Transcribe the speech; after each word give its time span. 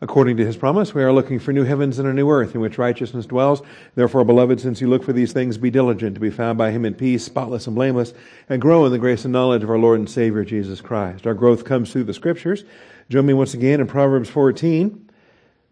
According 0.00 0.36
to 0.38 0.44
his 0.44 0.56
promise, 0.56 0.92
we 0.92 1.02
are 1.02 1.12
looking 1.12 1.38
for 1.38 1.52
new 1.52 1.64
heavens 1.64 1.98
and 1.98 2.08
a 2.08 2.12
new 2.12 2.28
earth 2.28 2.54
in 2.54 2.60
which 2.60 2.78
righteousness 2.78 3.26
dwells. 3.26 3.62
Therefore, 3.94 4.24
beloved, 4.24 4.60
since 4.60 4.80
you 4.80 4.88
look 4.88 5.04
for 5.04 5.12
these 5.12 5.32
things, 5.32 5.56
be 5.56 5.70
diligent 5.70 6.14
to 6.16 6.20
be 6.20 6.30
found 6.30 6.58
by 6.58 6.72
him 6.72 6.84
in 6.84 6.94
peace, 6.94 7.24
spotless 7.24 7.66
and 7.66 7.76
blameless, 7.76 8.12
and 8.48 8.60
grow 8.60 8.84
in 8.84 8.92
the 8.92 8.98
grace 8.98 9.24
and 9.24 9.32
knowledge 9.32 9.62
of 9.62 9.70
our 9.70 9.78
Lord 9.78 10.00
and 10.00 10.10
Savior 10.10 10.44
Jesus 10.44 10.80
Christ. 10.80 11.26
Our 11.26 11.34
growth 11.34 11.64
comes 11.64 11.92
through 11.92 12.04
the 12.04 12.14
scriptures. 12.14 12.64
Join 13.08 13.24
me 13.24 13.34
once 13.34 13.54
again 13.54 13.80
in 13.80 13.86
Proverbs 13.86 14.28
14. 14.28 15.10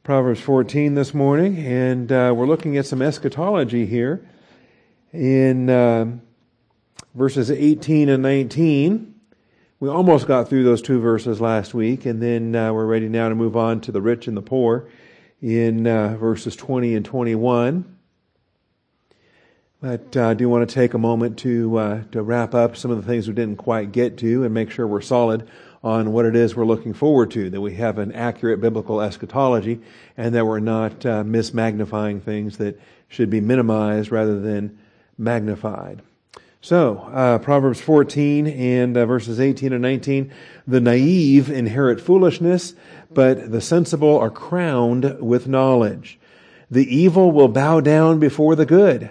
Proverbs 0.05 0.41
14 0.41 0.95
this 0.95 1.15
morning, 1.15 1.59
and 1.59 2.11
uh, 2.11 2.33
we're 2.35 2.47
looking 2.47 2.77
at 2.77 2.87
some 2.87 3.03
eschatology 3.03 3.87
here 3.87 4.27
in 5.13 5.71
uh, 5.71 6.07
verses 7.15 7.51
18 7.51 8.09
and 8.09 8.23
19. 8.23 9.12
We 9.83 9.89
almost 9.89 10.29
got 10.29 10.49
through 10.49 10.63
those 10.63 10.81
two 10.81 11.01
verses 11.01 11.41
last 11.41 11.75
week, 11.75 12.07
and 12.07 12.23
then 12.23 12.55
uh, 12.55 12.73
we're 12.73 12.87
ready 12.87 13.09
now 13.09 13.29
to 13.29 13.35
move 13.35 13.57
on 13.57 13.81
to 13.81 13.91
the 13.91 14.01
rich 14.01 14.29
and 14.29 14.37
the 14.37 14.41
poor 14.41 14.89
in 15.41 15.89
uh, 15.89 16.17
verses 16.19 16.55
20 16.55 16.95
and 16.95 17.05
21. 17.05 17.97
But 19.81 20.17
uh, 20.17 20.29
I 20.29 20.35
do 20.35 20.49
want 20.49 20.69
to 20.69 20.73
take 20.73 20.95
a 20.95 20.99
moment 20.99 21.37
to 21.41 21.77
uh, 21.79 22.03
to 22.13 22.23
wrap 22.23 22.55
up 22.55 22.77
some 22.77 22.93
of 22.93 22.97
the 22.97 23.03
things 23.03 23.27
we 23.27 23.35
didn't 23.35 23.57
quite 23.57 23.91
get 23.91 24.19
to 24.19 24.45
and 24.45 24.55
make 24.55 24.71
sure 24.71 24.87
we're 24.87 25.01
solid 25.01 25.49
on 25.83 26.13
what 26.13 26.27
it 26.27 26.37
is 26.37 26.55
we're 26.55 26.65
looking 26.65 26.95
forward 26.95 27.33
to, 27.33 27.51
that 27.51 27.61
we 27.61 27.75
have 27.75 27.99
an 27.99 28.13
accurate 28.13 28.61
biblical 28.61 29.01
eschatology, 29.01 29.81
and 30.17 30.33
that 30.33 30.47
we're 30.47 30.61
not 30.61 31.05
uh, 31.05 31.25
mismagnifying 31.25 32.23
things 32.23 32.59
that 32.59 32.79
should 33.09 33.31
be 33.31 33.41
minimized 33.41 34.13
rather 34.13 34.39
than 34.39 34.79
magnified. 35.19 36.03
So, 36.65 36.99
uh, 37.13 37.39
Proverbs 37.41 37.81
14 37.81 38.47
and 38.47 38.97
uh, 38.97 39.05
verses 39.05 39.41
18 39.41 39.73
and 39.73 39.83
19. 39.83 40.33
The 40.65 40.81
naive 40.81 41.51
inherit 41.51 42.01
foolishness, 42.01 42.75
but 43.11 43.51
the 43.51 43.61
sensible 43.61 44.17
are 44.17 44.31
crowned 44.31 45.19
with 45.21 45.49
knowledge. 45.49 46.21
The 46.71 46.87
evil 46.87 47.33
will 47.33 47.49
bow 47.49 47.81
down 47.81 48.21
before 48.21 48.55
the 48.55 48.65
good, 48.65 49.11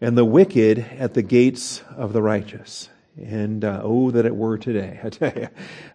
and 0.00 0.16
the 0.16 0.24
wicked 0.24 0.78
at 0.96 1.14
the 1.14 1.22
gates 1.22 1.82
of 1.96 2.12
the 2.12 2.22
righteous. 2.22 2.88
And 3.20 3.64
uh, 3.64 3.80
oh, 3.82 4.12
that 4.12 4.24
it 4.24 4.36
were 4.36 4.56
today, 4.56 5.00
I 5.04 5.10
tell 5.10 5.32
you. 5.34 5.48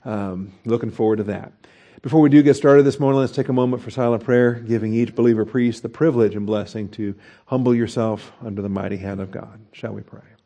Um, 0.03 0.51
looking 0.65 0.91
forward 0.91 1.17
to 1.17 1.23
that. 1.23 1.53
Before 2.01 2.19
we 2.19 2.29
do 2.29 2.43
get 2.43 2.55
started 2.55 2.83
this 2.83 2.99
morning, 2.99 3.21
let's 3.21 3.31
take 3.31 3.47
a 3.47 3.53
moment 3.53 3.81
for 3.81 3.91
silent 3.91 4.25
prayer, 4.25 4.55
giving 4.55 4.93
each 4.93 5.15
believer 5.15 5.45
priest 5.45 5.83
the 5.83 5.89
privilege 5.89 6.35
and 6.35 6.45
blessing 6.45 6.89
to 6.89 7.15
humble 7.45 7.73
yourself 7.73 8.33
under 8.43 8.61
the 8.61 8.69
mighty 8.69 8.97
hand 8.97 9.21
of 9.21 9.31
God. 9.31 9.61
Shall 9.71 9.93
we 9.93 10.01
pray? 10.01 10.36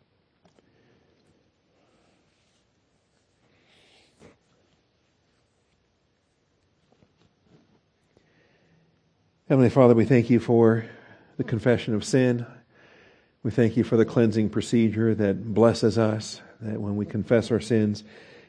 Heavenly 9.52 9.70
Father, 9.70 9.96
we 9.96 10.06
thank 10.06 10.30
you 10.30 10.40
for 10.40 10.86
the 11.36 11.44
confession 11.44 11.94
of 11.94 12.06
sin. 12.06 12.46
We 13.44 13.52
thank 13.52 13.76
you 13.76 13.84
for 13.84 13.98
the 13.98 14.06
cleansing 14.06 14.50
procedure 14.50 15.14
that 15.14 15.54
blesses 15.54 15.98
us, 15.98 16.40
that 16.62 16.80
when 16.80 16.96
we 16.96 17.06
confess 17.06 17.52
our 17.52 17.60
sins, 17.60 18.06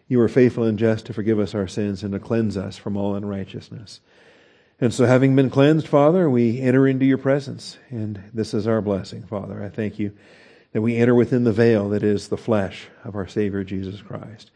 you 0.07 0.21
are 0.21 0.29
faithful 0.29 0.63
and 0.63 0.79
just 0.79 1.07
to 1.07 1.13
forgive 1.13 1.41
us 1.41 1.57
our 1.57 1.67
sins 1.67 2.05
and 2.05 2.13
to 2.13 2.21
cleanse 2.21 2.57
us 2.57 2.77
from 2.77 2.97
all 2.97 3.17
unrighteousness. 3.17 3.99
And 4.81 4.95
so, 4.95 5.05
having 5.05 5.35
been 5.35 5.51
cleansed, 5.51 5.89
Father, 5.89 6.31
we 6.31 6.61
enter 6.61 6.87
into 6.87 7.05
your 7.05 7.19
presence. 7.19 7.79
And 7.91 8.23
this 8.33 8.55
is 8.55 8.69
our 8.69 8.81
blessing, 8.81 9.25
Father. 9.25 9.61
I 9.61 9.71
thank 9.71 9.99
you 9.99 10.13
that 10.71 10.83
we 10.83 10.99
enter 10.99 11.17
within 11.17 11.43
the 11.43 11.53
veil 11.53 11.89
that 11.89 12.05
is 12.05 12.29
the 12.29 12.37
flesh 12.37 12.87
of 13.03 13.17
our 13.17 13.27
Savior 13.27 13.65
Jesus 13.65 14.01
Christ. 14.03 14.53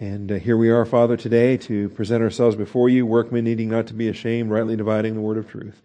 And 0.00 0.32
uh, 0.32 0.36
here 0.36 0.56
we 0.56 0.70
are, 0.70 0.86
Father, 0.86 1.14
today 1.14 1.58
to 1.58 1.90
present 1.90 2.22
ourselves 2.22 2.56
before 2.56 2.88
you, 2.88 3.04
workmen 3.04 3.44
needing 3.44 3.68
not 3.68 3.86
to 3.88 3.94
be 3.94 4.08
ashamed, 4.08 4.50
rightly 4.50 4.74
dividing 4.74 5.14
the 5.14 5.20
word 5.20 5.36
of 5.36 5.50
truth. 5.50 5.82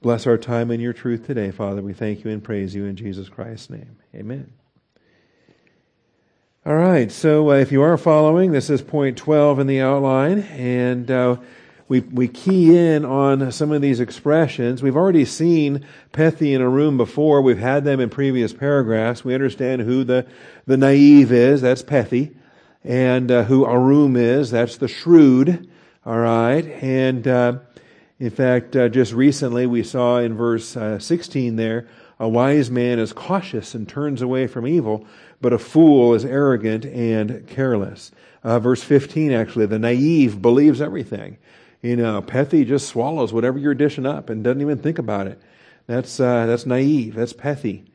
Bless 0.00 0.24
our 0.24 0.38
time 0.38 0.70
in 0.70 0.78
your 0.78 0.92
truth 0.92 1.26
today, 1.26 1.50
Father. 1.50 1.82
We 1.82 1.92
thank 1.92 2.22
you 2.22 2.30
and 2.30 2.44
praise 2.44 2.76
you 2.76 2.84
in 2.84 2.94
Jesus 2.94 3.28
Christ's 3.28 3.70
name. 3.70 3.96
Amen. 4.14 4.52
All 6.64 6.76
right, 6.76 7.10
so 7.10 7.50
uh, 7.50 7.54
if 7.54 7.72
you 7.72 7.82
are 7.82 7.96
following, 7.96 8.52
this 8.52 8.70
is 8.70 8.82
point 8.82 9.18
12 9.18 9.58
in 9.58 9.66
the 9.66 9.80
outline, 9.80 10.42
and 10.52 11.10
uh, 11.10 11.36
we, 11.88 12.00
we 12.00 12.28
key 12.28 12.78
in 12.78 13.04
on 13.04 13.50
some 13.50 13.72
of 13.72 13.82
these 13.82 13.98
expressions. 13.98 14.80
We've 14.80 14.96
already 14.96 15.24
seen 15.24 15.84
Pethi 16.12 16.54
and 16.54 16.62
Arum 16.62 16.96
before. 16.96 17.42
We've 17.42 17.58
had 17.58 17.82
them 17.82 17.98
in 17.98 18.10
previous 18.10 18.52
paragraphs. 18.52 19.24
We 19.24 19.34
understand 19.34 19.82
who 19.82 20.04
the, 20.04 20.24
the 20.66 20.76
naive 20.76 21.32
is. 21.32 21.62
That's 21.62 21.82
Pethi 21.82 22.32
and 22.86 23.32
uh, 23.32 23.42
who 23.44 23.66
Arum 23.66 24.16
is. 24.16 24.52
That's 24.52 24.76
the 24.76 24.88
shrewd. 24.88 25.68
All 26.06 26.18
right. 26.18 26.64
And 26.64 27.26
uh, 27.26 27.58
in 28.20 28.30
fact, 28.30 28.76
uh, 28.76 28.88
just 28.88 29.12
recently 29.12 29.66
we 29.66 29.82
saw 29.82 30.18
in 30.18 30.34
verse 30.36 30.76
uh, 30.76 31.00
16 31.00 31.56
there, 31.56 31.88
a 32.20 32.28
wise 32.28 32.70
man 32.70 32.98
is 32.98 33.12
cautious 33.12 33.74
and 33.74 33.88
turns 33.88 34.22
away 34.22 34.46
from 34.46 34.66
evil, 34.66 35.04
but 35.40 35.52
a 35.52 35.58
fool 35.58 36.14
is 36.14 36.24
arrogant 36.24 36.84
and 36.86 37.46
careless. 37.48 38.12
Uh, 38.44 38.60
verse 38.60 38.82
15, 38.82 39.32
actually, 39.32 39.66
the 39.66 39.78
naive 39.78 40.40
believes 40.40 40.80
everything. 40.80 41.36
You 41.82 41.96
know, 41.96 42.22
Pethi 42.22 42.64
just 42.66 42.88
swallows 42.88 43.32
whatever 43.32 43.58
you're 43.58 43.74
dishing 43.74 44.06
up 44.06 44.30
and 44.30 44.44
doesn't 44.44 44.62
even 44.62 44.78
think 44.78 44.98
about 44.98 45.26
it. 45.26 45.42
That's, 45.88 46.20
uh, 46.20 46.46
that's 46.46 46.64
naive. 46.64 47.16
That's 47.16 47.32
Pethi. 47.32 47.86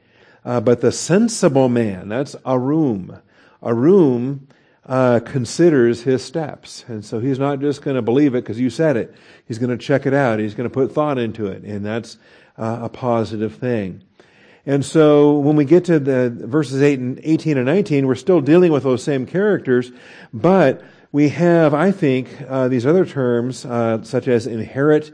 but 0.44 0.82
the 0.82 0.92
sensible 0.92 1.70
man, 1.70 2.10
that's 2.10 2.36
Arum. 2.46 3.22
Arum 3.64 4.48
uh, 4.86 5.20
considers 5.20 6.02
his 6.02 6.24
steps. 6.24 6.86
And 6.88 7.06
so 7.06 7.20
he's 7.20 7.40
not 7.40 7.60
just 7.60 7.82
going 7.82 7.96
to 7.96 8.02
believe 8.02 8.36
it 8.36 8.44
because 8.44 8.60
you 8.60 8.70
said 8.70 8.98
it. 8.98 9.14
He's 9.48 9.60
going 9.60 9.70
to 9.70 9.78
check 9.78 10.06
it 10.06 10.14
out. 10.14 10.40
He's 10.40 10.56
going 10.56 10.70
to 10.70 10.74
put 10.74 10.92
thought 10.92 11.18
into 11.18 11.48
it. 11.48 11.64
And 11.64 11.86
that's 11.86 12.18
uh, 12.58 12.80
a 12.84 12.90
positive 12.90 13.56
thing. 13.56 14.04
And 14.66 14.86
so 14.86 15.40
when 15.40 15.56
we 15.56 15.66
get 15.66 15.86
to 15.86 16.00
the 16.00 16.30
verses 16.30 16.82
8 16.82 17.00
and 17.00 17.20
18 17.24 17.58
and 17.58 17.66
19, 17.66 18.06
we're 18.06 18.16
still 18.16 18.42
dealing 18.42 18.72
with 18.72 18.84
those 18.84 19.04
same 19.04 19.26
characters, 19.26 19.92
but 20.34 20.84
we 21.12 21.30
have, 21.30 21.74
I 21.74 21.92
think, 21.92 22.30
uh, 22.48 22.68
these 22.68 22.86
other 22.86 23.06
terms, 23.06 23.66
uh, 23.66 24.04
such 24.04 24.28
as 24.28 24.46
inherit, 24.46 25.12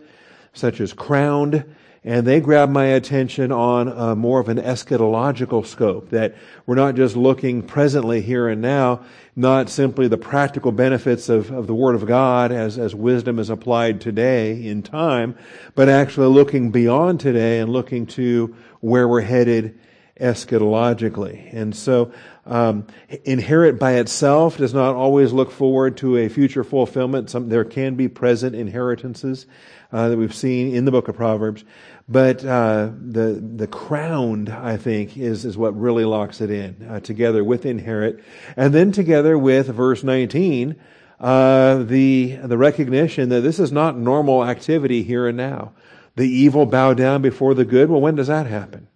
such 0.54 0.82
as 0.82 0.92
crowned, 0.94 1.64
and 2.08 2.26
they 2.26 2.40
grab 2.40 2.70
my 2.70 2.86
attention 2.86 3.52
on 3.52 3.90
uh, 3.90 4.16
more 4.16 4.40
of 4.40 4.48
an 4.48 4.60
eschatological 4.60 5.66
scope 5.66 6.10
that 6.12 6.36
we're 6.66 6.76
not 6.76 6.96
just 6.96 7.18
looking 7.18 7.62
presently 7.62 8.22
here 8.22 8.48
and 8.48 8.62
now, 8.62 9.02
not 9.36 9.68
simply 9.68 10.08
the 10.08 10.18
practical 10.18 10.72
benefits 10.72 11.28
of, 11.28 11.52
of 11.52 11.68
the 11.68 11.76
Word 11.76 11.96
of 11.96 12.06
God 12.06 12.54
as, 12.54 12.78
as 12.78 12.96
wisdom 12.96 13.40
is 13.40 13.50
applied 13.50 14.00
today 14.00 14.68
in 14.68 14.84
time, 14.84 15.38
but 15.76 15.90
actually 15.90 16.28
looking 16.28 16.72
beyond 16.72 17.20
today 17.20 17.60
and 17.60 17.74
looking 17.74 18.06
to 18.06 18.56
where 18.80 19.06
we're 19.06 19.20
headed 19.20 19.78
eschatologically. 20.18 21.54
And 21.54 21.76
so, 21.76 22.14
um, 22.48 22.88
inherit 23.24 23.80
by 23.80 23.94
itself 23.94 24.58
does 24.58 24.74
not 24.74 24.96
always 24.96 25.34
look 25.34 25.52
forward 25.52 25.98
to 25.98 26.18
a 26.18 26.30
future 26.30 26.64
fulfillment. 26.64 27.30
Some, 27.30 27.50
there 27.50 27.66
can 27.66 27.96
be 27.96 28.08
present 28.08 28.56
inheritances 28.56 29.46
uh, 29.92 30.10
that 30.10 30.18
we've 30.18 30.36
seen 30.36 30.76
in 30.76 30.86
the 30.86 30.92
book 30.92 31.08
of 31.08 31.16
Proverbs. 31.16 31.64
But 32.10 32.46
uh, 32.46 32.92
the 33.00 33.34
the 33.34 33.68
crowned, 33.68 34.50
I 34.50 34.78
think, 34.78 35.18
is 35.18 35.44
is 35.44 35.58
what 35.58 35.78
really 35.78 36.06
locks 36.06 36.40
it 36.40 36.50
in 36.50 36.88
uh, 36.90 37.02
together 37.02 37.44
with 37.44 37.66
inherit, 37.66 38.24
and 38.56 38.74
then 38.74 38.94
together 38.94 39.38
with 39.38 39.68
verse 39.68 40.04
nineteen, 40.04 40.78
uh, 41.20 41.84
the 41.84 42.38
the 42.42 42.58
recognition 42.58 43.28
that 43.30 43.42
this 43.42 43.60
is 43.60 43.74
not 43.74 43.98
normal 43.98 44.46
activity 44.46 45.04
here 45.04 45.28
and 45.28 45.36
now. 45.36 45.74
The 46.16 46.30
evil 46.30 46.66
bow 46.66 46.94
down 46.94 47.22
before 47.22 47.54
the 47.54 47.66
good. 47.66 47.90
Well, 47.90 48.02
when 48.02 48.16
does 48.16 48.28
that 48.28 48.48
happen? 48.48 48.88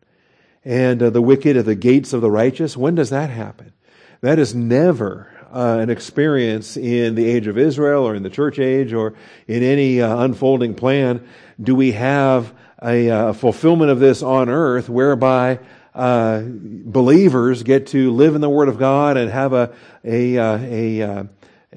And 0.63 1.01
uh, 1.01 1.09
the 1.09 1.21
wicked 1.21 1.57
at 1.57 1.65
the 1.65 1.75
gates 1.75 2.13
of 2.13 2.21
the 2.21 2.31
righteous. 2.31 2.77
When 2.77 2.95
does 2.95 3.09
that 3.09 3.29
happen? 3.29 3.73
That 4.21 4.37
is 4.37 4.53
never 4.53 5.27
uh, 5.51 5.79
an 5.81 5.89
experience 5.89 6.77
in 6.77 7.15
the 7.15 7.25
age 7.25 7.47
of 7.47 7.57
Israel 7.57 8.07
or 8.07 8.15
in 8.15 8.23
the 8.23 8.29
church 8.29 8.59
age 8.59 8.93
or 8.93 9.13
in 9.47 9.63
any 9.63 10.01
uh, 10.01 10.19
unfolding 10.19 10.75
plan 10.75 11.27
do 11.61 11.75
we 11.75 11.91
have 11.91 12.53
a, 12.81 13.09
uh, 13.09 13.33
fulfillment 13.33 13.91
of 13.91 13.99
this 13.99 14.23
on 14.23 14.49
earth 14.49 14.89
whereby 14.89 15.59
uh, 15.93 16.41
believers 16.45 17.63
get 17.63 17.87
to 17.87 18.11
live 18.11 18.33
in 18.35 18.41
the 18.41 18.49
Word 18.49 18.69
of 18.69 18.79
God 18.79 19.17
and 19.17 19.29
have 19.29 19.53
a, 19.53 19.73
a, 20.03 20.37
uh, 20.37 20.57
a, 20.57 21.27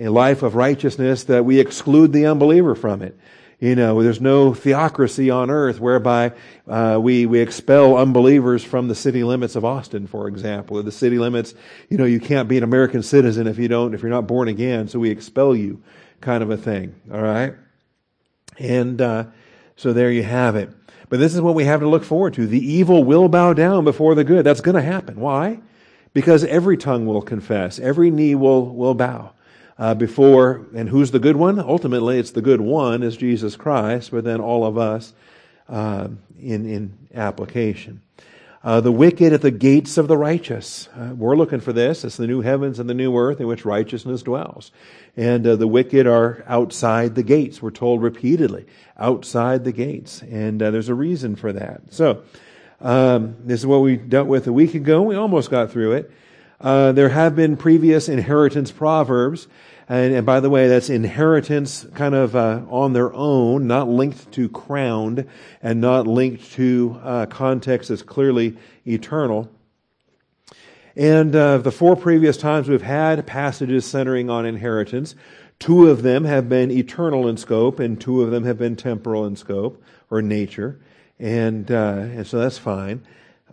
a 0.00 0.08
life 0.08 0.42
of 0.42 0.54
righteousness 0.54 1.24
that 1.24 1.44
we 1.44 1.58
exclude 1.58 2.12
the 2.12 2.26
unbeliever 2.26 2.74
from 2.74 3.02
it. 3.02 3.18
You 3.64 3.74
know, 3.74 4.02
there's 4.02 4.20
no 4.20 4.52
theocracy 4.52 5.30
on 5.30 5.48
earth 5.48 5.80
whereby 5.80 6.32
uh, 6.68 6.98
we 7.00 7.24
we 7.24 7.40
expel 7.40 7.96
unbelievers 7.96 8.62
from 8.62 8.88
the 8.88 8.94
city 8.94 9.24
limits 9.24 9.56
of 9.56 9.64
Austin, 9.64 10.06
for 10.06 10.28
example, 10.28 10.76
or 10.76 10.82
the 10.82 10.92
city 10.92 11.18
limits. 11.18 11.54
You 11.88 11.96
know, 11.96 12.04
you 12.04 12.20
can't 12.20 12.46
be 12.46 12.58
an 12.58 12.62
American 12.62 13.02
citizen 13.02 13.46
if 13.46 13.56
you 13.56 13.68
don't 13.68 13.94
if 13.94 14.02
you're 14.02 14.10
not 14.10 14.26
born 14.26 14.48
again, 14.48 14.86
so 14.88 14.98
we 14.98 15.08
expel 15.08 15.56
you, 15.56 15.82
kind 16.20 16.42
of 16.42 16.50
a 16.50 16.58
thing. 16.58 16.94
All 17.10 17.22
right, 17.22 17.54
and 18.58 19.00
uh, 19.00 19.24
so 19.76 19.94
there 19.94 20.12
you 20.12 20.24
have 20.24 20.56
it. 20.56 20.68
But 21.08 21.20
this 21.20 21.34
is 21.34 21.40
what 21.40 21.54
we 21.54 21.64
have 21.64 21.80
to 21.80 21.88
look 21.88 22.04
forward 22.04 22.34
to. 22.34 22.46
The 22.46 22.60
evil 22.60 23.02
will 23.02 23.30
bow 23.30 23.54
down 23.54 23.84
before 23.84 24.14
the 24.14 24.24
good. 24.24 24.44
That's 24.44 24.60
going 24.60 24.76
to 24.76 24.82
happen. 24.82 25.18
Why? 25.18 25.60
Because 26.12 26.44
every 26.44 26.76
tongue 26.76 27.06
will 27.06 27.22
confess, 27.22 27.78
every 27.78 28.10
knee 28.10 28.34
will 28.34 28.66
will 28.66 28.94
bow. 28.94 29.32
Uh, 29.78 29.94
before, 29.94 30.66
and 30.74 30.88
who's 30.88 31.10
the 31.10 31.18
good 31.18 31.36
one? 31.36 31.58
Ultimately, 31.58 32.18
it's 32.18 32.30
the 32.30 32.42
good 32.42 32.60
one 32.60 33.02
is 33.02 33.16
Jesus 33.16 33.56
Christ, 33.56 34.10
but 34.10 34.24
then 34.24 34.40
all 34.40 34.64
of 34.64 34.78
us 34.78 35.12
uh, 35.68 36.08
in, 36.40 36.66
in 36.66 36.98
application. 37.14 38.00
Uh, 38.62 38.80
the 38.80 38.92
wicked 38.92 39.34
at 39.34 39.42
the 39.42 39.50
gates 39.50 39.98
of 39.98 40.08
the 40.08 40.16
righteous. 40.16 40.88
Uh, 40.96 41.14
we're 41.14 41.36
looking 41.36 41.60
for 41.60 41.74
this. 41.74 42.02
It's 42.02 42.16
the 42.16 42.26
new 42.26 42.40
heavens 42.40 42.78
and 42.78 42.88
the 42.88 42.94
new 42.94 43.14
earth 43.14 43.38
in 43.38 43.46
which 43.46 43.66
righteousness 43.66 44.22
dwells. 44.22 44.72
And 45.18 45.46
uh, 45.46 45.56
the 45.56 45.68
wicked 45.68 46.06
are 46.06 46.42
outside 46.46 47.14
the 47.14 47.22
gates. 47.22 47.60
We're 47.60 47.70
told 47.70 48.00
repeatedly, 48.00 48.64
outside 48.96 49.64
the 49.64 49.72
gates. 49.72 50.22
And 50.22 50.62
uh, 50.62 50.70
there's 50.70 50.88
a 50.88 50.94
reason 50.94 51.36
for 51.36 51.52
that. 51.52 51.92
So, 51.92 52.22
um, 52.80 53.36
this 53.40 53.60
is 53.60 53.66
what 53.66 53.82
we 53.82 53.96
dealt 53.96 54.28
with 54.28 54.46
a 54.46 54.52
week 54.52 54.74
ago. 54.74 55.02
We 55.02 55.14
almost 55.14 55.50
got 55.50 55.70
through 55.70 55.92
it. 55.92 56.10
Uh, 56.60 56.92
there 56.92 57.10
have 57.10 57.36
been 57.36 57.56
previous 57.56 58.08
inheritance 58.08 58.70
proverbs. 58.70 59.48
And, 59.86 60.14
and, 60.14 60.24
by 60.24 60.40
the 60.40 60.48
way, 60.48 60.68
that's 60.68 60.88
inheritance 60.88 61.86
kind 61.94 62.14
of 62.14 62.34
uh, 62.34 62.62
on 62.70 62.94
their 62.94 63.12
own, 63.12 63.66
not 63.66 63.86
linked 63.86 64.32
to 64.32 64.48
crowned 64.48 65.28
and 65.62 65.80
not 65.80 66.06
linked 66.06 66.52
to 66.52 66.98
uh, 67.02 67.26
context 67.26 67.90
that's 67.90 68.00
clearly 68.00 68.56
eternal. 68.86 69.50
And 70.96 71.36
uh, 71.36 71.58
the 71.58 71.72
four 71.72 71.96
previous 71.96 72.36
times 72.36 72.68
we've 72.68 72.80
had 72.80 73.26
passages 73.26 73.84
centering 73.84 74.30
on 74.30 74.46
inheritance, 74.46 75.16
two 75.58 75.90
of 75.90 76.02
them 76.02 76.24
have 76.24 76.48
been 76.48 76.70
eternal 76.70 77.28
in 77.28 77.36
scope, 77.36 77.78
and 77.78 78.00
two 78.00 78.22
of 78.22 78.30
them 78.30 78.44
have 78.44 78.56
been 78.56 78.76
temporal 78.76 79.26
in 79.26 79.36
scope 79.36 79.82
or 80.10 80.22
nature. 80.22 80.80
And, 81.18 81.70
uh, 81.70 81.96
and 81.98 82.26
so 82.26 82.38
that's 82.38 82.58
fine. 82.58 83.04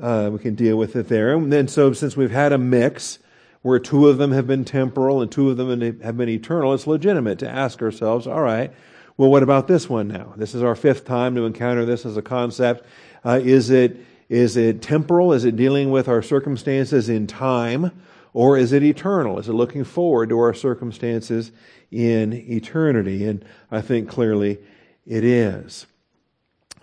Uh, 0.02 0.32
we 0.34 0.40
can 0.40 0.56
deal 0.56 0.78
with 0.78 0.96
it 0.96 1.08
there. 1.08 1.36
And 1.36 1.54
then, 1.54 1.68
so 1.68 1.94
since 1.94 2.18
we've 2.18 2.32
had 2.32 2.52
a 2.52 2.58
mix 2.58 3.20
where 3.62 3.80
two 3.80 4.08
of 4.08 4.18
them 4.18 4.32
have 4.32 4.48
been 4.48 4.66
temporal 4.66 5.22
and 5.22 5.32
two 5.32 5.52
of 5.52 5.58
them 5.58 6.02
have 6.02 6.18
been 6.18 6.30
eternal, 6.30 6.74
it's 6.74 6.88
legitimate 6.88 7.38
to 7.40 7.50
ask 7.50 7.82
ourselves, 7.82 8.26
all 8.26 8.42
right, 8.42 8.74
well, 9.18 9.30
what 9.30 9.44
about 9.44 9.68
this 9.68 9.88
one 9.88 10.08
now? 10.08 10.34
This 10.36 10.56
is 10.56 10.64
our 10.64 10.76
fifth 10.76 11.06
time 11.06 11.36
to 11.36 11.46
encounter 11.46 11.86
this 11.86 12.06
as 12.06 12.18
a 12.18 12.24
concept. 12.24 12.86
Uh, 13.24 13.40
is 13.44 13.70
it 13.70 13.98
is 14.30 14.56
it 14.56 14.82
temporal? 14.82 15.34
Is 15.34 15.44
it 15.44 15.58
dealing 15.58 15.92
with 15.92 16.08
our 16.08 16.22
circumstances 16.22 17.10
in 17.10 17.28
time? 17.28 17.92
Or 18.34 18.58
is 18.58 18.72
it 18.72 18.82
eternal? 18.82 19.40
Is 19.40 19.50
it 19.50 19.54
looking 19.54 19.84
forward 19.84 20.30
to 20.30 20.40
our 20.40 20.54
circumstances 20.54 21.52
in 21.92 22.32
eternity? 22.32 23.26
And 23.26 23.44
I 23.70 23.82
think 23.82 24.08
clearly 24.08 24.58
it 25.06 25.26
is. 25.26 25.86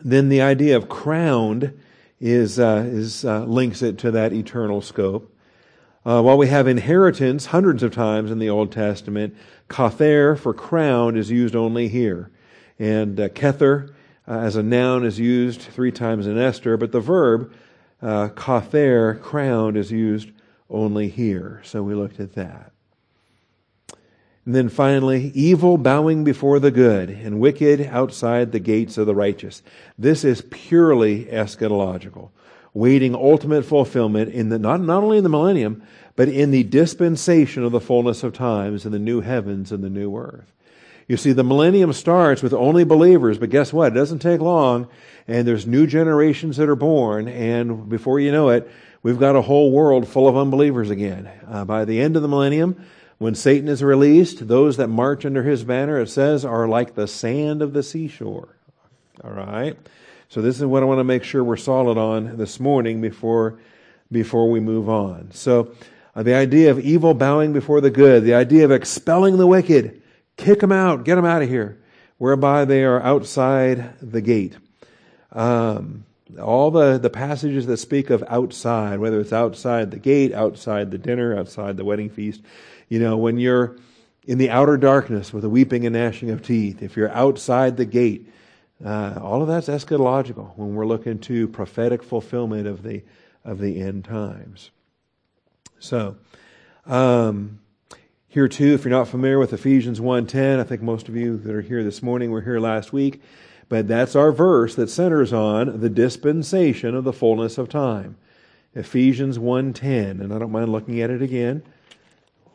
Then 0.00 0.28
the 0.28 0.42
idea 0.42 0.76
of 0.76 0.90
crowned 0.90 1.72
is, 2.20 2.58
uh, 2.58 2.84
is 2.86 3.24
uh, 3.24 3.44
links 3.44 3.82
it 3.82 3.98
to 3.98 4.10
that 4.10 4.32
eternal 4.32 4.80
scope. 4.80 5.34
Uh, 6.04 6.22
while 6.22 6.38
we 6.38 6.46
have 6.46 6.66
inheritance 6.66 7.46
hundreds 7.46 7.82
of 7.82 7.92
times 7.92 8.30
in 8.30 8.38
the 8.38 8.48
Old 8.48 8.72
Testament, 8.72 9.36
kather 9.68 10.38
for 10.38 10.54
crown 10.54 11.16
is 11.16 11.30
used 11.30 11.54
only 11.54 11.88
here. 11.88 12.30
And 12.78 13.18
uh, 13.20 13.28
kether 13.28 13.94
uh, 14.26 14.38
as 14.38 14.56
a 14.56 14.62
noun 14.62 15.04
is 15.04 15.18
used 15.18 15.60
three 15.60 15.92
times 15.92 16.26
in 16.26 16.38
Esther, 16.38 16.76
but 16.76 16.92
the 16.92 17.00
verb 17.00 17.52
uh, 18.00 18.28
kather, 18.28 19.20
crowned, 19.20 19.76
is 19.76 19.90
used 19.90 20.30
only 20.70 21.08
here. 21.08 21.60
So 21.64 21.82
we 21.82 21.94
looked 21.94 22.20
at 22.20 22.34
that. 22.34 22.72
And 24.48 24.54
then 24.54 24.70
finally, 24.70 25.30
evil 25.34 25.76
bowing 25.76 26.24
before 26.24 26.58
the 26.58 26.70
good 26.70 27.10
and 27.10 27.38
wicked 27.38 27.82
outside 27.82 28.50
the 28.50 28.58
gates 28.58 28.96
of 28.96 29.04
the 29.04 29.14
righteous. 29.14 29.62
This 29.98 30.24
is 30.24 30.42
purely 30.48 31.26
eschatological, 31.26 32.30
waiting 32.72 33.14
ultimate 33.14 33.66
fulfillment 33.66 34.32
in 34.32 34.48
the, 34.48 34.58
not, 34.58 34.80
not 34.80 35.02
only 35.02 35.18
in 35.18 35.22
the 35.22 35.28
millennium, 35.28 35.82
but 36.16 36.30
in 36.30 36.50
the 36.50 36.62
dispensation 36.62 37.62
of 37.62 37.72
the 37.72 37.78
fullness 37.78 38.22
of 38.22 38.32
times 38.32 38.86
in 38.86 38.92
the 38.92 38.98
new 38.98 39.20
heavens 39.20 39.70
and 39.70 39.84
the 39.84 39.90
new 39.90 40.16
earth. 40.16 40.50
You 41.08 41.18
see, 41.18 41.32
the 41.32 41.44
millennium 41.44 41.92
starts 41.92 42.42
with 42.42 42.54
only 42.54 42.84
believers, 42.84 43.36
but 43.36 43.50
guess 43.50 43.70
what? 43.70 43.92
It 43.92 43.96
doesn't 43.96 44.20
take 44.20 44.40
long, 44.40 44.88
and 45.26 45.46
there's 45.46 45.66
new 45.66 45.86
generations 45.86 46.56
that 46.56 46.70
are 46.70 46.74
born, 46.74 47.28
and 47.28 47.86
before 47.90 48.18
you 48.18 48.32
know 48.32 48.48
it, 48.48 48.66
we've 49.02 49.20
got 49.20 49.36
a 49.36 49.42
whole 49.42 49.70
world 49.72 50.08
full 50.08 50.26
of 50.26 50.38
unbelievers 50.38 50.88
again. 50.88 51.28
Uh, 51.46 51.66
by 51.66 51.84
the 51.84 52.00
end 52.00 52.16
of 52.16 52.22
the 52.22 52.28
millennium, 52.28 52.82
when 53.18 53.34
Satan 53.34 53.68
is 53.68 53.82
released, 53.82 54.48
those 54.48 54.76
that 54.76 54.88
march 54.88 55.24
under 55.24 55.42
his 55.42 55.64
banner, 55.64 56.00
it 56.00 56.08
says, 56.08 56.44
are 56.44 56.66
like 56.68 56.94
the 56.94 57.06
sand 57.06 57.62
of 57.62 57.72
the 57.72 57.82
seashore. 57.82 58.56
All 59.22 59.32
right? 59.32 59.76
So 60.28 60.40
this 60.40 60.58
is 60.58 60.64
what 60.64 60.82
I 60.82 60.86
want 60.86 61.00
to 61.00 61.04
make 61.04 61.24
sure 61.24 61.42
we're 61.42 61.56
solid 61.56 61.98
on 61.98 62.36
this 62.36 62.60
morning 62.60 63.00
before, 63.00 63.58
before 64.10 64.50
we 64.50 64.60
move 64.60 64.88
on. 64.88 65.30
So, 65.32 65.72
uh, 66.14 66.22
the 66.22 66.34
idea 66.34 66.70
of 66.70 66.80
evil 66.80 67.14
bowing 67.14 67.52
before 67.52 67.80
the 67.80 67.90
good, 67.90 68.24
the 68.24 68.34
idea 68.34 68.64
of 68.64 68.72
expelling 68.72 69.36
the 69.36 69.46
wicked, 69.46 70.02
Kick 70.38 70.60
them 70.60 70.72
out. 70.72 71.04
Get 71.04 71.16
them 71.16 71.26
out 71.26 71.42
of 71.42 71.48
here. 71.48 71.78
Whereby 72.16 72.64
they 72.64 72.84
are 72.84 73.02
outside 73.02 73.98
the 74.00 74.22
gate. 74.22 74.56
Um, 75.32 76.04
all 76.40 76.70
the, 76.70 76.98
the 76.98 77.10
passages 77.10 77.66
that 77.66 77.76
speak 77.76 78.10
of 78.10 78.24
outside, 78.28 78.98
whether 78.98 79.20
it's 79.20 79.32
outside 79.32 79.90
the 79.90 79.98
gate, 79.98 80.32
outside 80.32 80.90
the 80.90 80.98
dinner, 80.98 81.36
outside 81.36 81.76
the 81.76 81.84
wedding 81.84 82.08
feast, 82.08 82.40
you 82.88 82.98
know, 82.98 83.16
when 83.16 83.38
you're 83.38 83.76
in 84.26 84.38
the 84.38 84.50
outer 84.50 84.76
darkness 84.76 85.32
with 85.32 85.44
a 85.44 85.48
weeping 85.48 85.86
and 85.86 85.94
gnashing 85.94 86.30
of 86.30 86.42
teeth, 86.42 86.82
if 86.82 86.96
you're 86.96 87.10
outside 87.10 87.76
the 87.76 87.84
gate, 87.84 88.30
uh, 88.84 89.18
all 89.20 89.42
of 89.42 89.48
that's 89.48 89.68
eschatological 89.68 90.56
when 90.56 90.74
we're 90.74 90.86
looking 90.86 91.18
to 91.18 91.48
prophetic 91.48 92.02
fulfillment 92.02 92.66
of 92.66 92.82
the 92.82 93.02
of 93.44 93.58
the 93.58 93.80
end 93.80 94.04
times. 94.04 94.70
So, 95.78 96.16
um, 96.86 97.60
here 98.28 98.48
too, 98.48 98.74
if 98.74 98.84
you're 98.84 98.90
not 98.90 99.08
familiar 99.08 99.38
with 99.38 99.52
Ephesians 99.52 100.00
1:10, 100.00 100.60
I 100.60 100.64
think 100.64 100.82
most 100.82 101.08
of 101.08 101.16
you 101.16 101.38
that 101.38 101.54
are 101.54 101.62
here 101.62 101.82
this 101.82 102.02
morning 102.02 102.30
were 102.30 102.42
here 102.42 102.60
last 102.60 102.92
week, 102.92 103.22
but 103.68 103.88
that's 103.88 104.14
our 104.14 104.32
verse 104.32 104.74
that 104.74 104.90
centers 104.90 105.32
on 105.32 105.80
the 105.80 105.88
dispensation 105.88 106.94
of 106.94 107.04
the 107.04 107.12
fullness 107.12 107.58
of 107.58 107.68
time. 107.68 108.16
Ephesians 108.74 109.38
1:10, 109.38 110.20
and 110.20 110.32
I 110.32 110.38
don't 110.38 110.52
mind 110.52 110.70
looking 110.70 111.00
at 111.00 111.10
it 111.10 111.22
again. 111.22 111.62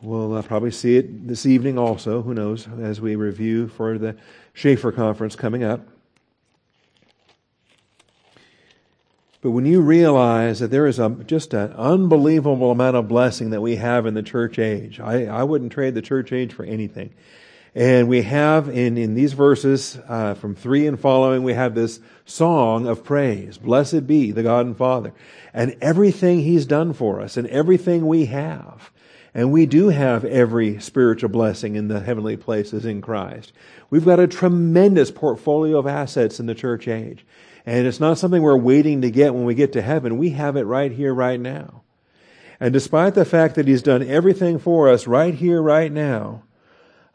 We'll 0.04 0.34
uh, 0.34 0.42
probably 0.42 0.70
see 0.70 0.98
it 0.98 1.26
this 1.26 1.46
evening 1.46 1.78
also, 1.78 2.20
who 2.20 2.34
knows, 2.34 2.68
as 2.78 3.00
we 3.00 3.16
review 3.16 3.68
for 3.68 3.96
the 3.96 4.14
Chafer 4.52 4.92
conference 4.92 5.34
coming 5.34 5.64
up. 5.64 5.80
But 9.40 9.52
when 9.52 9.64
you 9.64 9.80
realize 9.80 10.60
that 10.60 10.70
there 10.70 10.86
is 10.86 10.98
a, 10.98 11.08
just 11.08 11.54
an 11.54 11.72
unbelievable 11.72 12.70
amount 12.70 12.96
of 12.96 13.08
blessing 13.08 13.48
that 13.50 13.62
we 13.62 13.76
have 13.76 14.04
in 14.04 14.12
the 14.12 14.22
church 14.22 14.58
age, 14.58 15.00
I, 15.00 15.24
I 15.24 15.42
wouldn't 15.42 15.72
trade 15.72 15.94
the 15.94 16.02
church 16.02 16.34
age 16.34 16.52
for 16.52 16.66
anything. 16.66 17.14
And 17.74 18.06
we 18.06 18.20
have 18.22 18.68
in, 18.68 18.98
in 18.98 19.14
these 19.14 19.32
verses 19.32 19.98
uh, 20.06 20.34
from 20.34 20.54
three 20.54 20.86
and 20.86 21.00
following, 21.00 21.44
we 21.44 21.54
have 21.54 21.74
this 21.74 21.98
song 22.26 22.86
of 22.86 23.04
praise. 23.04 23.56
Blessed 23.56 24.06
be 24.06 24.32
the 24.32 24.42
God 24.42 24.66
and 24.66 24.76
Father. 24.76 25.14
And 25.54 25.78
everything 25.80 26.40
He's 26.40 26.66
done 26.66 26.92
for 26.92 27.22
us 27.22 27.38
and 27.38 27.48
everything 27.48 28.06
we 28.06 28.26
have. 28.26 28.90
And 29.34 29.50
we 29.50 29.66
do 29.66 29.88
have 29.88 30.24
every 30.24 30.78
spiritual 30.78 31.28
blessing 31.28 31.74
in 31.74 31.88
the 31.88 32.00
heavenly 32.00 32.36
places 32.36 32.84
in 32.84 33.02
Christ. 33.02 33.52
We've 33.90 34.04
got 34.04 34.20
a 34.20 34.28
tremendous 34.28 35.10
portfolio 35.10 35.78
of 35.78 35.88
assets 35.88 36.38
in 36.38 36.46
the 36.46 36.54
church 36.54 36.86
age. 36.86 37.26
And 37.66 37.86
it's 37.86 37.98
not 37.98 38.18
something 38.18 38.42
we're 38.42 38.56
waiting 38.56 39.00
to 39.00 39.10
get 39.10 39.34
when 39.34 39.44
we 39.44 39.54
get 39.54 39.72
to 39.72 39.82
heaven. 39.82 40.18
We 40.18 40.30
have 40.30 40.56
it 40.56 40.64
right 40.64 40.92
here, 40.92 41.12
right 41.12 41.40
now. 41.40 41.82
And 42.60 42.72
despite 42.72 43.14
the 43.14 43.24
fact 43.24 43.56
that 43.56 43.66
He's 43.66 43.82
done 43.82 44.02
everything 44.02 44.58
for 44.60 44.88
us 44.88 45.08
right 45.08 45.34
here, 45.34 45.60
right 45.60 45.90
now, 45.90 46.44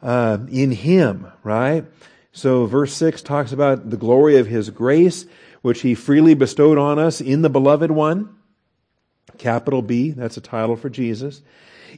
uh, 0.01 0.39
in 0.51 0.71
Him, 0.71 1.31
right? 1.43 1.85
So 2.33 2.65
verse 2.65 2.93
6 2.93 3.21
talks 3.21 3.53
about 3.53 3.89
the 3.89 3.97
glory 3.97 4.37
of 4.37 4.47
His 4.47 4.69
grace, 4.71 5.25
which 5.61 5.81
He 5.81 5.95
freely 5.95 6.33
bestowed 6.33 6.77
on 6.77 6.99
us 6.99 7.21
in 7.21 7.43
the 7.43 7.49
Beloved 7.49 7.91
One. 7.91 8.35
Capital 9.37 9.81
B, 9.81 10.11
that's 10.11 10.35
a 10.35 10.41
title 10.41 10.75
for 10.75 10.89
Jesus. 10.89 11.41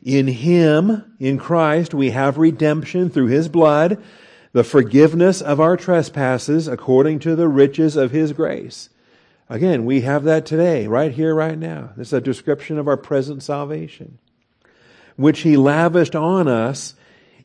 In 0.04 0.28
Him, 0.28 1.16
in 1.20 1.38
Christ, 1.38 1.94
we 1.94 2.12
have 2.12 2.38
redemption 2.38 3.10
through 3.10 3.28
His 3.28 3.48
blood 3.48 4.02
the 4.54 4.64
forgiveness 4.64 5.42
of 5.42 5.60
our 5.60 5.78
trespasses 5.78 6.68
according 6.68 7.20
to 7.20 7.36
the 7.36 7.48
riches 7.48 7.96
of 7.96 8.12
his 8.12 8.34
grace. 8.34 8.90
Again, 9.50 9.86
we 9.86 10.02
have 10.02 10.24
that 10.24 10.46
today, 10.46 10.88
right 10.88 11.12
here, 11.12 11.34
right 11.34 11.58
now. 11.58 11.92
This 11.96 12.08
is 12.08 12.14
a 12.14 12.22
description 12.22 12.78
of 12.78 12.88
our 12.88 12.98
present 12.98 13.44
salvation, 13.44 14.18
which 15.16 15.42
he 15.42 15.58
lavished 15.58 16.16
on 16.16 16.48
us 16.48 16.96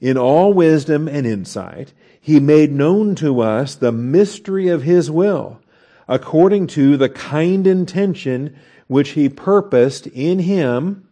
in 0.00 0.16
all 0.16 0.52
wisdom 0.52 1.08
and 1.08 1.26
insight. 1.26 1.92
He 2.20 2.40
made 2.40 2.72
known 2.72 3.14
to 3.16 3.40
us 3.40 3.74
the 3.74 3.92
mystery 3.92 4.68
of 4.68 4.82
his 4.82 5.10
will, 5.10 5.60
according 6.08 6.68
to 6.68 6.96
the 6.96 7.08
kind 7.08 7.66
intention 7.66 8.56
which 8.88 9.10
he 9.10 9.28
purposed 9.28 10.06
in 10.08 10.40
him. 10.40 11.05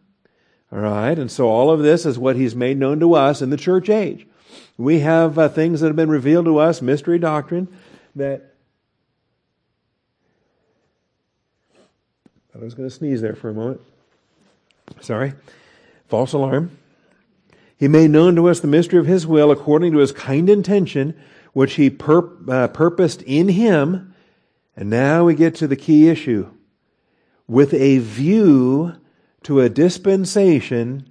All 0.75 0.81
right, 0.81 1.16
and 1.16 1.31
so 1.31 1.49
all 1.49 1.71
of 1.71 1.83
this 1.83 2.04
is 2.04 2.19
what 2.19 2.35
he's 2.35 2.57
made 2.57 2.78
known 2.78 2.99
to 2.99 3.14
us 3.14 3.40
in 3.40 3.50
the 3.50 3.57
church 3.57 3.88
age. 3.88 4.26
We 4.76 5.00
have 5.00 5.38
uh, 5.38 5.49
things 5.49 5.81
that 5.81 5.87
have 5.87 5.95
been 5.95 6.11
revealed 6.11 6.47
to 6.47 6.59
us, 6.59 6.83
mystery 6.83 7.16
doctrine, 7.21 7.69
that. 8.16 8.54
I 12.52 12.59
was 12.59 12.75
going 12.75 12.88
to 12.88 12.95
sneeze 12.95 13.21
there 13.21 13.37
for 13.37 13.50
a 13.50 13.54
moment. 13.54 13.83
Sorry. 15.00 15.35
False 16.09 16.33
alarm. 16.33 16.76
He 17.76 17.87
made 17.87 18.11
known 18.11 18.35
to 18.35 18.49
us 18.49 18.59
the 18.59 18.66
mystery 18.66 18.99
of 18.99 19.07
His 19.07 19.28
will 19.28 19.52
according 19.52 19.93
to 19.93 19.99
His 19.99 20.11
kind 20.11 20.50
intention, 20.50 21.14
which 21.52 21.75
He 21.75 21.88
pur- 21.88 22.33
uh, 22.49 22.66
purposed 22.66 23.23
in 23.23 23.49
Him. 23.50 24.12
And 24.76 24.90
now 24.90 25.25
we 25.25 25.37
get 25.37 25.54
to 25.57 25.69
the 25.69 25.76
key 25.76 26.09
issue. 26.09 26.50
With 27.47 27.73
a 27.75 27.99
view 27.99 28.97
to 29.45 29.61
a 29.61 29.69
dispensation 29.69 31.11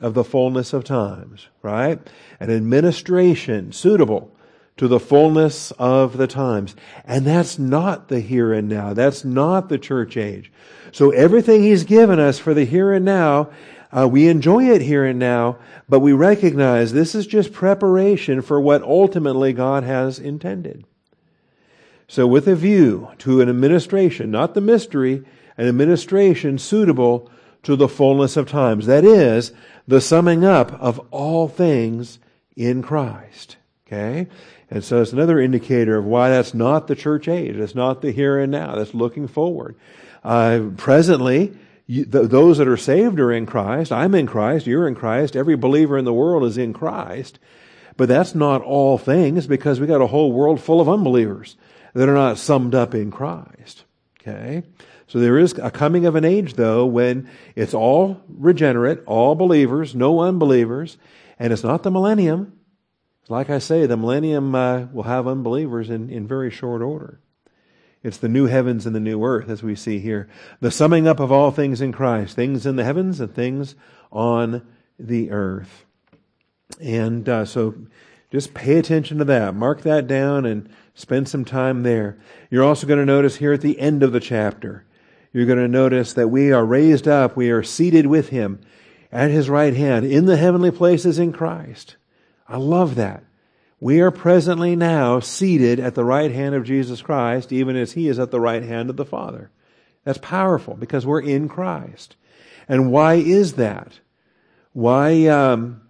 of 0.00 0.14
the 0.14 0.24
fullness 0.24 0.72
of 0.72 0.82
times, 0.82 1.48
right? 1.62 2.00
An 2.40 2.50
administration 2.50 3.72
suitable 3.72 4.34
to 4.78 4.88
the 4.88 4.98
fullness 4.98 5.72
of 5.72 6.16
the 6.16 6.26
times. 6.26 6.74
And 7.04 7.26
that's 7.26 7.58
not 7.58 8.08
the 8.08 8.20
here 8.20 8.52
and 8.52 8.66
now. 8.68 8.94
That's 8.94 9.24
not 9.24 9.68
the 9.68 9.78
church 9.78 10.16
age. 10.16 10.50
So 10.90 11.10
everything 11.10 11.62
He's 11.62 11.84
given 11.84 12.18
us 12.18 12.38
for 12.38 12.54
the 12.54 12.64
here 12.64 12.92
and 12.92 13.04
now, 13.04 13.50
uh, 13.92 14.08
we 14.08 14.28
enjoy 14.28 14.70
it 14.70 14.80
here 14.80 15.04
and 15.04 15.18
now, 15.18 15.58
but 15.88 16.00
we 16.00 16.12
recognize 16.12 16.92
this 16.92 17.14
is 17.14 17.26
just 17.26 17.52
preparation 17.52 18.40
for 18.40 18.58
what 18.58 18.82
ultimately 18.82 19.52
God 19.52 19.84
has 19.84 20.18
intended. 20.18 20.86
So 22.08 22.26
with 22.26 22.48
a 22.48 22.56
view 22.56 23.10
to 23.18 23.40
an 23.40 23.50
administration, 23.50 24.30
not 24.30 24.54
the 24.54 24.60
mystery, 24.60 25.24
an 25.58 25.68
administration 25.68 26.56
suitable 26.56 27.30
to 27.62 27.76
the 27.76 27.88
fullness 27.88 28.36
of 28.36 28.48
times. 28.48 28.86
That 28.86 29.04
is, 29.04 29.52
the 29.86 30.00
summing 30.00 30.44
up 30.44 30.72
of 30.80 30.98
all 31.10 31.48
things 31.48 32.18
in 32.56 32.82
Christ. 32.82 33.56
Okay? 33.86 34.28
And 34.70 34.84
so 34.84 35.02
it's 35.02 35.12
another 35.12 35.40
indicator 35.40 35.98
of 35.98 36.04
why 36.04 36.30
that's 36.30 36.54
not 36.54 36.86
the 36.86 36.94
church 36.94 37.26
age. 37.26 37.56
It's 37.56 37.74
not 37.74 38.02
the 38.02 38.12
here 38.12 38.38
and 38.38 38.52
now. 38.52 38.76
That's 38.76 38.94
looking 38.94 39.26
forward. 39.26 39.76
Uh, 40.22 40.68
presently, 40.76 41.56
you, 41.86 42.04
th- 42.04 42.28
those 42.28 42.58
that 42.58 42.68
are 42.68 42.76
saved 42.76 43.18
are 43.18 43.32
in 43.32 43.46
Christ. 43.46 43.90
I'm 43.90 44.14
in 44.14 44.26
Christ. 44.26 44.66
You're 44.66 44.86
in 44.86 44.94
Christ. 44.94 45.34
Every 45.34 45.56
believer 45.56 45.98
in 45.98 46.04
the 46.04 46.12
world 46.12 46.44
is 46.44 46.56
in 46.56 46.72
Christ. 46.72 47.40
But 47.96 48.08
that's 48.08 48.34
not 48.34 48.62
all 48.62 48.96
things 48.96 49.48
because 49.48 49.80
we 49.80 49.88
got 49.88 50.00
a 50.00 50.06
whole 50.06 50.30
world 50.30 50.60
full 50.60 50.80
of 50.80 50.88
unbelievers 50.88 51.56
that 51.94 52.08
are 52.08 52.14
not 52.14 52.38
summed 52.38 52.74
up 52.74 52.94
in 52.94 53.10
Christ. 53.10 53.84
Okay? 54.20 54.62
So 55.10 55.18
there 55.18 55.38
is 55.38 55.54
a 55.60 55.72
coming 55.72 56.06
of 56.06 56.14
an 56.14 56.24
age, 56.24 56.54
though, 56.54 56.86
when 56.86 57.28
it's 57.56 57.74
all 57.74 58.22
regenerate, 58.28 59.00
all 59.06 59.34
believers, 59.34 59.92
no 59.92 60.20
unbelievers, 60.20 60.98
and 61.36 61.52
it's 61.52 61.64
not 61.64 61.82
the 61.82 61.90
millennium. 61.90 62.56
Like 63.28 63.50
I 63.50 63.58
say, 63.58 63.86
the 63.86 63.96
millennium 63.96 64.54
uh, 64.54 64.82
will 64.92 65.02
have 65.02 65.26
unbelievers 65.26 65.90
in, 65.90 66.10
in 66.10 66.28
very 66.28 66.48
short 66.48 66.80
order. 66.80 67.18
It's 68.04 68.18
the 68.18 68.28
new 68.28 68.46
heavens 68.46 68.86
and 68.86 68.94
the 68.94 69.00
new 69.00 69.24
earth, 69.24 69.48
as 69.48 69.64
we 69.64 69.74
see 69.74 69.98
here. 69.98 70.28
The 70.60 70.70
summing 70.70 71.08
up 71.08 71.18
of 71.18 71.32
all 71.32 71.50
things 71.50 71.80
in 71.80 71.90
Christ, 71.90 72.36
things 72.36 72.64
in 72.64 72.76
the 72.76 72.84
heavens 72.84 73.18
and 73.18 73.34
things 73.34 73.74
on 74.12 74.64
the 74.96 75.32
earth. 75.32 75.86
And 76.80 77.28
uh, 77.28 77.46
so 77.46 77.74
just 78.30 78.54
pay 78.54 78.78
attention 78.78 79.18
to 79.18 79.24
that. 79.24 79.56
Mark 79.56 79.80
that 79.82 80.06
down 80.06 80.46
and 80.46 80.68
spend 80.94 81.28
some 81.28 81.44
time 81.44 81.82
there. 81.82 82.16
You're 82.48 82.62
also 82.62 82.86
going 82.86 83.00
to 83.00 83.04
notice 83.04 83.36
here 83.36 83.52
at 83.52 83.60
the 83.60 83.80
end 83.80 84.04
of 84.04 84.12
the 84.12 84.20
chapter, 84.20 84.84
you're 85.32 85.46
going 85.46 85.58
to 85.58 85.68
notice 85.68 86.12
that 86.14 86.28
we 86.28 86.52
are 86.52 86.64
raised 86.64 87.06
up, 87.06 87.36
we 87.36 87.50
are 87.50 87.62
seated 87.62 88.06
with 88.06 88.30
him 88.30 88.60
at 89.12 89.30
his 89.30 89.48
right 89.48 89.74
hand 89.74 90.04
in 90.04 90.26
the 90.26 90.36
heavenly 90.36 90.70
places 90.70 91.18
in 91.18 91.32
Christ. 91.32 91.96
I 92.48 92.56
love 92.56 92.96
that. 92.96 93.24
We 93.78 94.00
are 94.00 94.10
presently 94.10 94.76
now 94.76 95.20
seated 95.20 95.80
at 95.80 95.94
the 95.94 96.04
right 96.04 96.30
hand 96.30 96.54
of 96.54 96.64
Jesus 96.64 97.00
Christ, 97.00 97.52
even 97.52 97.76
as 97.76 97.92
he 97.92 98.08
is 98.08 98.18
at 98.18 98.30
the 98.30 98.40
right 98.40 98.62
hand 98.62 98.90
of 98.90 98.96
the 98.96 99.06
Father. 99.06 99.50
That's 100.04 100.18
powerful 100.18 100.74
because 100.74 101.06
we're 101.06 101.22
in 101.22 101.48
Christ. 101.48 102.16
And 102.68 102.92
why 102.92 103.14
is 103.14 103.54
that? 103.54 104.00
Why, 104.72 105.26
um, 105.26 105.80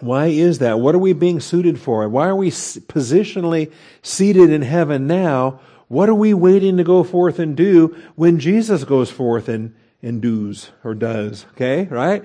why 0.00 0.26
is 0.26 0.58
that? 0.58 0.80
What 0.80 0.94
are 0.94 0.98
we 0.98 1.12
being 1.12 1.40
suited 1.40 1.80
for? 1.80 2.08
Why 2.08 2.26
are 2.26 2.36
we 2.36 2.50
positionally 2.50 3.72
seated 4.02 4.50
in 4.50 4.62
heaven 4.62 5.06
now 5.06 5.60
what 5.92 6.08
are 6.08 6.14
we 6.14 6.32
waiting 6.32 6.78
to 6.78 6.84
go 6.84 7.04
forth 7.04 7.38
and 7.38 7.54
do 7.54 7.94
when 8.14 8.38
Jesus 8.38 8.82
goes 8.82 9.10
forth 9.10 9.46
and, 9.46 9.74
and 10.00 10.22
does 10.22 10.70
or 10.82 10.94
does? 10.94 11.44
Okay, 11.52 11.84
right? 11.84 12.24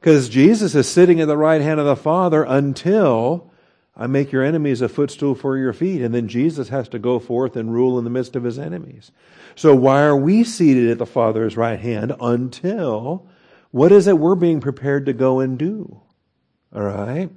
Because 0.00 0.28
Jesus 0.28 0.74
is 0.74 0.88
sitting 0.88 1.20
at 1.20 1.28
the 1.28 1.36
right 1.36 1.60
hand 1.60 1.78
of 1.78 1.86
the 1.86 1.94
Father 1.94 2.42
until 2.42 3.52
I 3.96 4.08
make 4.08 4.32
your 4.32 4.42
enemies 4.42 4.80
a 4.80 4.88
footstool 4.88 5.36
for 5.36 5.56
your 5.56 5.72
feet. 5.72 6.02
And 6.02 6.12
then 6.12 6.26
Jesus 6.26 6.70
has 6.70 6.88
to 6.88 6.98
go 6.98 7.20
forth 7.20 7.54
and 7.54 7.72
rule 7.72 7.98
in 7.98 8.04
the 8.04 8.10
midst 8.10 8.34
of 8.34 8.42
his 8.42 8.58
enemies. 8.58 9.12
So 9.54 9.76
why 9.76 10.02
are 10.02 10.16
we 10.16 10.42
seated 10.42 10.90
at 10.90 10.98
the 10.98 11.06
Father's 11.06 11.56
right 11.56 11.78
hand 11.78 12.16
until 12.20 13.28
what 13.70 13.92
is 13.92 14.08
it 14.08 14.18
we're 14.18 14.34
being 14.34 14.60
prepared 14.60 15.06
to 15.06 15.12
go 15.12 15.38
and 15.38 15.56
do? 15.56 16.00
All 16.74 16.82
right? 16.82 17.30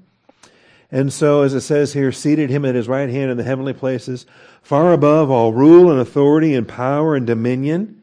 And 0.91 1.11
so, 1.11 1.41
as 1.41 1.53
it 1.53 1.61
says 1.61 1.93
here, 1.93 2.11
seated 2.11 2.49
him 2.49 2.63
at 2.63 2.75
his 2.75 2.87
right 2.87 3.09
hand 3.09 3.29
in 3.29 3.37
the 3.37 3.43
heavenly 3.43 3.73
places, 3.73 4.25
far 4.61 4.93
above 4.93 5.29
all 5.29 5.51
rule 5.51 5.91
and 5.91 5.99
authority 5.99 6.53
and 6.53 6.67
power 6.67 7.15
and 7.15 7.27
dominion. 7.27 8.01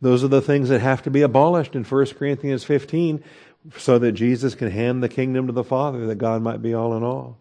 Those 0.00 0.22
are 0.22 0.28
the 0.28 0.40
things 0.40 0.68
that 0.68 0.80
have 0.80 1.02
to 1.02 1.10
be 1.10 1.22
abolished 1.22 1.74
in 1.74 1.84
1 1.84 2.06
Corinthians 2.06 2.64
15 2.64 3.22
so 3.76 3.98
that 3.98 4.12
Jesus 4.12 4.54
can 4.54 4.70
hand 4.70 5.02
the 5.02 5.08
kingdom 5.08 5.46
to 5.46 5.52
the 5.52 5.64
Father, 5.64 6.06
that 6.06 6.16
God 6.16 6.42
might 6.42 6.62
be 6.62 6.74
all 6.74 6.96
in 6.96 7.02
all. 7.02 7.38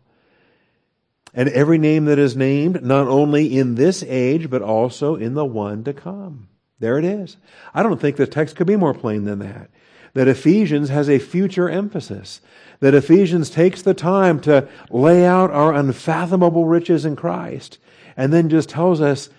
And 1.34 1.50
every 1.50 1.78
name 1.78 2.06
that 2.06 2.20
is 2.20 2.36
named, 2.36 2.84
not 2.84 3.08
only 3.08 3.58
in 3.58 3.76
this 3.76 4.04
age, 4.04 4.50
but 4.50 4.62
also 4.62 5.16
in 5.16 5.34
the 5.34 5.46
one 5.46 5.84
to 5.86 5.94
come. 5.94 6.50
There 6.80 6.98
it 6.98 7.06
is. 7.06 7.38
I 7.74 7.84
don't 7.84 8.02
think 8.02 8.18
the 8.18 8.28
text 8.28 8.56
could 8.56 8.68
be 8.68 8.76
more 8.76 8.94
plain 8.94 9.24
than 9.26 9.40
that. 9.40 9.70
That 10.14 10.28
Ephesians 10.28 10.90
has 10.90 11.10
a 11.10 11.20
future 11.20 11.70
emphasis 11.70 12.42
that 12.82 12.96
Ephesians 12.96 13.50
takes 13.50 13.82
the 13.82 13.94
time 13.94 14.40
to 14.42 14.68
lay 14.90 15.26
out 15.26 15.52
our 15.52 15.74
unfathomable 15.74 16.66
riches 16.66 17.06
in 17.06 17.16
Christ 17.16 17.78
and 18.18 18.34
then 18.34 18.50
just 18.50 18.70
tells 18.70 19.00
us, 19.00 19.30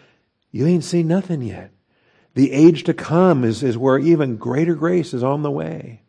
you 0.50 0.66
ain't 0.66 0.84
seen 0.84 1.08
nothing 1.08 1.42
yet. 1.42 1.72
The 2.34 2.52
age 2.52 2.84
to 2.84 2.94
come 2.94 3.44
is, 3.44 3.62
is 3.62 3.76
where 3.76 3.98
even 3.98 4.36
greater 4.36 4.74
grace 4.74 5.12
is 5.12 5.22
on 5.22 5.42
the 5.42 5.50
way. 5.50 6.02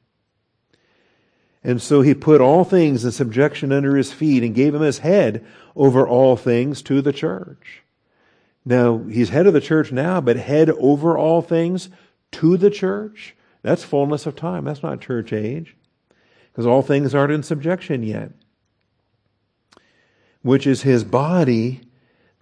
And 1.63 1.82
so 1.82 2.01
he 2.01 2.13
put 2.13 2.39
all 2.39 2.63
things 2.63 3.03
in 3.03 3.12
subjection 3.12 3.72
under 3.72 3.96
his 3.96 4.13
feet 4.13 4.43
and 4.43 4.55
gave 4.55 4.75
him 4.75 4.82
his 4.82 5.00
head 5.00 5.46
over 5.75 6.08
all 6.08 6.38
things 6.38 6.82
to 6.84 7.01
the 7.01 7.13
church. 7.13 7.84
Now, 8.65 9.00
he's 9.00 9.29
head 9.29 9.48
of 9.48 9.53
the 9.53 9.62
church 9.62 9.91
now, 9.91 10.22
but 10.22 10.38
head 10.38 10.70
over 10.70 11.17
all 11.17 11.41
things 11.41 11.89
to 12.34 12.58
the 12.58 12.70
church? 12.70 13.36
That's 13.63 13.84
fullness 13.84 14.25
of 14.25 14.36
time. 14.36 14.65
That's 14.65 14.84
not 14.84 15.01
church 15.01 15.34
age 15.34 15.75
because 16.51 16.67
all 16.67 16.84
things 16.84 17.15
aren't 17.15 17.32
in 17.32 17.41
subjection 17.41 18.03
yet, 18.03 18.32
which 20.43 20.67
is 20.67 20.84
his 20.84 21.03
body, 21.03 21.82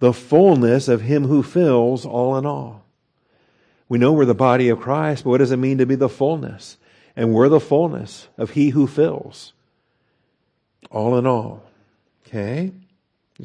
the 0.00 0.12
fullness 0.12 0.88
of 0.88 1.02
him 1.02 1.24
who 1.24 1.42
fills 1.42 2.04
all 2.04 2.36
in 2.36 2.44
all. 2.44 2.84
We 3.88 3.98
know 3.98 4.12
we're 4.12 4.24
the 4.24 4.34
body 4.34 4.68
of 4.68 4.80
Christ, 4.80 5.24
but 5.24 5.30
what 5.30 5.38
does 5.38 5.52
it 5.52 5.58
mean 5.58 5.78
to 5.78 5.86
be 5.86 5.94
the 5.94 6.08
fullness? 6.08 6.76
And 7.14 7.32
we're 7.32 7.48
the 7.48 7.60
fullness 7.60 8.28
of 8.36 8.50
he 8.50 8.70
who 8.70 8.86
fills 8.86 9.52
all 10.90 11.16
in 11.18 11.26
all. 11.26 11.62
Okay? 12.26 12.72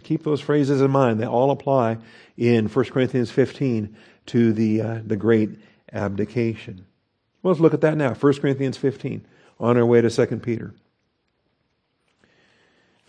Keep 0.04 0.24
those 0.24 0.42
phrases 0.42 0.82
in 0.82 0.92
mind. 0.92 1.20
They 1.20 1.26
all 1.26 1.52
apply 1.52 1.98
in 2.38 2.68
1 2.68 2.86
Corinthians 2.86 3.30
15 3.32 3.96
to 4.28 4.54
the, 4.54 4.82
uh, 4.82 5.00
the 5.06 5.16
great 5.16 5.52
abdication. 5.92 6.87
Let's 7.48 7.60
look 7.60 7.74
at 7.74 7.82
that 7.82 7.98
now. 7.98 8.14
1 8.14 8.34
Corinthians 8.40 8.78
15 8.78 9.26
on 9.60 9.78
our 9.78 9.86
way 9.86 10.02
to 10.02 10.10
2 10.10 10.38
Peter. 10.38 10.74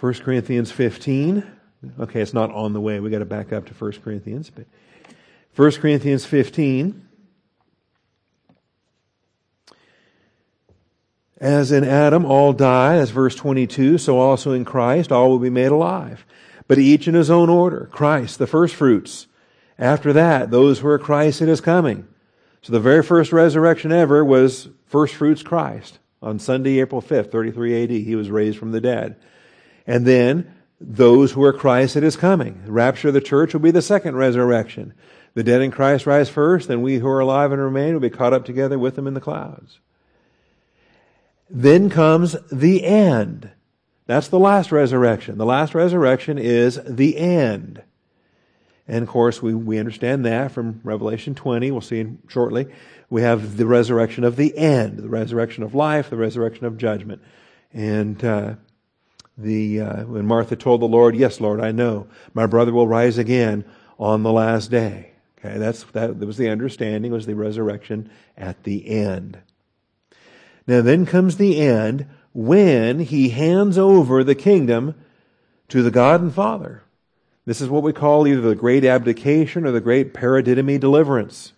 1 0.01 0.15
Corinthians 0.15 0.71
15. 0.71 1.45
Okay, 2.01 2.21
it's 2.21 2.35
not 2.35 2.51
on 2.53 2.73
the 2.73 2.81
way. 2.81 3.01
We've 3.01 3.13
got 3.13 3.19
to 3.19 3.25
back 3.25 3.53
up 3.53 3.67
to 3.67 3.75
1 3.75 3.93
Corinthians. 4.05 4.51
But 4.51 4.67
1 5.57 5.73
Corinthians 5.73 6.25
15. 6.25 7.07
As 11.41 11.71
in 11.71 11.85
Adam 11.85 12.25
all 12.25 12.53
die, 12.53 12.99
that's 12.99 13.13
verse 13.13 13.37
22, 13.37 13.99
so 13.99 14.19
also 14.19 14.53
in 14.53 14.65
Christ 14.65 15.13
all 15.13 15.31
will 15.31 15.39
be 15.39 15.51
made 15.51 15.67
alive. 15.71 16.25
But 16.67 16.79
each 16.79 17.07
in 17.07 17.15
his 17.15 17.31
own 17.31 17.49
order. 17.49 17.89
Christ, 17.93 18.39
the 18.39 18.47
first 18.47 18.75
fruits. 18.75 19.29
After 19.79 20.13
that, 20.13 20.51
those 20.51 20.81
who 20.81 20.89
are 20.89 20.99
Christ 20.99 21.41
in 21.41 21.49
His 21.49 21.61
coming. 21.61 22.09
So 22.63 22.73
the 22.73 22.81
very 22.81 23.03
first 23.03 23.33
resurrection 23.33 23.93
ever 23.93 24.25
was 24.25 24.69
first 24.87 25.15
fruits 25.15 25.43
Christ 25.43 25.99
on 26.21 26.39
Sunday, 26.39 26.81
April 26.81 27.01
5th, 27.01 27.31
33 27.31 27.85
AD. 27.85 27.91
He 27.91 28.17
was 28.17 28.31
raised 28.31 28.59
from 28.59 28.73
the 28.73 28.81
dead. 28.81 29.17
And 29.87 30.07
then 30.07 30.55
those 30.81 31.33
who 31.33 31.43
are 31.43 31.53
Christ 31.53 31.97
at 31.97 32.03
his 32.03 32.17
coming. 32.17 32.63
Rapture 32.67 33.09
of 33.09 33.15
the 33.15 33.21
church 33.21 33.53
will 33.53 33.61
be 33.61 33.71
the 33.71 33.83
second 33.83 34.17
resurrection. 34.17 34.95
The 35.35 35.43
dead 35.43 35.63
in 35.63 35.71
Christ 35.71 36.07
rise 36.07 36.29
first, 36.29 36.69
and 36.71 36.83
we 36.83 36.99
who 36.99 37.09
are 37.09 37.21
alive 37.21 37.53
and 37.53 37.61
remain 37.61 37.95
will 37.95 38.01
be 38.01 38.11
caught 38.11 38.33
up 38.33 38.45
together 38.45 38.79
with 38.79 38.97
them 38.97 39.07
in 39.07 39.15
the 39.15 39.21
clouds. 39.21 39.81
Then 41.51 41.91
comes 41.91 42.37
the 42.51 42.85
end. 42.85 43.51
That's 44.07 44.29
the 44.29 44.39
last 44.39 44.73
resurrection. 44.73 45.39
The 45.39 45.47
last 45.47 45.75
resurrection 45.75 46.39
is 46.39 46.81
the 46.85 47.17
end. 47.17 47.83
And 48.89 49.03
of 49.03 49.09
course, 49.09 49.43
we, 49.43 49.55
we 49.55 49.79
understand 49.79 50.25
that 50.25 50.51
from 50.51 50.81
Revelation 50.83 51.35
20. 51.35 51.71
We'll 51.71 51.83
see 51.83 52.07
shortly 52.27 52.67
we 53.11 53.23
have 53.23 53.57
the 53.57 53.67
resurrection 53.67 54.25
of 54.25 54.37
the 54.37 54.57
end, 54.57 54.99
the 54.99 55.09
resurrection 55.09 55.63
of 55.63 55.75
life, 55.75 56.11
the 56.11 56.17
resurrection 56.17 56.65
of 56.65 56.79
judgment. 56.79 57.23
And 57.73 58.23
uh, 58.25 58.55
the 59.37 59.81
uh, 59.81 60.05
when 60.05 60.27
Martha 60.27 60.57
told 60.57 60.81
the 60.81 60.87
Lord, 60.87 61.15
"Yes, 61.15 61.41
Lord, 61.41 61.61
I 61.61 61.71
know 61.71 62.09
my 62.35 62.47
brother 62.47 62.73
will 62.73 62.89
rise 62.89 63.19
again 63.19 63.65
on 63.99 64.23
the 64.23 64.33
last 64.33 64.71
day." 64.71 65.13
Okay, 65.39 65.59
that's 65.59 65.85
that, 65.85 66.19
that 66.19 66.27
was 66.27 66.39
the 66.39 66.49
understanding 66.49 67.13
was 67.13 67.27
the 67.27 67.35
resurrection 67.35 68.11
at 68.37 68.65
the 68.65 68.89
end. 68.89 69.39
Now 70.67 70.83
then 70.83 71.07
comes 71.07 71.37
the 71.37 71.61
end 71.61 72.07
when 72.33 73.01
he 73.01 73.31
hands 73.31 73.79
over 73.79 74.25
the 74.25 74.35
kingdom 74.35 74.95
to 75.69 75.83
the 75.83 75.91
God 75.91 76.21
and 76.21 76.35
Father. 76.35 76.83
This 77.49 77.63
is 77.63 77.71
what 77.71 77.83
we 77.83 77.95
call 77.95 78.29
either 78.29 78.43
the 78.43 78.55
great 78.55 78.85
abdication 78.85 79.65
or 79.65 79.71
the 79.71 79.81
great 79.81 80.13
paradidomi 80.13 80.79
deliverance. 80.79 81.55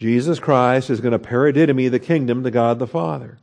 Jesus 0.00 0.40
Christ 0.40 0.90
is 0.90 1.00
going 1.00 1.12
to 1.12 1.18
paradidomi 1.20 1.88
the 1.88 2.00
kingdom 2.00 2.42
to 2.42 2.50
God 2.50 2.80
the 2.80 2.88
Father. 2.88 3.38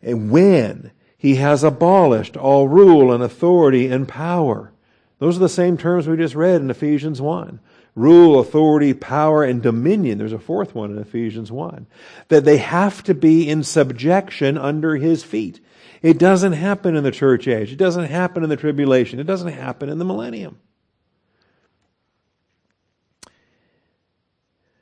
And 0.00 0.30
when 0.30 0.92
he 1.18 1.34
has 1.34 1.62
abolished 1.62 2.38
all 2.38 2.68
rule 2.68 3.12
and 3.12 3.22
authority 3.22 3.88
and 3.88 4.08
power. 4.08 4.72
Those 5.18 5.36
are 5.36 5.40
the 5.40 5.50
same 5.50 5.76
terms 5.76 6.08
we 6.08 6.16
just 6.16 6.34
read 6.34 6.62
in 6.62 6.70
Ephesians 6.70 7.20
1. 7.20 7.60
Rule, 7.94 8.40
authority, 8.40 8.94
power, 8.94 9.44
and 9.44 9.62
dominion. 9.62 10.16
There's 10.16 10.32
a 10.32 10.38
fourth 10.38 10.74
one 10.74 10.90
in 10.90 10.98
Ephesians 10.98 11.52
1. 11.52 11.86
That 12.28 12.46
they 12.46 12.56
have 12.56 13.02
to 13.02 13.12
be 13.12 13.46
in 13.46 13.62
subjection 13.62 14.56
under 14.56 14.96
his 14.96 15.22
feet. 15.22 15.60
It 16.06 16.18
doesn't 16.18 16.52
happen 16.52 16.94
in 16.94 17.02
the 17.02 17.10
church 17.10 17.48
age. 17.48 17.72
It 17.72 17.78
doesn't 17.78 18.04
happen 18.04 18.44
in 18.44 18.48
the 18.48 18.56
tribulation. 18.56 19.18
It 19.18 19.26
doesn't 19.26 19.52
happen 19.52 19.88
in 19.88 19.98
the 19.98 20.04
millennium. 20.04 20.60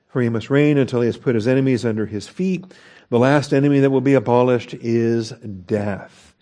For 0.08 0.20
he 0.20 0.28
must 0.28 0.50
reign 0.50 0.76
until 0.76 1.00
he 1.00 1.06
has 1.06 1.16
put 1.16 1.34
his 1.34 1.48
enemies 1.48 1.82
under 1.82 2.04
his 2.04 2.28
feet. 2.28 2.66
The 3.08 3.18
last 3.18 3.54
enemy 3.54 3.80
that 3.80 3.88
will 3.88 4.02
be 4.02 4.12
abolished 4.12 4.74
is 4.74 5.30
death. 5.30 6.34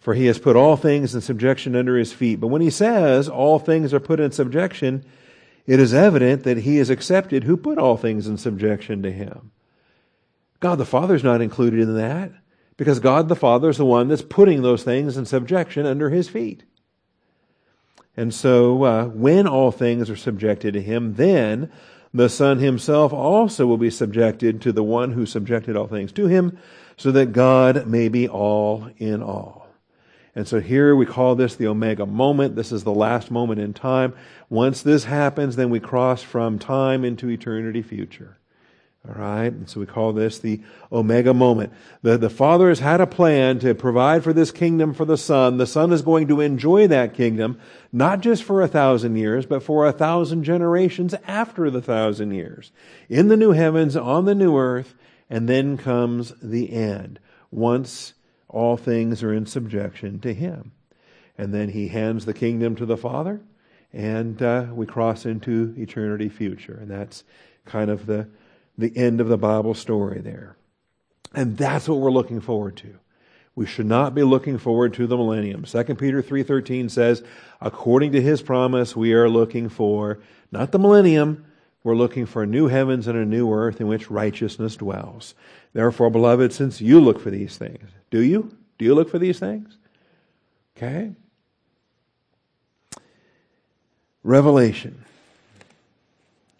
For 0.00 0.14
he 0.14 0.26
has 0.26 0.40
put 0.40 0.56
all 0.56 0.76
things 0.76 1.14
in 1.14 1.20
subjection 1.20 1.76
under 1.76 1.96
his 1.96 2.12
feet. 2.12 2.40
But 2.40 2.48
when 2.48 2.60
he 2.60 2.70
says 2.70 3.28
all 3.28 3.60
things 3.60 3.94
are 3.94 4.00
put 4.00 4.18
in 4.18 4.32
subjection, 4.32 5.04
it 5.64 5.78
is 5.78 5.94
evident 5.94 6.42
that 6.42 6.58
he 6.58 6.78
has 6.78 6.90
accepted 6.90 7.44
who 7.44 7.56
put 7.56 7.78
all 7.78 7.96
things 7.96 8.26
in 8.26 8.36
subjection 8.36 9.00
to 9.04 9.12
him. 9.12 9.52
God 10.58 10.74
the 10.74 10.84
Father 10.84 11.14
is 11.14 11.22
not 11.22 11.40
included 11.40 11.78
in 11.78 11.94
that 11.94 12.32
because 12.78 13.00
God 13.00 13.28
the 13.28 13.36
Father 13.36 13.68
is 13.68 13.76
the 13.76 13.84
one 13.84 14.08
that's 14.08 14.22
putting 14.22 14.62
those 14.62 14.82
things 14.82 15.18
in 15.18 15.26
subjection 15.26 15.84
under 15.84 16.08
his 16.08 16.30
feet. 16.30 16.62
And 18.16 18.32
so, 18.32 18.82
uh, 18.84 19.04
when 19.06 19.46
all 19.46 19.70
things 19.70 20.08
are 20.08 20.16
subjected 20.16 20.72
to 20.74 20.80
him, 20.80 21.14
then 21.14 21.70
the 22.14 22.28
Son 22.28 22.58
himself 22.58 23.12
also 23.12 23.66
will 23.66 23.76
be 23.76 23.90
subjected 23.90 24.62
to 24.62 24.72
the 24.72 24.82
one 24.82 25.12
who 25.12 25.26
subjected 25.26 25.76
all 25.76 25.86
things 25.86 26.12
to 26.12 26.26
him, 26.26 26.58
so 26.96 27.12
that 27.12 27.32
God 27.32 27.86
may 27.86 28.08
be 28.08 28.26
all 28.26 28.88
in 28.96 29.22
all. 29.22 29.68
And 30.34 30.46
so 30.46 30.60
here 30.60 30.94
we 30.94 31.04
call 31.04 31.34
this 31.34 31.56
the 31.56 31.66
Omega 31.66 32.06
moment. 32.06 32.54
This 32.54 32.70
is 32.70 32.84
the 32.84 32.94
last 32.94 33.30
moment 33.30 33.60
in 33.60 33.74
time. 33.74 34.14
Once 34.48 34.82
this 34.82 35.04
happens, 35.04 35.56
then 35.56 35.68
we 35.68 35.80
cross 35.80 36.22
from 36.22 36.58
time 36.58 37.04
into 37.04 37.28
eternity 37.28 37.82
future. 37.82 38.37
All 39.06 39.14
right. 39.14 39.52
And 39.52 39.68
so 39.68 39.80
we 39.80 39.86
call 39.86 40.12
this 40.12 40.38
the 40.38 40.60
Omega 40.90 41.32
moment. 41.32 41.72
The, 42.02 42.18
the 42.18 42.28
Father 42.28 42.68
has 42.68 42.80
had 42.80 43.00
a 43.00 43.06
plan 43.06 43.58
to 43.60 43.74
provide 43.74 44.24
for 44.24 44.32
this 44.32 44.50
kingdom 44.50 44.92
for 44.92 45.04
the 45.04 45.16
Son. 45.16 45.56
The 45.56 45.66
Son 45.66 45.92
is 45.92 46.02
going 46.02 46.28
to 46.28 46.40
enjoy 46.40 46.88
that 46.88 47.14
kingdom, 47.14 47.58
not 47.92 48.20
just 48.20 48.42
for 48.42 48.60
a 48.60 48.68
thousand 48.68 49.16
years, 49.16 49.46
but 49.46 49.62
for 49.62 49.86
a 49.86 49.92
thousand 49.92 50.44
generations 50.44 51.14
after 51.26 51.70
the 51.70 51.80
thousand 51.80 52.32
years. 52.32 52.72
In 53.08 53.28
the 53.28 53.36
new 53.36 53.52
heavens, 53.52 53.96
on 53.96 54.24
the 54.24 54.34
new 54.34 54.58
earth, 54.58 54.94
and 55.30 55.48
then 55.48 55.76
comes 55.76 56.32
the 56.42 56.72
end. 56.72 57.20
Once 57.50 58.14
all 58.48 58.76
things 58.76 59.22
are 59.22 59.32
in 59.32 59.46
subjection 59.46 60.18
to 60.20 60.34
Him. 60.34 60.72
And 61.36 61.54
then 61.54 61.70
He 61.70 61.88
hands 61.88 62.24
the 62.24 62.34
kingdom 62.34 62.74
to 62.76 62.86
the 62.86 62.96
Father, 62.96 63.40
and 63.92 64.42
uh, 64.42 64.66
we 64.72 64.86
cross 64.86 65.24
into 65.24 65.74
eternity 65.78 66.28
future. 66.28 66.76
And 66.80 66.90
that's 66.90 67.24
kind 67.64 67.90
of 67.90 68.06
the 68.06 68.28
the 68.78 68.96
end 68.96 69.20
of 69.20 69.28
the 69.28 69.36
Bible 69.36 69.74
story 69.74 70.20
there. 70.20 70.56
And 71.34 71.56
that's 71.58 71.88
what 71.88 71.98
we're 71.98 72.12
looking 72.12 72.40
forward 72.40 72.76
to. 72.78 72.94
We 73.54 73.66
should 73.66 73.86
not 73.86 74.14
be 74.14 74.22
looking 74.22 74.56
forward 74.56 74.94
to 74.94 75.08
the 75.08 75.16
millennium. 75.16 75.64
2 75.64 75.96
Peter 75.96 76.22
3:13 76.22 76.88
says, 76.88 77.24
according 77.60 78.12
to 78.12 78.22
his 78.22 78.40
promise, 78.40 78.94
we 78.94 79.12
are 79.12 79.28
looking 79.28 79.68
for 79.68 80.20
not 80.52 80.70
the 80.70 80.78
millennium, 80.78 81.44
we're 81.82 81.96
looking 81.96 82.24
for 82.24 82.46
new 82.46 82.68
heavens 82.68 83.08
and 83.08 83.18
a 83.18 83.24
new 83.24 83.52
earth 83.52 83.80
in 83.80 83.88
which 83.88 84.10
righteousness 84.10 84.76
dwells. 84.76 85.34
Therefore, 85.72 86.08
beloved, 86.08 86.52
since 86.52 86.80
you 86.80 87.00
look 87.00 87.18
for 87.18 87.30
these 87.30 87.56
things, 87.56 87.90
do 88.10 88.20
you? 88.20 88.56
Do 88.78 88.84
you 88.84 88.94
look 88.94 89.10
for 89.10 89.18
these 89.18 89.40
things? 89.40 89.76
Okay. 90.76 91.12
Revelation 94.22 95.04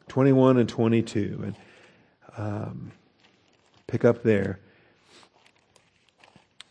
21 0.09 0.57
and 0.59 0.69
22. 0.69 1.41
And 1.45 1.55
um, 2.37 2.93
pick 3.87 4.05
up 4.05 4.23
there. 4.23 4.59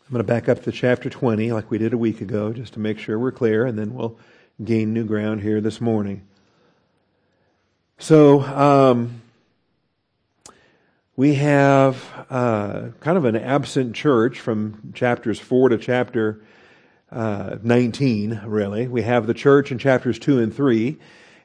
I'm 0.06 0.12
going 0.12 0.24
to 0.24 0.32
back 0.32 0.48
up 0.48 0.62
to 0.62 0.72
chapter 0.72 1.10
20 1.10 1.52
like 1.52 1.70
we 1.70 1.78
did 1.78 1.92
a 1.92 1.98
week 1.98 2.20
ago 2.20 2.52
just 2.52 2.74
to 2.74 2.80
make 2.80 2.98
sure 2.98 3.18
we're 3.18 3.32
clear, 3.32 3.66
and 3.66 3.78
then 3.78 3.94
we'll 3.94 4.18
gain 4.64 4.94
new 4.94 5.04
ground 5.04 5.42
here 5.42 5.60
this 5.60 5.80
morning. 5.80 6.22
So, 7.98 8.40
um, 8.42 9.22
we 11.18 11.34
have 11.34 12.04
uh, 12.30 12.90
kind 13.00 13.18
of 13.18 13.24
an 13.24 13.34
absent 13.34 13.96
church 13.96 14.38
from 14.38 14.92
chapters 14.94 15.40
4 15.40 15.70
to 15.70 15.78
chapter 15.78 16.40
uh, 17.10 17.56
19, 17.60 18.42
really. 18.46 18.86
We 18.86 19.02
have 19.02 19.26
the 19.26 19.34
church 19.34 19.72
in 19.72 19.78
chapters 19.78 20.20
2 20.20 20.38
and 20.38 20.54
3. 20.54 20.96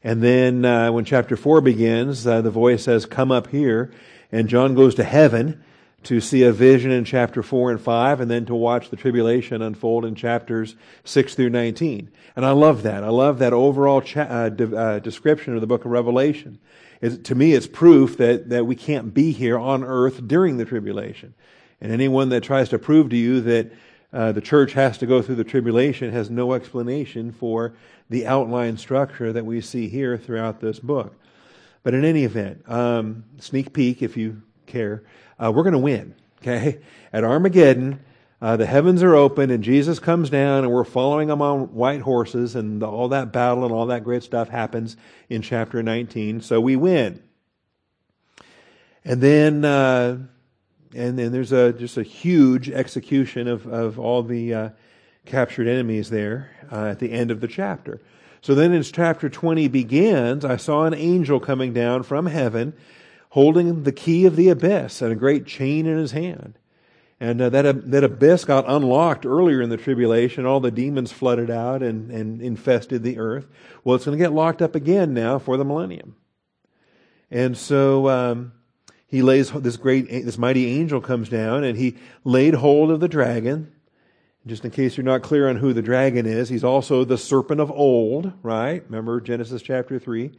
And 0.04 0.22
then 0.22 0.66
uh, 0.66 0.92
when 0.92 1.06
chapter 1.06 1.38
4 1.38 1.62
begins, 1.62 2.28
uh, 2.28 2.42
the 2.42 2.52
voice 2.52 2.84
says, 2.84 3.06
Come 3.06 3.32
up 3.32 3.48
here 3.48 3.92
and 4.32 4.50
John 4.50 4.76
goes 4.76 4.96
to 4.96 5.04
heaven 5.04 5.64
to 6.04 6.20
see 6.20 6.44
a 6.44 6.52
vision 6.52 6.92
in 6.92 7.06
chapter 7.06 7.42
4 7.42 7.72
and 7.72 7.80
5 7.80 8.20
and 8.20 8.30
then 8.30 8.46
to 8.48 8.56
watch 8.56 8.90
the 8.90 8.98
tribulation 8.98 9.62
unfold 9.62 10.04
in 10.04 10.16
chapters 10.16 10.76
6 11.06 11.36
through 11.36 11.50
19. 11.50 12.12
And 12.36 12.46
I 12.46 12.52
love 12.52 12.84
that. 12.84 13.04
I 13.04 13.10
love 13.10 13.40
that 13.40 13.54
overall 13.54 14.02
cha- 14.02 14.22
uh, 14.22 14.50
de- 14.50 14.76
uh, 14.76 15.00
description 15.00 15.56
of 15.56 15.62
the 15.62 15.68
book 15.68 15.86
of 15.86 15.92
Revelation. 15.92 16.60
It's, 17.00 17.18
to 17.30 17.36
me, 17.36 17.54
it's 17.54 17.68
proof 17.68 18.18
that, 18.18 18.50
that 18.50 18.66
we 18.66 18.76
can't 18.76 19.14
be 19.14 19.32
here 19.32 19.58
on 19.58 19.84
earth 19.84 20.28
during 20.28 20.58
the 20.58 20.66
tribulation. 20.66 21.34
And 21.80 21.92
anyone 21.92 22.30
that 22.30 22.44
tries 22.44 22.70
to 22.70 22.80
prove 22.80 23.10
to 23.10 23.18
you 23.18 23.42
that 23.42 23.72
uh, 24.14 24.32
the 24.32 24.42
church 24.42 24.74
has 24.74 24.98
to 25.00 25.08
go 25.08 25.22
through 25.22 25.36
the 25.36 25.44
tribulation 25.44 26.12
has 26.12 26.30
no 26.30 26.54
explanation 26.54 27.32
for 27.32 27.74
the 28.10 28.28
outline 28.28 28.78
structure 28.78 29.34
that 29.34 29.46
we 29.46 29.60
see 29.60 29.90
here 29.90 30.18
throughout 30.18 30.60
this 30.60 30.80
book. 30.80 31.16
But 31.82 31.96
in 31.96 32.06
any 32.06 32.24
event, 32.24 32.70
um, 32.70 33.26
sneak 33.40 33.74
peek 33.74 34.04
if 34.04 34.16
you 34.16 34.42
care, 34.68 35.04
uh, 35.40 35.52
we're 35.52 35.64
going 35.64 35.74
to 35.74 35.80
win. 35.80 36.16
Okay, 36.42 36.80
at 37.14 37.24
Armageddon, 37.24 38.02
uh, 38.42 38.58
the 38.58 38.66
heavens 38.66 39.02
are 39.02 39.16
open 39.16 39.50
and 39.50 39.64
Jesus 39.64 39.98
comes 39.98 40.30
down 40.30 40.66
and 40.66 40.74
we're 40.74 40.84
following 40.84 41.30
him 41.30 41.42
on 41.42 41.74
white 41.74 42.02
horses 42.02 42.56
and 42.56 42.82
the, 42.82 42.86
all 42.86 43.08
that 43.08 43.32
battle 43.32 43.64
and 43.64 43.74
all 43.74 43.86
that 43.86 44.04
great 44.04 44.24
stuff 44.24 44.50
happens 44.50 44.98
in 45.30 45.42
chapter 45.42 45.82
19. 45.82 46.42
So 46.42 46.60
we 46.60 46.76
win. 46.76 47.24
And 49.06 49.22
then, 49.22 49.64
uh, 49.64 50.18
and 50.96 51.18
then 51.18 51.32
there's 51.32 51.52
a 51.52 51.74
just 51.74 51.98
a 51.98 52.04
huge 52.04 52.70
execution 52.70 53.48
of 53.48 53.66
of 53.68 54.00
all 54.00 54.24
the 54.24 54.54
uh, 54.54 54.70
captured 55.26 55.68
enemies 55.68 56.10
there 56.10 56.52
uh, 56.72 56.86
at 56.86 57.00
the 57.00 57.12
end 57.12 57.32
of 57.32 57.42
the 57.42 57.48
chapter. 57.48 58.02
So 58.42 58.56
then 58.56 58.74
as 58.74 58.92
chapter 58.92 59.30
20 59.30 59.70
begins, 59.70 60.44
I 60.44 60.58
saw 60.58 60.84
an 60.84 60.94
angel 60.94 61.40
coming 61.40 61.72
down 61.72 62.04
from 62.04 62.26
heaven 62.26 62.74
holding 63.30 63.84
the 63.84 63.92
key 63.92 64.26
of 64.26 64.36
the 64.36 64.50
abyss 64.50 65.02
and 65.02 65.12
a 65.12 65.16
great 65.16 65.46
chain 65.46 65.86
in 65.86 65.98
his 65.98 66.12
hand. 66.12 66.60
And 67.20 67.42
uh, 67.42 67.50
that, 67.50 67.90
that 67.90 68.04
abyss 68.04 68.44
got 68.44 68.66
unlocked 68.68 69.26
earlier 69.26 69.62
in 69.62 69.70
the 69.70 69.78
tribulation. 69.78 70.46
All 70.46 70.60
the 70.60 70.72
demons 70.72 71.14
flooded 71.14 71.50
out 71.50 71.82
and, 71.82 72.12
and 72.12 72.42
infested 72.42 73.02
the 73.02 73.18
earth. 73.18 73.48
Well, 73.84 73.96
it's 73.96 74.04
going 74.04 74.18
to 74.18 74.24
get 74.24 74.34
locked 74.34 74.62
up 74.62 74.76
again 74.76 75.14
now 75.14 75.40
for 75.40 75.56
the 75.56 75.64
millennium. 75.64 76.18
And 77.32 77.58
so 77.58 78.10
um, 78.10 78.52
he 79.14 79.22
lays 79.22 79.52
this 79.52 79.78
great, 79.78 80.10
this 80.10 80.40
mighty 80.40 80.66
angel 80.80 81.00
comes 81.00 81.30
down 81.30 81.64
and 81.64 81.78
he 81.78 81.98
laid 82.24 82.56
hold 82.56 82.90
of 82.90 83.00
the 83.00 83.08
dragon 83.08 83.72
just 84.46 84.66
in 84.66 84.72
case 84.72 84.98
you're 84.98 85.06
not 85.06 85.22
clear 85.22 85.48
on 85.48 85.56
who 85.56 85.72
the 85.72 85.82
dragon 85.82 86.26
is, 86.26 86.50
he's 86.50 86.64
also 86.64 87.06
the 87.06 87.18
serpent 87.18 87.62
of 87.62 87.72
old, 87.72 88.34
right? 88.42 88.84
Remember 88.86 89.22
Genesis 89.22 89.62
chapter 89.62 90.00
3? 90.00 90.32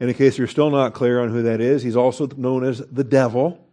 And 0.00 0.10
in 0.10 0.16
case 0.16 0.36
you're 0.36 0.48
still 0.48 0.70
not 0.70 0.94
clear 0.94 1.20
on 1.20 1.30
who 1.30 1.42
that 1.42 1.60
is, 1.60 1.82
he's 1.82 1.96
also 1.96 2.26
known 2.36 2.64
as 2.64 2.78
the 2.78 3.04
devil. 3.04 3.64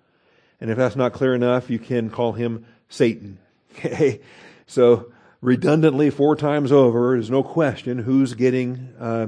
And 0.62 0.70
if 0.70 0.78
that's 0.78 0.96
not 0.96 1.14
clear 1.14 1.34
enough, 1.34 1.70
you 1.70 1.80
can 1.80 2.10
call 2.10 2.34
him 2.34 2.66
Satan. 2.90 3.40
Okay? 3.80 4.22
So, 4.68 5.12
redundantly, 5.42 6.12
four 6.12 6.36
times 6.36 6.72
over, 6.72 7.14
there's 7.14 7.32
no 7.32 7.42
question 7.42 7.98
who's 7.98 8.36
getting 8.36 8.94
uh, 9.00 9.28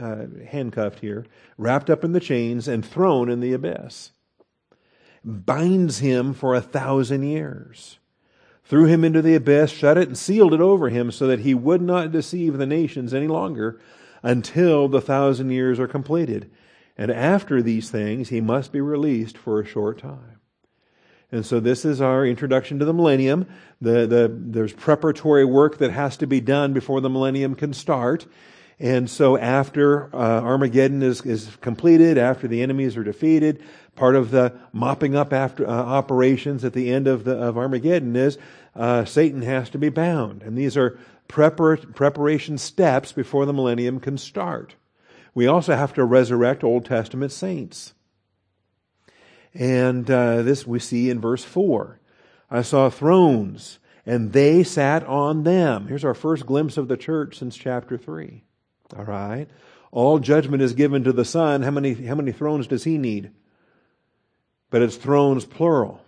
uh, 0.00 0.26
handcuffed 0.48 0.98
here, 0.98 1.24
wrapped 1.56 1.88
up 1.88 2.02
in 2.02 2.10
the 2.10 2.18
chains, 2.18 2.66
and 2.66 2.84
thrown 2.84 3.28
in 3.28 3.38
the 3.38 3.52
abyss. 3.52 4.10
Binds 5.24 5.98
him 5.98 6.34
for 6.34 6.54
a 6.54 6.60
thousand 6.60 7.24
years 7.24 7.98
threw 8.70 8.84
him 8.84 9.02
into 9.02 9.20
the 9.20 9.34
abyss, 9.34 9.72
shut 9.72 9.98
it, 9.98 10.06
and 10.06 10.16
sealed 10.16 10.54
it 10.54 10.60
over 10.60 10.90
him 10.90 11.10
so 11.10 11.26
that 11.26 11.40
he 11.40 11.52
would 11.52 11.82
not 11.82 12.12
deceive 12.12 12.56
the 12.56 12.66
nations 12.66 13.12
any 13.12 13.26
longer 13.26 13.80
until 14.22 14.86
the 14.86 15.00
thousand 15.00 15.50
years 15.50 15.80
are 15.80 15.88
completed. 15.88 16.48
And 16.96 17.10
after 17.10 17.62
these 17.62 17.90
things, 17.90 18.28
he 18.28 18.40
must 18.40 18.70
be 18.70 18.80
released 18.80 19.36
for 19.36 19.60
a 19.60 19.66
short 19.66 19.98
time. 19.98 20.38
And 21.32 21.44
so 21.44 21.58
this 21.58 21.84
is 21.84 22.00
our 22.00 22.24
introduction 22.24 22.78
to 22.78 22.84
the 22.84 22.94
millennium. 22.94 23.48
The, 23.80 24.06
the, 24.06 24.32
there's 24.32 24.72
preparatory 24.72 25.44
work 25.44 25.78
that 25.78 25.90
has 25.90 26.16
to 26.18 26.28
be 26.28 26.40
done 26.40 26.72
before 26.72 27.00
the 27.00 27.10
millennium 27.10 27.56
can 27.56 27.72
start. 27.72 28.24
And 28.80 29.10
so 29.10 29.36
after 29.36 30.06
uh, 30.16 30.40
Armageddon 30.40 31.02
is, 31.02 31.20
is 31.20 31.54
completed, 31.60 32.16
after 32.16 32.48
the 32.48 32.62
enemies 32.62 32.96
are 32.96 33.04
defeated, 33.04 33.62
part 33.94 34.16
of 34.16 34.30
the 34.30 34.54
mopping 34.72 35.14
up 35.14 35.34
after 35.34 35.68
uh, 35.68 35.70
operations 35.70 36.64
at 36.64 36.72
the 36.72 36.90
end 36.90 37.06
of, 37.06 37.24
the, 37.24 37.36
of 37.36 37.58
Armageddon 37.58 38.16
is 38.16 38.38
uh, 38.74 39.04
Satan 39.04 39.42
has 39.42 39.68
to 39.70 39.78
be 39.78 39.90
bound. 39.90 40.42
And 40.42 40.56
these 40.56 40.78
are 40.78 40.98
prepar- 41.28 41.94
preparation 41.94 42.56
steps 42.56 43.12
before 43.12 43.44
the 43.44 43.52
millennium 43.52 44.00
can 44.00 44.16
start. 44.16 44.76
We 45.34 45.46
also 45.46 45.76
have 45.76 45.92
to 45.94 46.04
resurrect 46.04 46.64
Old 46.64 46.86
Testament 46.86 47.32
saints. 47.32 47.92
And 49.52 50.10
uh, 50.10 50.40
this 50.40 50.66
we 50.66 50.78
see 50.78 51.10
in 51.10 51.20
verse 51.20 51.44
4. 51.44 52.00
I 52.50 52.62
saw 52.62 52.88
thrones, 52.88 53.78
and 54.06 54.32
they 54.32 54.64
sat 54.64 55.04
on 55.04 55.42
them. 55.42 55.86
Here's 55.86 56.04
our 56.04 56.14
first 56.14 56.46
glimpse 56.46 56.78
of 56.78 56.88
the 56.88 56.96
church 56.96 57.38
since 57.38 57.56
chapter 57.56 57.98
3. 57.98 58.42
All 58.96 59.04
right. 59.04 59.46
All 59.92 60.18
judgment 60.18 60.62
is 60.62 60.74
given 60.74 61.04
to 61.04 61.12
the 61.12 61.24
Son. 61.24 61.62
How 61.62 61.70
many, 61.70 61.94
how 61.94 62.14
many 62.14 62.32
thrones 62.32 62.66
does 62.66 62.84
he 62.84 62.98
need? 62.98 63.32
But 64.70 64.82
it's 64.82 64.96
thrones 64.96 65.44
plural. 65.44 66.00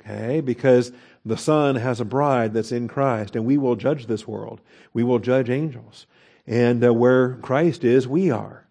Okay? 0.00 0.40
Because 0.40 0.92
the 1.24 1.36
Son 1.36 1.76
has 1.76 2.00
a 2.00 2.04
bride 2.04 2.54
that's 2.54 2.72
in 2.72 2.88
Christ, 2.88 3.36
and 3.36 3.44
we 3.44 3.58
will 3.58 3.76
judge 3.76 4.06
this 4.06 4.26
world. 4.26 4.60
We 4.92 5.02
will 5.02 5.18
judge 5.18 5.50
angels. 5.50 6.06
And 6.46 6.82
uh, 6.84 6.94
where 6.94 7.34
Christ 7.36 7.84
is, 7.84 8.08
we 8.08 8.30
are. 8.30 8.64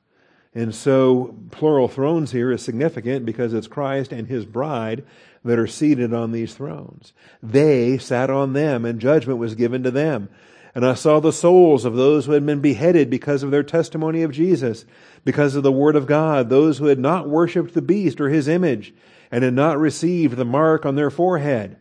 And 0.55 0.73
so, 0.73 1.35
plural 1.51 1.87
thrones 1.87 2.31
here 2.31 2.51
is 2.51 2.63
significant 2.63 3.25
because 3.25 3.53
it's 3.53 3.67
Christ 3.67 4.11
and 4.11 4.27
his 4.27 4.45
bride 4.45 5.05
that 5.45 5.59
are 5.59 5.67
seated 5.67 6.13
on 6.13 6.31
these 6.31 6.55
thrones. 6.55 7.13
They 7.43 7.99
sat 7.99 8.31
on 8.31 8.53
them, 8.53 8.83
and 8.83 8.99
judgment 8.99 9.37
was 9.37 9.53
given 9.53 9.83
to 9.83 9.91
them. 9.91 10.29
And 10.77 10.85
I 10.85 10.93
saw 10.93 11.19
the 11.19 11.33
souls 11.33 11.85
of 11.85 11.95
those 11.95 12.27
who 12.27 12.33
had 12.33 12.45
been 12.45 12.59
beheaded 12.59 13.09
because 13.09 13.41
of 13.41 13.49
their 13.49 13.63
testimony 13.63 14.21
of 14.21 14.29
Jesus, 14.29 14.85
because 15.25 15.55
of 15.55 15.63
the 15.63 15.71
word 15.71 15.95
of 15.95 16.05
God, 16.05 16.49
those 16.51 16.77
who 16.77 16.85
had 16.85 16.99
not 16.99 17.27
worshipped 17.27 17.73
the 17.73 17.81
beast 17.81 18.21
or 18.21 18.29
his 18.29 18.47
image, 18.47 18.93
and 19.31 19.43
had 19.43 19.55
not 19.55 19.79
received 19.79 20.37
the 20.37 20.45
mark 20.45 20.85
on 20.85 20.93
their 20.93 21.09
forehead. 21.09 21.77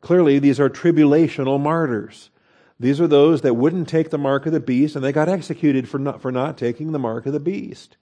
Clearly, 0.00 0.38
these 0.38 0.58
are 0.58 0.70
tribulational 0.70 1.60
martyrs. 1.60 2.30
These 2.78 2.98
are 2.98 3.06
those 3.06 3.42
that 3.42 3.56
wouldn't 3.56 3.88
take 3.88 4.08
the 4.08 4.16
mark 4.16 4.46
of 4.46 4.54
the 4.54 4.58
beast, 4.58 4.96
and 4.96 5.04
they 5.04 5.12
got 5.12 5.28
executed 5.28 5.86
for 5.86 5.98
not, 5.98 6.22
for 6.22 6.32
not 6.32 6.56
taking 6.56 6.92
the 6.92 6.98
mark 6.98 7.26
of 7.26 7.34
the 7.34 7.40
beast. 7.40 7.98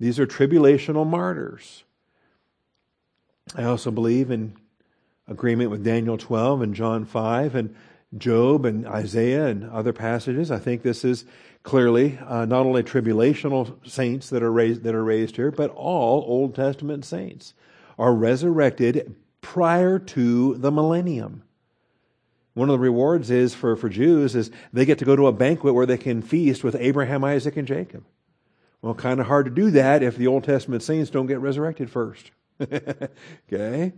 These 0.00 0.18
are 0.18 0.26
tribulational 0.26 1.06
martyrs. 1.06 1.84
I 3.54 3.62
also 3.62 3.92
believe 3.92 4.32
in 4.32 4.56
agreement 5.28 5.70
with 5.70 5.84
Daniel 5.84 6.18
12 6.18 6.62
and 6.62 6.74
John 6.74 7.04
5 7.04 7.54
and 7.54 7.76
Job 8.16 8.64
and 8.64 8.86
Isaiah 8.86 9.46
and 9.46 9.68
other 9.70 9.92
passages. 9.92 10.50
I 10.50 10.58
think 10.58 10.82
this 10.82 11.04
is 11.04 11.24
clearly 11.62 12.18
uh, 12.26 12.44
not 12.44 12.66
only 12.66 12.82
tribulational 12.82 13.74
saints 13.88 14.30
that 14.30 14.42
are 14.42 14.52
raised 14.52 14.82
that 14.82 14.94
are 14.94 15.04
raised 15.04 15.36
here, 15.36 15.50
but 15.50 15.70
all 15.70 16.24
Old 16.26 16.54
Testament 16.54 17.04
saints 17.04 17.54
are 17.98 18.14
resurrected 18.14 19.14
prior 19.40 19.98
to 19.98 20.56
the 20.56 20.70
millennium. 20.70 21.42
One 22.54 22.68
of 22.68 22.74
the 22.74 22.78
rewards 22.78 23.30
is 23.30 23.54
for, 23.54 23.76
for 23.76 23.88
Jews 23.88 24.34
is 24.34 24.50
they 24.72 24.84
get 24.84 24.98
to 24.98 25.04
go 25.04 25.16
to 25.16 25.26
a 25.26 25.32
banquet 25.32 25.74
where 25.74 25.86
they 25.86 25.96
can 25.96 26.20
feast 26.20 26.62
with 26.62 26.76
Abraham, 26.76 27.24
Isaac, 27.24 27.56
and 27.56 27.66
Jacob. 27.66 28.04
Well, 28.82 28.94
kind 28.94 29.20
of 29.20 29.26
hard 29.26 29.46
to 29.46 29.50
do 29.50 29.70
that 29.70 30.02
if 30.02 30.16
the 30.16 30.26
Old 30.26 30.44
Testament 30.44 30.82
saints 30.82 31.10
don't 31.10 31.26
get 31.26 31.38
resurrected 31.38 31.90
first. 31.90 32.30
okay? 32.60 33.92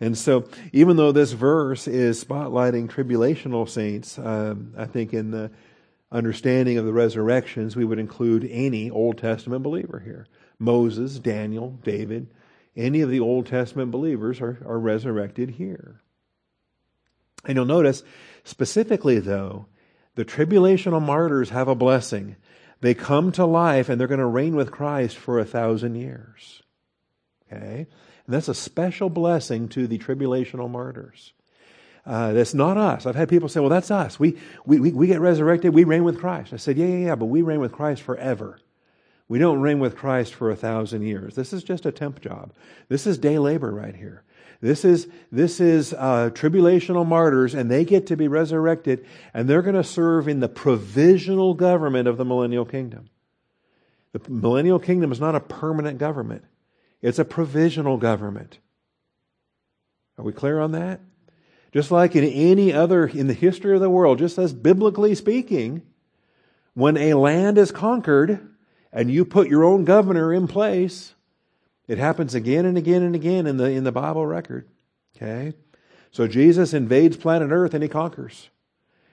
And 0.00 0.16
so, 0.16 0.48
even 0.72 0.96
though 0.96 1.12
this 1.12 1.32
verse 1.32 1.88
is 1.88 2.22
spotlighting 2.22 2.88
tribulational 2.88 3.68
saints, 3.68 4.18
um, 4.18 4.74
I 4.76 4.84
think 4.84 5.14
in 5.14 5.30
the 5.30 5.50
understanding 6.12 6.76
of 6.76 6.84
the 6.84 6.92
resurrections, 6.92 7.76
we 7.76 7.84
would 7.84 7.98
include 7.98 8.46
any 8.50 8.90
Old 8.90 9.18
Testament 9.18 9.62
believer 9.62 10.00
here 10.04 10.26
Moses, 10.58 11.18
Daniel, 11.18 11.78
David, 11.82 12.28
any 12.76 13.00
of 13.00 13.10
the 13.10 13.20
Old 13.20 13.46
Testament 13.46 13.90
believers 13.90 14.40
are, 14.40 14.58
are 14.66 14.78
resurrected 14.78 15.50
here. 15.50 16.02
And 17.44 17.56
you'll 17.56 17.64
notice, 17.64 18.02
specifically 18.44 19.18
though, 19.18 19.66
the 20.14 20.24
tribulational 20.24 21.02
martyrs 21.02 21.50
have 21.50 21.68
a 21.68 21.74
blessing. 21.74 22.36
They 22.80 22.94
come 22.94 23.32
to 23.32 23.46
life 23.46 23.88
and 23.88 23.98
they're 24.00 24.08
going 24.08 24.20
to 24.20 24.26
reign 24.26 24.56
with 24.56 24.70
Christ 24.70 25.16
for 25.16 25.38
a 25.38 25.44
thousand 25.44 25.94
years. 25.94 26.62
Okay? 27.46 27.86
And 28.26 28.34
that's 28.34 28.48
a 28.48 28.54
special 28.54 29.08
blessing 29.08 29.68
to 29.70 29.86
the 29.86 29.98
tribulational 29.98 30.70
martyrs. 30.70 31.32
Uh, 32.04 32.32
that's 32.32 32.54
not 32.54 32.76
us. 32.76 33.04
I've 33.04 33.16
had 33.16 33.28
people 33.28 33.48
say, 33.48 33.60
well, 33.60 33.68
that's 33.68 33.90
us. 33.90 34.18
We, 34.18 34.38
we, 34.64 34.78
we, 34.78 34.92
we 34.92 35.06
get 35.08 35.20
resurrected, 35.20 35.74
we 35.74 35.84
reign 35.84 36.04
with 36.04 36.20
Christ. 36.20 36.52
I 36.52 36.56
said, 36.56 36.76
yeah, 36.76 36.86
yeah, 36.86 37.06
yeah, 37.06 37.14
but 37.16 37.26
we 37.26 37.42
reign 37.42 37.60
with 37.60 37.72
Christ 37.72 38.02
forever. 38.02 38.60
We 39.28 39.40
don't 39.40 39.60
reign 39.60 39.80
with 39.80 39.96
Christ 39.96 40.34
for 40.34 40.50
a 40.50 40.56
thousand 40.56 41.02
years. 41.02 41.34
This 41.34 41.52
is 41.52 41.64
just 41.64 41.84
a 41.84 41.90
temp 41.90 42.20
job. 42.20 42.52
This 42.88 43.08
is 43.08 43.18
day 43.18 43.38
labor 43.38 43.72
right 43.72 43.94
here. 43.94 44.22
This 44.60 44.84
is 44.84 45.08
this 45.30 45.60
is 45.60 45.92
uh, 45.92 46.30
tribulational 46.32 47.06
martyrs, 47.06 47.52
and 47.52 47.70
they 47.70 47.84
get 47.84 48.06
to 48.06 48.16
be 48.16 48.28
resurrected, 48.28 49.04
and 49.34 49.48
they're 49.48 49.62
going 49.62 49.74
to 49.74 49.84
serve 49.84 50.28
in 50.28 50.40
the 50.40 50.48
provisional 50.48 51.54
government 51.54 52.08
of 52.08 52.16
the 52.16 52.24
millennial 52.24 52.64
kingdom. 52.64 53.10
The 54.12 54.20
millennial 54.30 54.78
kingdom 54.78 55.12
is 55.12 55.20
not 55.20 55.34
a 55.34 55.40
permanent 55.40 55.98
government; 55.98 56.44
it's 57.06 57.20
a 57.20 57.24
provisional 57.24 57.98
government. 57.98 58.58
Are 60.18 60.24
we 60.24 60.32
clear 60.32 60.58
on 60.58 60.72
that? 60.72 61.00
Just 61.72 61.92
like 61.92 62.16
in 62.16 62.24
any 62.24 62.72
other 62.72 63.06
in 63.06 63.28
the 63.28 63.32
history 63.32 63.76
of 63.76 63.80
the 63.80 63.88
world, 63.88 64.18
just 64.18 64.38
as 64.38 64.52
biblically 64.52 65.14
speaking, 65.14 65.82
when 66.74 66.96
a 66.96 67.14
land 67.14 67.58
is 67.58 67.70
conquered 67.70 68.48
and 68.92 69.08
you 69.08 69.24
put 69.24 69.46
your 69.46 69.62
own 69.62 69.84
governor 69.84 70.34
in 70.34 70.48
place, 70.48 71.14
it 71.86 71.98
happens 71.98 72.34
again 72.34 72.66
and 72.66 72.76
again 72.76 73.04
and 73.04 73.14
again 73.14 73.46
in 73.46 73.56
the, 73.56 73.70
in 73.70 73.84
the 73.84 73.92
Bible 73.92 74.26
record. 74.26 74.68
Okay? 75.14 75.54
So 76.10 76.26
Jesus 76.26 76.74
invades 76.74 77.16
planet 77.16 77.52
Earth 77.52 77.72
and 77.72 77.84
he 77.84 77.88
conquers. 77.88 78.48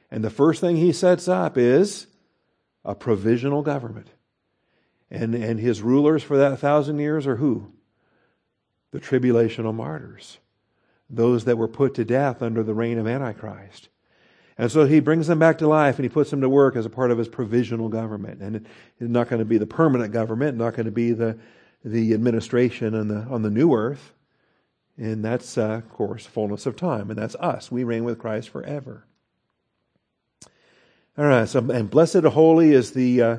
And 0.09 0.23
the 0.23 0.31
first 0.31 0.61
thing 0.61 0.77
he 0.77 0.93
sets 0.93 1.27
up 1.27 1.59
is 1.59 2.07
a 2.83 2.95
provisional 2.95 3.61
government. 3.61 4.07
And, 5.11 5.35
and 5.35 5.59
his 5.59 5.83
rulers 5.83 6.23
for 6.23 6.37
that 6.37 6.57
thousand 6.57 6.97
years 6.97 7.27
are 7.27 7.35
who? 7.35 7.72
The 8.93 8.99
tribulational 8.99 9.73
martyrs. 9.73 10.37
Those 11.09 11.45
that 11.45 11.57
were 11.57 11.67
put 11.67 11.95
to 11.95 12.05
death 12.05 12.43
under 12.43 12.61
the 12.61 12.75
reign 12.75 12.99
of 12.99 13.07
Antichrist. 13.07 13.89
And 14.55 14.71
so 14.71 14.85
he 14.85 14.99
brings 14.99 15.25
them 15.25 15.39
back 15.39 15.57
to 15.57 15.67
life 15.67 15.97
and 15.97 16.05
he 16.05 16.09
puts 16.09 16.29
them 16.29 16.41
to 16.41 16.49
work 16.49 16.75
as 16.75 16.85
a 16.85 16.91
part 16.91 17.09
of 17.09 17.17
his 17.17 17.27
provisional 17.27 17.89
government. 17.89 18.41
And 18.41 18.55
it's 18.55 18.65
not 18.99 19.29
going 19.29 19.39
to 19.39 19.45
be 19.45 19.57
the 19.57 19.65
permanent 19.65 20.13
government, 20.13 20.59
not 20.59 20.75
going 20.75 20.85
to 20.85 20.91
be 20.91 21.11
the, 21.11 21.39
the 21.83 22.13
administration 22.13 22.93
on 22.93 23.07
the, 23.07 23.21
on 23.23 23.41
the 23.41 23.49
new 23.49 23.73
earth. 23.73 24.13
And 24.95 25.25
that's, 25.25 25.57
uh, 25.57 25.69
of 25.71 25.89
course, 25.89 26.27
fullness 26.27 26.67
of 26.67 26.75
time. 26.75 27.09
And 27.09 27.17
that's 27.17 27.35
us. 27.35 27.71
We 27.71 27.83
reign 27.83 28.03
with 28.03 28.19
Christ 28.19 28.49
forever. 28.49 29.07
All 31.17 31.25
right. 31.25 31.49
So, 31.49 31.59
and 31.71 31.89
blessed 31.89 32.15
and 32.15 32.27
holy 32.27 32.73
is 32.73 32.91
the, 32.91 33.21
uh, 33.21 33.37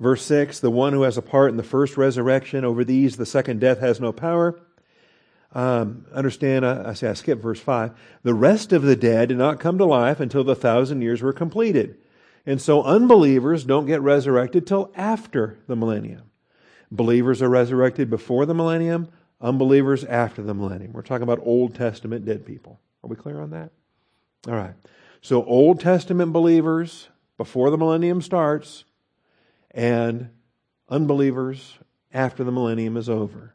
verse 0.00 0.22
6, 0.22 0.60
the 0.60 0.70
one 0.70 0.94
who 0.94 1.02
has 1.02 1.18
a 1.18 1.22
part 1.22 1.50
in 1.50 1.58
the 1.58 1.62
first 1.62 1.98
resurrection. 1.98 2.64
Over 2.64 2.84
these, 2.84 3.18
the 3.18 3.26
second 3.26 3.60
death 3.60 3.80
has 3.80 4.00
no 4.00 4.12
power. 4.12 4.58
Um, 5.54 6.06
understand, 6.12 6.64
uh, 6.64 6.82
I 6.84 6.94
say 6.94 7.08
I 7.08 7.14
skipped 7.14 7.42
verse 7.42 7.60
5. 7.60 7.92
The 8.24 8.34
rest 8.34 8.72
of 8.72 8.82
the 8.82 8.96
dead 8.96 9.28
did 9.28 9.38
not 9.38 9.60
come 9.60 9.78
to 9.78 9.84
life 9.84 10.18
until 10.18 10.42
the 10.42 10.56
thousand 10.56 11.02
years 11.02 11.22
were 11.22 11.32
completed. 11.32 11.96
And 12.44 12.60
so 12.60 12.82
unbelievers 12.82 13.64
don't 13.64 13.86
get 13.86 14.02
resurrected 14.02 14.66
till 14.66 14.92
after 14.96 15.58
the 15.68 15.76
millennium. 15.76 16.22
Believers 16.90 17.40
are 17.40 17.48
resurrected 17.48 18.10
before 18.10 18.46
the 18.46 18.54
millennium, 18.54 19.08
unbelievers 19.40 20.04
after 20.04 20.42
the 20.42 20.54
millennium. 20.54 20.92
We're 20.92 21.02
talking 21.02 21.22
about 21.22 21.40
Old 21.42 21.74
Testament 21.74 22.24
dead 22.24 22.44
people. 22.44 22.80
Are 23.02 23.08
we 23.08 23.16
clear 23.16 23.40
on 23.40 23.50
that? 23.50 23.70
All 24.48 24.54
right. 24.54 24.74
So 25.22 25.44
Old 25.44 25.80
Testament 25.80 26.32
believers 26.32 27.08
before 27.38 27.70
the 27.70 27.78
millennium 27.78 28.20
starts, 28.20 28.84
and 29.70 30.30
unbelievers 30.88 31.78
after 32.12 32.44
the 32.44 32.52
millennium 32.52 32.96
is 32.96 33.08
over 33.08 33.54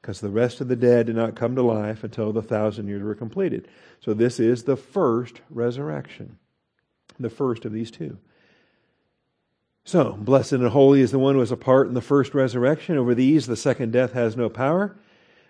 because 0.00 0.20
the 0.20 0.30
rest 0.30 0.60
of 0.60 0.68
the 0.68 0.76
dead 0.76 1.06
did 1.06 1.16
not 1.16 1.34
come 1.34 1.54
to 1.54 1.62
life 1.62 2.04
until 2.04 2.32
the 2.32 2.42
thousand 2.42 2.88
years 2.88 3.02
were 3.02 3.14
completed. 3.14 3.68
So 4.00 4.14
this 4.14 4.38
is 4.38 4.62
the 4.62 4.76
first 4.76 5.40
resurrection, 5.50 6.38
the 7.18 7.30
first 7.30 7.64
of 7.64 7.72
these 7.72 7.90
two. 7.90 8.18
So, 9.84 10.12
blessed 10.12 10.52
and 10.52 10.68
holy 10.68 11.00
is 11.00 11.12
the 11.12 11.18
one 11.18 11.34
who 11.34 11.40
has 11.40 11.50
a 11.50 11.56
part 11.56 11.88
in 11.88 11.94
the 11.94 12.02
first 12.02 12.34
resurrection. 12.34 12.98
Over 12.98 13.14
these, 13.14 13.46
the 13.46 13.56
second 13.56 13.90
death 13.90 14.12
has 14.12 14.36
no 14.36 14.50
power, 14.50 14.94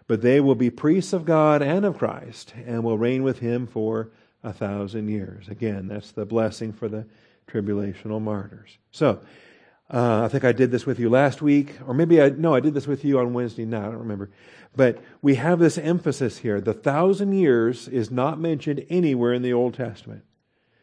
but 0.07 0.23
they 0.23 0.39
will 0.39 0.55
be 0.55 0.71
priests 0.71 1.13
of 1.13 1.25
God 1.25 1.61
and 1.61 1.85
of 1.85 1.99
Christ, 1.99 2.55
and 2.65 2.85
will 2.85 2.97
reign 2.97 3.25
with 3.25 3.41
him 3.41 3.67
for 3.67 4.11
a 4.45 4.53
thousand 4.53 5.09
years. 5.09 5.49
Again, 5.49 5.89
that's 5.89 6.13
the 6.13 6.25
blessing 6.25 6.73
for 6.73 6.89
the 6.89 7.05
tribulational 7.49 8.23
martyrs. 8.23 8.79
So, 8.93 9.21
uh, 9.93 10.23
I 10.25 10.29
think 10.29 10.45
I 10.45 10.53
did 10.53 10.71
this 10.71 10.85
with 10.85 10.99
you 10.99 11.09
last 11.09 11.41
week, 11.41 11.77
or 11.87 11.95
maybe 11.95 12.21
I, 12.21 12.29
no, 12.29 12.55
I 12.55 12.61
did 12.61 12.75
this 12.75 12.87
with 12.87 13.05
you 13.05 13.19
on 13.19 13.33
Wednesday 13.33 13.65
night, 13.65 13.85
I 13.85 13.91
don't 13.91 13.99
remember. 13.99 14.31
But 14.77 15.03
we 15.23 15.37
have 15.37 15.59
this 15.59 15.79
emphasis 15.79 16.39
here. 16.39 16.61
The 16.61 16.75
thousand 16.75 17.33
years 17.33 17.89
is 17.89 18.11
not 18.11 18.39
mentioned 18.39 18.85
anywhere 18.91 19.33
in 19.33 19.43
the 19.43 19.55
Old 19.55 19.75
Testament, 19.75 20.25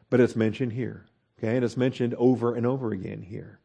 but 0.10 0.20
it's 0.20 0.36
mentioned 0.36 0.74
here. 0.74 1.06
Okay, 1.38 1.56
and 1.56 1.64
it's 1.64 1.78
mentioned 1.78 2.16
over 2.16 2.56
and 2.56 2.66
over 2.66 2.92
again 2.92 3.22
here. 3.22 3.60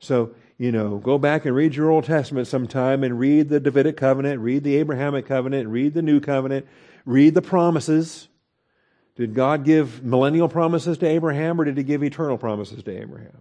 So, 0.00 0.32
you 0.58 0.70
know, 0.70 0.98
go 0.98 1.16
back 1.16 1.44
and 1.44 1.54
read 1.54 1.74
your 1.74 1.90
Old 1.90 2.04
Testament 2.04 2.46
sometime 2.46 3.02
and 3.04 3.18
read 3.18 3.48
the 3.48 3.60
Davidic 3.60 3.96
covenant, 3.96 4.40
read 4.40 4.64
the 4.64 4.76
Abrahamic 4.76 5.26
covenant, 5.26 5.68
read 5.68 5.94
the 5.94 6.02
New 6.02 6.20
covenant, 6.20 6.66
read 7.06 7.34
the 7.34 7.42
promises. 7.42 8.28
Did 9.16 9.34
God 9.34 9.64
give 9.64 10.04
millennial 10.04 10.48
promises 10.48 10.98
to 10.98 11.06
Abraham 11.06 11.60
or 11.60 11.64
did 11.64 11.76
he 11.76 11.82
give 11.82 12.04
eternal 12.04 12.38
promises 12.38 12.82
to 12.82 12.90
Abraham? 12.90 13.38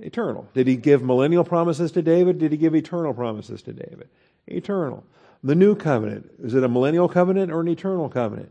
Eternal. 0.00 0.48
Did 0.54 0.66
he 0.66 0.76
give 0.76 1.02
millennial 1.02 1.44
promises 1.44 1.92
to 1.92 2.02
David? 2.02 2.38
Did 2.38 2.52
he 2.52 2.58
give 2.58 2.74
eternal 2.74 3.14
promises 3.14 3.62
to 3.62 3.72
David? 3.72 4.08
Eternal. 4.46 5.04
The 5.42 5.54
new 5.54 5.74
covenant, 5.74 6.30
is 6.42 6.54
it 6.54 6.64
a 6.64 6.68
millennial 6.68 7.08
covenant 7.08 7.52
or 7.52 7.60
an 7.60 7.68
eternal 7.68 8.08
covenant? 8.08 8.50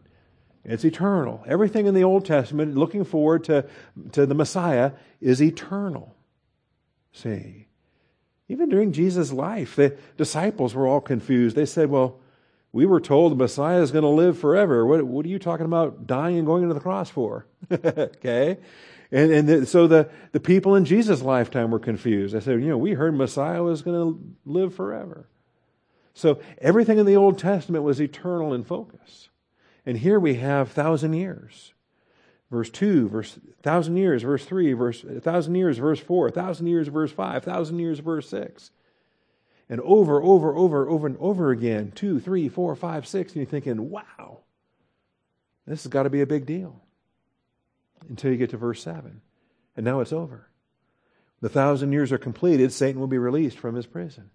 It's 0.64 0.86
eternal. 0.86 1.44
Everything 1.46 1.88
in 1.88 1.94
the 1.94 2.04
Old 2.04 2.26
Testament 2.26 2.78
looking 2.78 3.04
forward 3.04 3.44
to, 3.46 3.66
to 4.14 4.26
the 4.26 4.36
Messiah 4.36 4.94
is 5.20 5.42
eternal. 5.42 6.16
See? 7.12 7.68
Even 8.48 8.70
during 8.70 8.92
Jesus' 8.92 9.34
life, 9.34 9.76
the 9.76 9.98
disciples 10.18 10.74
were 10.74 10.88
all 10.88 11.02
confused. 11.02 11.56
They 11.56 11.66
said, 11.66 11.90
Well, 11.90 12.20
we 12.72 12.86
were 12.86 13.02
told 13.02 13.32
the 13.32 13.36
Messiah 13.36 13.82
is 13.82 13.92
going 13.92 14.04
to 14.04 14.10
live 14.10 14.38
forever. 14.38 14.86
What, 14.86 15.04
what 15.04 15.26
are 15.26 15.30
you 15.30 15.40
talking 15.40 15.66
about 15.66 16.08
dying 16.08 16.38
and 16.38 16.46
going 16.46 16.68
to 16.68 16.74
the 16.74 16.80
cross 16.80 17.10
for? 17.10 17.46
okay? 17.72 18.58
And, 19.14 19.32
and 19.32 19.48
the, 19.48 19.66
so 19.68 19.86
the, 19.86 20.10
the 20.32 20.40
people 20.40 20.76
in 20.76 20.86
Jesus' 20.86 21.22
lifetime 21.22 21.70
were 21.70 21.78
confused. 21.78 22.34
They 22.34 22.40
said, 22.40 22.60
You 22.62 22.70
know, 22.70 22.78
we 22.80 22.94
heard 22.94 23.16
Messiah 23.16 23.62
was 23.62 23.84
going 23.84 23.96
to 23.96 24.36
live 24.44 24.74
forever. 24.74 25.28
So 26.16 26.40
everything 26.58 26.98
in 26.98 27.06
the 27.06 27.16
Old 27.16 27.38
Testament 27.38 27.84
was 27.84 28.02
eternal 28.02 28.56
in 28.56 28.64
focus. 28.64 29.30
And 29.86 30.00
here 30.00 30.20
we 30.20 30.36
have 30.36 30.72
thousand 30.72 31.14
years. 31.14 31.74
Verse 32.50 32.72
2, 32.72 33.08
verse 33.08 33.40
thousand 33.62 33.98
years, 33.98 34.24
verse 34.24 34.46
3, 34.46 34.74
verse 34.74 35.06
thousand 35.22 35.56
years, 35.56 35.78
verse 35.78 36.00
4, 36.00 36.32
thousand 36.32 36.68
years, 36.68 36.88
verse 36.88 37.12
5, 37.12 37.44
thousand 37.44 37.80
years, 37.80 38.00
verse 38.00 38.28
6. 38.30 38.72
And 39.70 39.80
over, 39.82 40.22
over, 40.22 40.56
over, 40.56 40.90
over 40.90 41.08
and 41.08 41.18
over 41.20 41.52
again, 41.52 41.92
two, 41.94 42.20
three, 42.20 42.50
four, 42.50 42.76
five, 42.76 43.08
six, 43.08 43.32
and 43.32 43.38
you're 43.38 43.46
thinking, 43.46 43.90
wow, 43.90 44.40
this 45.68 45.84
has 45.84 45.90
got 45.90 46.04
to 46.04 46.10
be 46.10 46.22
a 46.22 46.28
big 46.28 46.46
deal. 46.46 46.83
Until 48.10 48.32
you 48.32 48.38
get 48.38 48.52
to 48.52 48.58
verse 48.58 48.82
7. 48.84 49.22
And 49.76 49.86
now 49.86 50.00
it's 50.00 50.14
over. 50.14 50.48
The 51.42 51.50
thousand 51.50 51.92
years 51.92 52.12
are 52.12 52.18
completed, 52.18 52.72
Satan 52.72 53.00
will 53.02 53.08
be 53.08 53.18
released 53.18 53.60
from 53.60 53.76
his 53.76 53.86
prison. 53.86 54.30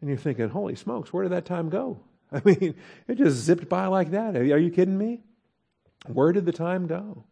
And 0.00 0.10
you're 0.10 0.18
thinking, 0.18 0.50
holy 0.50 0.76
smokes, 0.76 1.12
where 1.12 1.22
did 1.22 1.32
that 1.32 1.46
time 1.46 1.70
go? 1.70 2.00
I 2.32 2.42
mean, 2.44 2.74
it 3.08 3.16
just 3.16 3.36
zipped 3.36 3.68
by 3.68 3.86
like 3.86 4.10
that. 4.10 4.36
Are 4.36 4.58
you 4.58 4.70
kidding 4.70 4.98
me? 4.98 5.22
Where 6.06 6.32
did 6.32 6.44
the 6.44 6.52
time 6.52 6.86
go? 6.86 7.24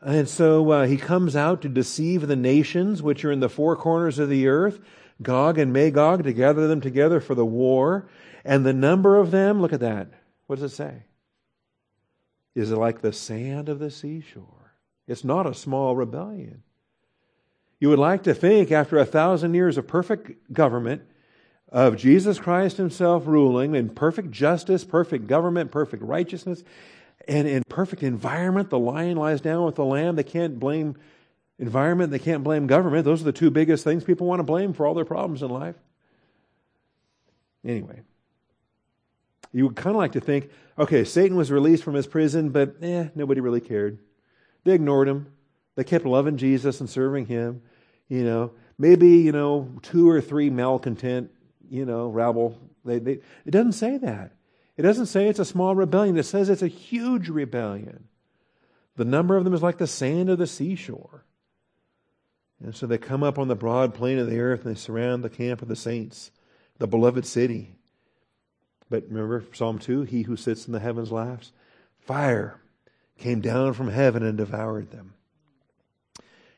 And 0.00 0.28
so 0.28 0.70
uh, 0.70 0.86
he 0.86 0.96
comes 0.96 1.36
out 1.36 1.62
to 1.62 1.68
deceive 1.68 2.26
the 2.26 2.36
nations 2.36 3.02
which 3.02 3.24
are 3.24 3.32
in 3.32 3.40
the 3.40 3.48
four 3.48 3.76
corners 3.76 4.18
of 4.18 4.28
the 4.28 4.48
earth, 4.48 4.80
Gog 5.22 5.58
and 5.58 5.72
Magog, 5.72 6.24
to 6.24 6.32
gather 6.32 6.66
them 6.66 6.80
together 6.80 7.20
for 7.20 7.34
the 7.34 7.44
war. 7.44 8.08
And 8.44 8.64
the 8.64 8.72
number 8.72 9.16
of 9.16 9.30
them, 9.30 9.60
look 9.60 9.74
at 9.74 9.80
that. 9.80 10.08
What 10.46 10.58
does 10.58 10.72
it 10.72 10.74
say? 10.74 11.04
Is 12.54 12.72
like 12.72 13.00
the 13.00 13.12
sand 13.12 13.68
of 13.68 13.78
the 13.78 13.90
seashore? 13.90 14.74
It's 15.06 15.24
not 15.24 15.46
a 15.46 15.54
small 15.54 15.96
rebellion. 15.96 16.62
You 17.78 17.88
would 17.88 17.98
like 17.98 18.24
to 18.24 18.34
think, 18.34 18.70
after 18.70 18.98
a 18.98 19.06
thousand 19.06 19.54
years 19.54 19.78
of 19.78 19.86
perfect 19.86 20.52
government, 20.52 21.02
of 21.68 21.96
Jesus 21.96 22.38
Christ 22.38 22.76
Himself 22.76 23.26
ruling 23.26 23.74
in 23.74 23.90
perfect 23.90 24.30
justice, 24.32 24.84
perfect 24.84 25.26
government, 25.26 25.70
perfect 25.70 26.02
righteousness, 26.02 26.62
and 27.28 27.46
in 27.46 27.62
perfect 27.68 28.02
environment. 28.02 28.70
The 28.70 28.78
lion 28.78 29.16
lies 29.16 29.40
down 29.40 29.64
with 29.64 29.76
the 29.76 29.84
lamb. 29.84 30.16
They 30.16 30.24
can't 30.24 30.58
blame 30.58 30.96
environment, 31.58 32.10
they 32.10 32.18
can't 32.18 32.42
blame 32.42 32.66
government. 32.66 33.04
Those 33.04 33.20
are 33.20 33.26
the 33.26 33.32
two 33.32 33.50
biggest 33.50 33.84
things 33.84 34.02
people 34.02 34.26
want 34.26 34.40
to 34.40 34.44
blame 34.44 34.72
for 34.72 34.86
all 34.86 34.94
their 34.94 35.04
problems 35.04 35.42
in 35.42 35.50
life. 35.50 35.76
Anyway, 37.64 38.00
you 39.52 39.66
would 39.66 39.76
kind 39.76 39.94
of 39.94 39.98
like 39.98 40.12
to 40.12 40.20
think 40.20 40.50
okay, 40.78 41.04
Satan 41.04 41.36
was 41.36 41.50
released 41.50 41.84
from 41.84 41.94
his 41.94 42.06
prison, 42.06 42.50
but 42.50 42.76
eh, 42.80 43.08
nobody 43.14 43.40
really 43.42 43.60
cared. 43.60 43.98
They 44.64 44.72
ignored 44.72 45.08
him. 45.08 45.30
They 45.76 45.84
kept 45.84 46.06
loving 46.06 46.38
Jesus 46.38 46.80
and 46.80 46.88
serving 46.88 47.26
him. 47.26 47.60
You 48.08 48.24
know, 48.24 48.52
maybe, 48.78 49.18
you 49.18 49.32
know, 49.32 49.70
two 49.82 50.08
or 50.08 50.22
three 50.22 50.48
malcontent 50.48 51.30
you 51.70 51.86
know, 51.86 52.08
rabble. 52.08 52.58
They, 52.84 52.98
they, 52.98 53.12
it 53.46 53.50
doesn't 53.52 53.72
say 53.72 53.96
that. 53.98 54.32
It 54.76 54.82
doesn't 54.82 55.06
say 55.06 55.28
it's 55.28 55.38
a 55.38 55.44
small 55.44 55.74
rebellion. 55.74 56.18
It 56.18 56.24
says 56.24 56.50
it's 56.50 56.62
a 56.62 56.68
huge 56.68 57.28
rebellion. 57.28 58.08
The 58.96 59.04
number 59.04 59.36
of 59.36 59.44
them 59.44 59.54
is 59.54 59.62
like 59.62 59.78
the 59.78 59.86
sand 59.86 60.28
of 60.28 60.38
the 60.38 60.46
seashore. 60.46 61.24
And 62.62 62.74
so 62.74 62.86
they 62.86 62.98
come 62.98 63.22
up 63.22 63.38
on 63.38 63.48
the 63.48 63.54
broad 63.54 63.94
plain 63.94 64.18
of 64.18 64.28
the 64.28 64.40
earth 64.40 64.66
and 64.66 64.74
they 64.74 64.78
surround 64.78 65.22
the 65.22 65.30
camp 65.30 65.62
of 65.62 65.68
the 65.68 65.76
saints, 65.76 66.30
the 66.78 66.86
beloved 66.86 67.24
city. 67.24 67.76
But 68.90 69.04
remember 69.08 69.44
Psalm 69.52 69.78
2 69.78 70.02
He 70.02 70.22
who 70.22 70.36
sits 70.36 70.66
in 70.66 70.72
the 70.72 70.80
heavens 70.80 71.10
laughs. 71.10 71.52
Fire 72.00 72.60
came 73.18 73.40
down 73.40 73.72
from 73.74 73.88
heaven 73.88 74.22
and 74.22 74.36
devoured 74.36 74.90
them. 74.90 75.14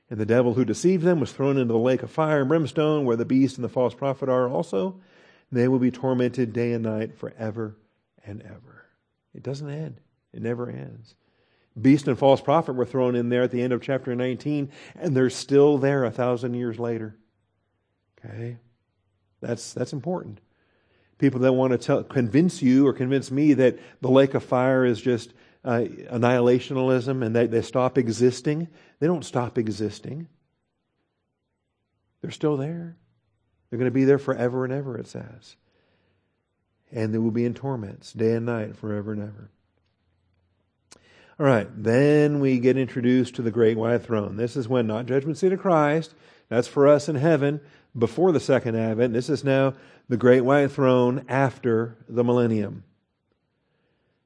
And 0.09 0.19
the 0.19 0.27
devil 0.27 0.55
who 0.55 0.65
deceived 0.65 1.05
them 1.05 1.21
was 1.21 1.33
thrown 1.33 1.57
into 1.57 1.73
the 1.73 1.79
lake 1.79 2.03
of 2.03 2.11
fire 2.11 2.41
and 2.41 2.49
brimstone, 2.49 3.05
where 3.05 3.17
the 3.17 3.25
beast 3.25 3.57
and 3.57 3.65
the 3.65 3.69
false 3.69 3.95
prophet 3.95 4.29
are 4.29 4.49
also. 4.49 5.01
They 5.51 5.69
will 5.69 5.79
be 5.79 5.91
tormented 5.91 6.53
day 6.53 6.73
and 6.73 6.85
night 6.85 7.17
forever 7.17 7.77
and 8.25 8.43
ever. 8.43 8.87
It 9.35 9.43
doesn't 9.43 9.69
end, 9.69 10.01
it 10.33 10.43
never 10.43 10.69
ends. 10.69 11.15
Beast 11.81 12.07
and 12.09 12.19
false 12.19 12.41
prophet 12.41 12.75
were 12.75 12.85
thrown 12.85 13.17
in 13.17 13.31
there 13.31 13.43
at 13.43 13.51
the 13.51 13.63
end 13.63 13.73
of 13.73 13.81
chapter 13.81 14.15
19, 14.15 14.71
and 14.97 15.17
they're 15.17 15.31
still 15.31 15.79
there 15.79 16.05
a 16.05 16.11
thousand 16.11 16.55
years 16.55 16.79
later. 16.79 17.17
Okay? 18.25 18.59
That's, 19.41 19.73
that's 19.73 19.95
important. 19.95 20.41
People 21.23 21.43
that 21.43 21.53
want 21.53 21.71
to 21.71 21.79
tell, 21.79 22.03
convince 22.03 22.63
you 22.63 22.85
or 22.85 22.93
convince 22.93 23.31
me 23.31 23.55
that 23.55 23.79
the 24.01 24.11
lake 24.11 24.35
of 24.35 24.43
fire 24.43 24.85
is 24.85 25.01
just 25.01 25.33
uh, 25.65 25.85
annihilationism 26.11 27.25
and 27.25 27.37
they, 27.37 27.47
they 27.47 27.63
stop 27.63 27.97
existing. 27.97 28.67
They 28.99 29.07
don't 29.07 29.25
stop 29.25 29.57
existing. 29.57 30.27
They're 32.21 32.33
still 32.33 32.57
there. 32.57 32.97
They're 33.71 33.79
going 33.79 33.89
to 33.89 33.95
be 33.95 34.03
there 34.03 34.19
forever 34.19 34.65
and 34.65 34.73
ever, 34.73 34.99
it 34.99 35.07
says. 35.07 35.55
And 36.91 37.15
they 37.15 37.19
will 37.19 37.31
be 37.31 37.45
in 37.45 37.55
torments 37.55 38.13
day 38.13 38.33
and 38.33 38.45
night 38.45 38.77
forever 38.77 39.13
and 39.13 39.23
ever. 39.23 39.49
All 41.39 41.47
right, 41.47 41.69
then 41.81 42.41
we 42.41 42.59
get 42.59 42.77
introduced 42.77 43.37
to 43.37 43.43
the 43.43 43.53
great 43.53 43.77
white 43.77 44.03
throne. 44.03 44.37
This 44.37 44.57
is 44.57 44.67
when 44.67 44.89
not 44.89 45.07
judgment 45.07 45.39
seat 45.39 45.53
of 45.53 45.61
Christ, 45.61 46.17
that's 46.53 46.69
for 46.69 46.87
us 46.87 47.09
in 47.09 47.17
heaven 47.17 47.61
before 47.97 48.33
the 48.33 48.41
second 48.41 48.77
advent. 48.77 49.13
This 49.13 49.31
is 49.31 49.43
now 49.43 49.75
the 50.09 50.17
great 50.17 50.43
white 50.43 50.71
throne 50.71 51.25
after 51.29 51.97
the 52.09 52.25
millennium. 52.25 52.85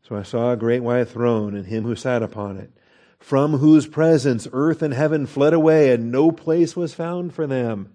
So 0.02 0.16
I 0.16 0.22
saw 0.22 0.52
a 0.52 0.56
great 0.56 0.82
white 0.82 1.08
throne 1.08 1.54
and 1.54 1.66
him 1.66 1.84
who 1.84 1.96
sat 1.96 2.22
upon 2.22 2.56
it, 2.58 2.70
from 3.18 3.58
whose 3.58 3.86
presence 3.86 4.46
earth 4.52 4.82
and 4.82 4.94
heaven 4.94 5.26
fled 5.26 5.52
away, 5.52 5.92
and 5.92 6.12
no 6.12 6.30
place 6.30 6.76
was 6.76 6.94
found 6.94 7.34
for 7.34 7.46
them. 7.46 7.92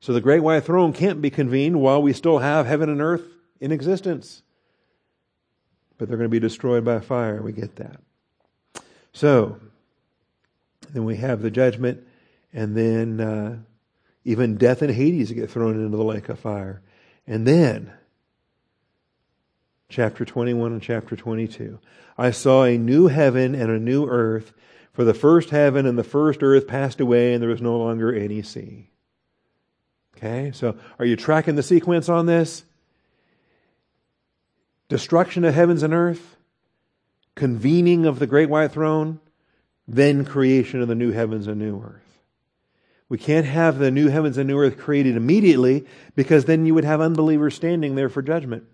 So 0.00 0.12
the 0.12 0.20
great 0.20 0.42
white 0.42 0.64
throne 0.64 0.92
can't 0.92 1.22
be 1.22 1.30
convened 1.30 1.80
while 1.80 2.02
we 2.02 2.12
still 2.12 2.38
have 2.38 2.66
heaven 2.66 2.88
and 2.88 3.00
earth 3.00 3.24
in 3.60 3.72
existence. 3.72 4.42
But 5.98 6.08
they're 6.08 6.18
going 6.18 6.30
to 6.30 6.34
be 6.34 6.40
destroyed 6.40 6.84
by 6.84 7.00
fire. 7.00 7.42
We 7.42 7.52
get 7.52 7.76
that. 7.76 8.00
So, 9.12 9.58
then 10.92 11.04
we 11.04 11.16
have 11.16 11.40
the 11.40 11.50
judgment, 11.50 12.06
and 12.56 12.74
then 12.74 13.20
uh, 13.20 13.58
even 14.24 14.56
death 14.56 14.80
and 14.80 14.90
Hades 14.90 15.30
get 15.30 15.50
thrown 15.50 15.74
into 15.74 15.94
the 15.94 16.02
lake 16.02 16.30
of 16.30 16.40
fire. 16.40 16.80
And 17.26 17.46
then 17.46 17.92
chapter 19.90 20.24
21 20.24 20.72
and 20.72 20.82
chapter 20.82 21.16
22. 21.16 21.78
I 22.16 22.30
saw 22.30 22.64
a 22.64 22.78
new 22.78 23.08
heaven 23.08 23.54
and 23.54 23.70
a 23.70 23.78
new 23.78 24.06
earth, 24.06 24.54
for 24.94 25.04
the 25.04 25.12
first 25.12 25.50
heaven 25.50 25.84
and 25.84 25.98
the 25.98 26.02
first 26.02 26.42
earth 26.42 26.66
passed 26.66 26.98
away, 26.98 27.34
and 27.34 27.42
there 27.42 27.50
was 27.50 27.60
no 27.60 27.76
longer 27.76 28.10
any 28.10 28.40
sea. 28.40 28.88
Okay, 30.16 30.50
so 30.54 30.78
are 30.98 31.04
you 31.04 31.14
tracking 31.14 31.56
the 31.56 31.62
sequence 31.62 32.08
on 32.08 32.24
this? 32.24 32.64
Destruction 34.88 35.44
of 35.44 35.52
heavens 35.52 35.82
and 35.82 35.92
earth, 35.92 36.36
convening 37.34 38.06
of 38.06 38.18
the 38.18 38.26
great 38.26 38.48
white 38.48 38.72
throne, 38.72 39.20
then 39.86 40.24
creation 40.24 40.80
of 40.80 40.88
the 40.88 40.94
new 40.94 41.12
heavens 41.12 41.46
and 41.46 41.58
new 41.58 41.82
earth. 41.82 42.05
We 43.08 43.18
can't 43.18 43.46
have 43.46 43.78
the 43.78 43.90
new 43.90 44.08
heavens 44.08 44.36
and 44.36 44.48
new 44.48 44.58
earth 44.58 44.78
created 44.78 45.16
immediately 45.16 45.86
because 46.14 46.44
then 46.44 46.66
you 46.66 46.74
would 46.74 46.84
have 46.84 47.00
unbelievers 47.00 47.54
standing 47.54 47.94
there 47.94 48.08
for 48.08 48.22
judgment. 48.22 48.64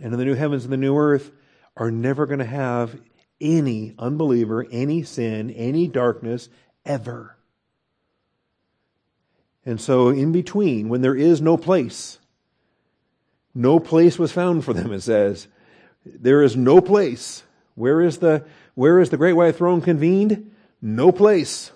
And 0.00 0.12
the 0.12 0.24
new 0.24 0.34
heavens 0.34 0.64
and 0.64 0.72
the 0.72 0.76
new 0.76 0.96
earth, 0.96 1.30
are 1.76 1.90
never 1.90 2.26
going 2.26 2.38
to 2.38 2.44
have 2.44 3.00
any 3.40 3.94
unbeliever, 3.98 4.66
any 4.70 5.02
sin, 5.02 5.50
any 5.50 5.88
darkness 5.88 6.48
ever. 6.84 7.36
And 9.64 9.80
so, 9.80 10.08
in 10.08 10.32
between, 10.32 10.88
when 10.88 11.00
there 11.00 11.14
is 11.14 11.40
no 11.40 11.56
place, 11.56 12.18
no 13.54 13.80
place 13.80 14.18
was 14.18 14.32
found 14.32 14.64
for 14.64 14.72
them, 14.72 14.92
it 14.92 15.00
says. 15.00 15.48
There 16.04 16.42
is 16.42 16.56
no 16.56 16.80
place. 16.80 17.42
Where 17.74 18.00
is 18.00 18.18
the, 18.18 18.44
where 18.74 19.00
is 19.00 19.10
the 19.10 19.16
great 19.16 19.34
white 19.34 19.56
throne 19.56 19.80
convened? 19.80 20.52
No 20.80 21.12
place. 21.12 21.72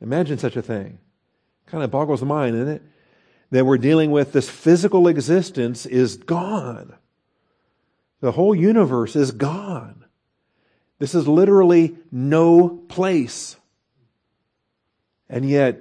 Imagine 0.00 0.38
such 0.38 0.56
a 0.56 0.62
thing. 0.62 0.98
Kind 1.66 1.84
of 1.84 1.90
boggles 1.90 2.20
the 2.20 2.26
mind, 2.26 2.56
isn't 2.56 2.68
it? 2.68 2.82
That 3.50 3.66
we're 3.66 3.78
dealing 3.78 4.10
with 4.10 4.32
this 4.32 4.48
physical 4.48 5.08
existence 5.08 5.86
is 5.86 6.16
gone. 6.16 6.94
The 8.20 8.32
whole 8.32 8.54
universe 8.54 9.16
is 9.16 9.30
gone. 9.32 10.04
This 10.98 11.14
is 11.14 11.26
literally 11.26 11.96
no 12.12 12.68
place. 12.68 13.56
And 15.28 15.48
yet, 15.48 15.80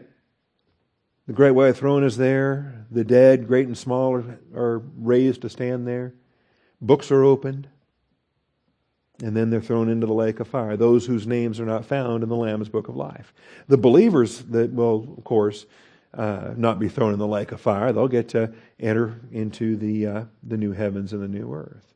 the 1.28 1.34
great 1.34 1.52
white 1.52 1.76
throne 1.76 2.04
is 2.04 2.18
there. 2.18 2.86
The 2.92 3.04
dead, 3.04 3.48
great 3.48 3.68
and 3.68 3.78
small, 3.78 4.16
are, 4.16 4.40
are 4.56 4.80
raised 4.98 5.42
to 5.42 5.50
stand 5.50 5.88
there. 5.88 6.14
Books 6.82 7.12
are 7.12 7.24
opened. 7.24 7.68
And 9.22 9.36
then 9.36 9.50
they're 9.50 9.62
thrown 9.62 9.90
into 9.90 10.08
the 10.08 10.14
lake 10.14 10.40
of 10.40 10.48
fire. 10.48 10.78
Those 10.78 11.06
whose 11.06 11.28
names 11.28 11.60
are 11.60 11.66
not 11.66 11.86
found 11.86 12.24
in 12.24 12.30
the 12.30 12.36
Lamb's 12.36 12.70
book 12.70 12.88
of 12.88 12.96
life. 12.96 13.34
The 13.68 13.78
believers 13.78 14.40
that 14.44 14.72
will, 14.72 15.16
of 15.18 15.24
course, 15.26 15.66
uh, 16.14 16.54
not 16.56 16.80
be 16.80 16.88
thrown 16.88 17.14
in 17.14 17.20
the 17.20 17.28
lake 17.28 17.52
of 17.52 17.62
fire, 17.62 17.92
they'll 17.92 18.08
get 18.08 18.30
to 18.30 18.54
enter 18.80 19.20
into 19.32 19.76
the, 19.76 20.08
uh, 20.08 20.24
the 20.44 20.58
new 20.58 20.72
heavens 20.72 21.14
and 21.14 21.22
the 21.22 21.28
new 21.28 21.54
earth. 21.54 21.94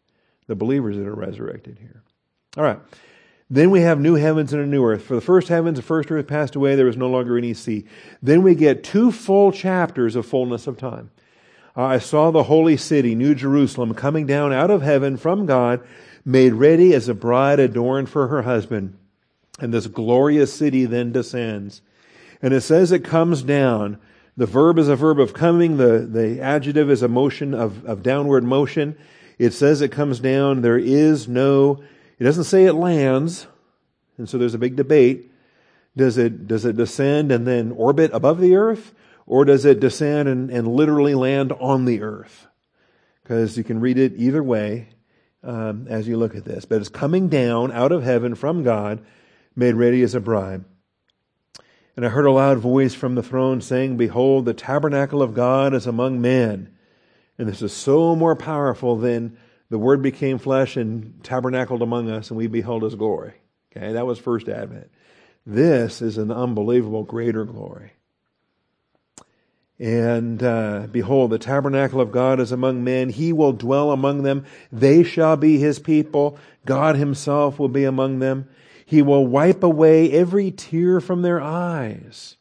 The 0.47 0.55
believers 0.55 0.97
that 0.97 1.07
are 1.07 1.15
resurrected 1.15 1.79
here. 1.79 2.03
All 2.57 2.63
right. 2.63 2.79
Then 3.49 3.71
we 3.71 3.81
have 3.81 3.99
new 3.99 4.15
heavens 4.15 4.53
and 4.53 4.61
a 4.61 4.65
new 4.65 4.83
earth. 4.83 5.03
For 5.03 5.15
the 5.15 5.21
first 5.21 5.47
heavens, 5.47 5.77
the 5.77 5.83
first 5.83 6.11
earth 6.11 6.27
passed 6.27 6.55
away, 6.55 6.75
there 6.75 6.85
was 6.85 6.97
no 6.97 7.09
longer 7.09 7.37
any 7.37 7.53
sea. 7.53 7.85
Then 8.21 8.41
we 8.41 8.55
get 8.55 8.83
two 8.83 9.11
full 9.11 9.51
chapters 9.51 10.15
of 10.15 10.25
fullness 10.25 10.67
of 10.67 10.77
time. 10.77 11.11
I 11.75 11.97
saw 11.97 12.29
the 12.29 12.43
holy 12.43 12.77
city, 12.77 13.15
New 13.15 13.33
Jerusalem, 13.33 13.93
coming 13.95 14.27
down 14.27 14.53
out 14.53 14.69
of 14.69 14.81
heaven 14.81 15.17
from 15.17 15.45
God, 15.45 15.81
made 16.25 16.53
ready 16.53 16.93
as 16.93 17.07
a 17.09 17.13
bride 17.13 17.59
adorned 17.59 18.09
for 18.09 18.27
her 18.27 18.43
husband. 18.43 18.97
And 19.59 19.73
this 19.73 19.87
glorious 19.87 20.53
city 20.53 20.85
then 20.85 21.11
descends. 21.11 21.81
And 22.41 22.53
it 22.53 22.61
says 22.61 22.91
it 22.91 23.03
comes 23.03 23.43
down. 23.43 23.99
The 24.35 24.45
verb 24.45 24.79
is 24.79 24.89
a 24.89 24.95
verb 24.95 25.19
of 25.19 25.33
coming. 25.33 25.77
The, 25.77 25.99
the 25.99 26.41
adjective 26.41 26.89
is 26.89 27.03
a 27.03 27.07
motion 27.07 27.53
of, 27.53 27.85
of 27.85 28.03
downward 28.03 28.43
motion. 28.43 28.97
It 29.37 29.51
says 29.51 29.81
it 29.81 29.91
comes 29.91 30.19
down. 30.19 30.61
There 30.61 30.77
is 30.77 31.27
no 31.27 31.83
it 32.19 32.23
doesn't 32.23 32.45
say 32.45 32.65
it 32.65 32.73
lands, 32.73 33.47
and 34.17 34.29
so 34.29 34.37
there's 34.37 34.53
a 34.53 34.59
big 34.59 34.75
debate. 34.77 35.31
Does 35.97 36.17
it, 36.17 36.47
does 36.47 36.63
it 36.63 36.77
descend 36.77 37.33
and 37.33 37.45
then 37.45 37.71
orbit 37.71 38.11
above 38.13 38.39
the 38.39 38.55
earth? 38.55 38.93
Or 39.25 39.43
does 39.45 39.65
it 39.65 39.79
descend 39.79 40.29
and, 40.29 40.49
and 40.49 40.67
literally 40.67 41.15
land 41.15 41.51
on 41.51 41.85
the 41.85 42.01
earth? 42.01 42.47
Because 43.21 43.57
you 43.57 43.63
can 43.63 43.79
read 43.79 43.97
it 43.97 44.13
either 44.15 44.41
way 44.41 44.89
um, 45.43 45.87
as 45.89 46.07
you 46.07 46.17
look 46.17 46.35
at 46.35 46.45
this. 46.45 46.65
But 46.65 46.79
it's 46.79 46.89
coming 46.89 47.29
down 47.29 47.71
out 47.71 47.91
of 47.91 48.03
heaven 48.03 48.35
from 48.35 48.63
God, 48.63 49.03
made 49.55 49.75
ready 49.75 50.01
as 50.01 50.15
a 50.15 50.19
bride. 50.19 50.63
And 51.95 52.05
I 52.05 52.09
heard 52.09 52.25
a 52.25 52.31
loud 52.31 52.57
voice 52.57 52.93
from 52.93 53.15
the 53.15 53.23
throne 53.23 53.61
saying, 53.61 53.97
Behold, 53.97 54.45
the 54.45 54.53
tabernacle 54.53 55.21
of 55.21 55.35
God 55.35 55.73
is 55.73 55.85
among 55.85 56.21
men. 56.21 56.75
And 57.37 57.47
this 57.47 57.61
is 57.61 57.73
so 57.73 58.15
more 58.15 58.35
powerful 58.35 58.95
than 58.95 59.37
the 59.69 59.77
Word 59.77 60.01
became 60.01 60.37
flesh 60.37 60.75
and 60.75 61.23
tabernacled 61.23 61.81
among 61.81 62.09
us, 62.09 62.29
and 62.29 62.37
we 62.37 62.47
beheld 62.47 62.83
His 62.83 62.95
glory. 62.95 63.33
Okay, 63.75 63.93
that 63.93 64.05
was 64.05 64.19
first 64.19 64.49
advent. 64.49 64.89
This 65.45 66.01
is 66.01 66.17
an 66.17 66.31
unbelievable 66.31 67.03
greater 67.03 67.43
glory. 67.43 67.93
And 69.79 70.41
uh, 70.41 70.87
behold, 70.91 71.31
the 71.31 71.39
tabernacle 71.39 71.99
of 71.99 72.11
God 72.11 72.39
is 72.39 72.51
among 72.51 72.83
men. 72.83 73.09
He 73.09 73.33
will 73.33 73.53
dwell 73.53 73.91
among 73.91 74.23
them. 74.23 74.45
They 74.71 75.03
shall 75.03 75.35
be 75.35 75.57
his 75.57 75.79
people. 75.79 76.37
God 76.65 76.95
himself 76.95 77.59
will 77.59 77.69
be 77.69 77.83
among 77.83 78.19
them. 78.19 78.47
He 78.85 79.01
will 79.01 79.25
wipe 79.25 79.63
away 79.63 80.11
every 80.11 80.51
tear 80.51 81.01
from 81.01 81.21
their 81.21 81.41
eyes. 81.41 82.37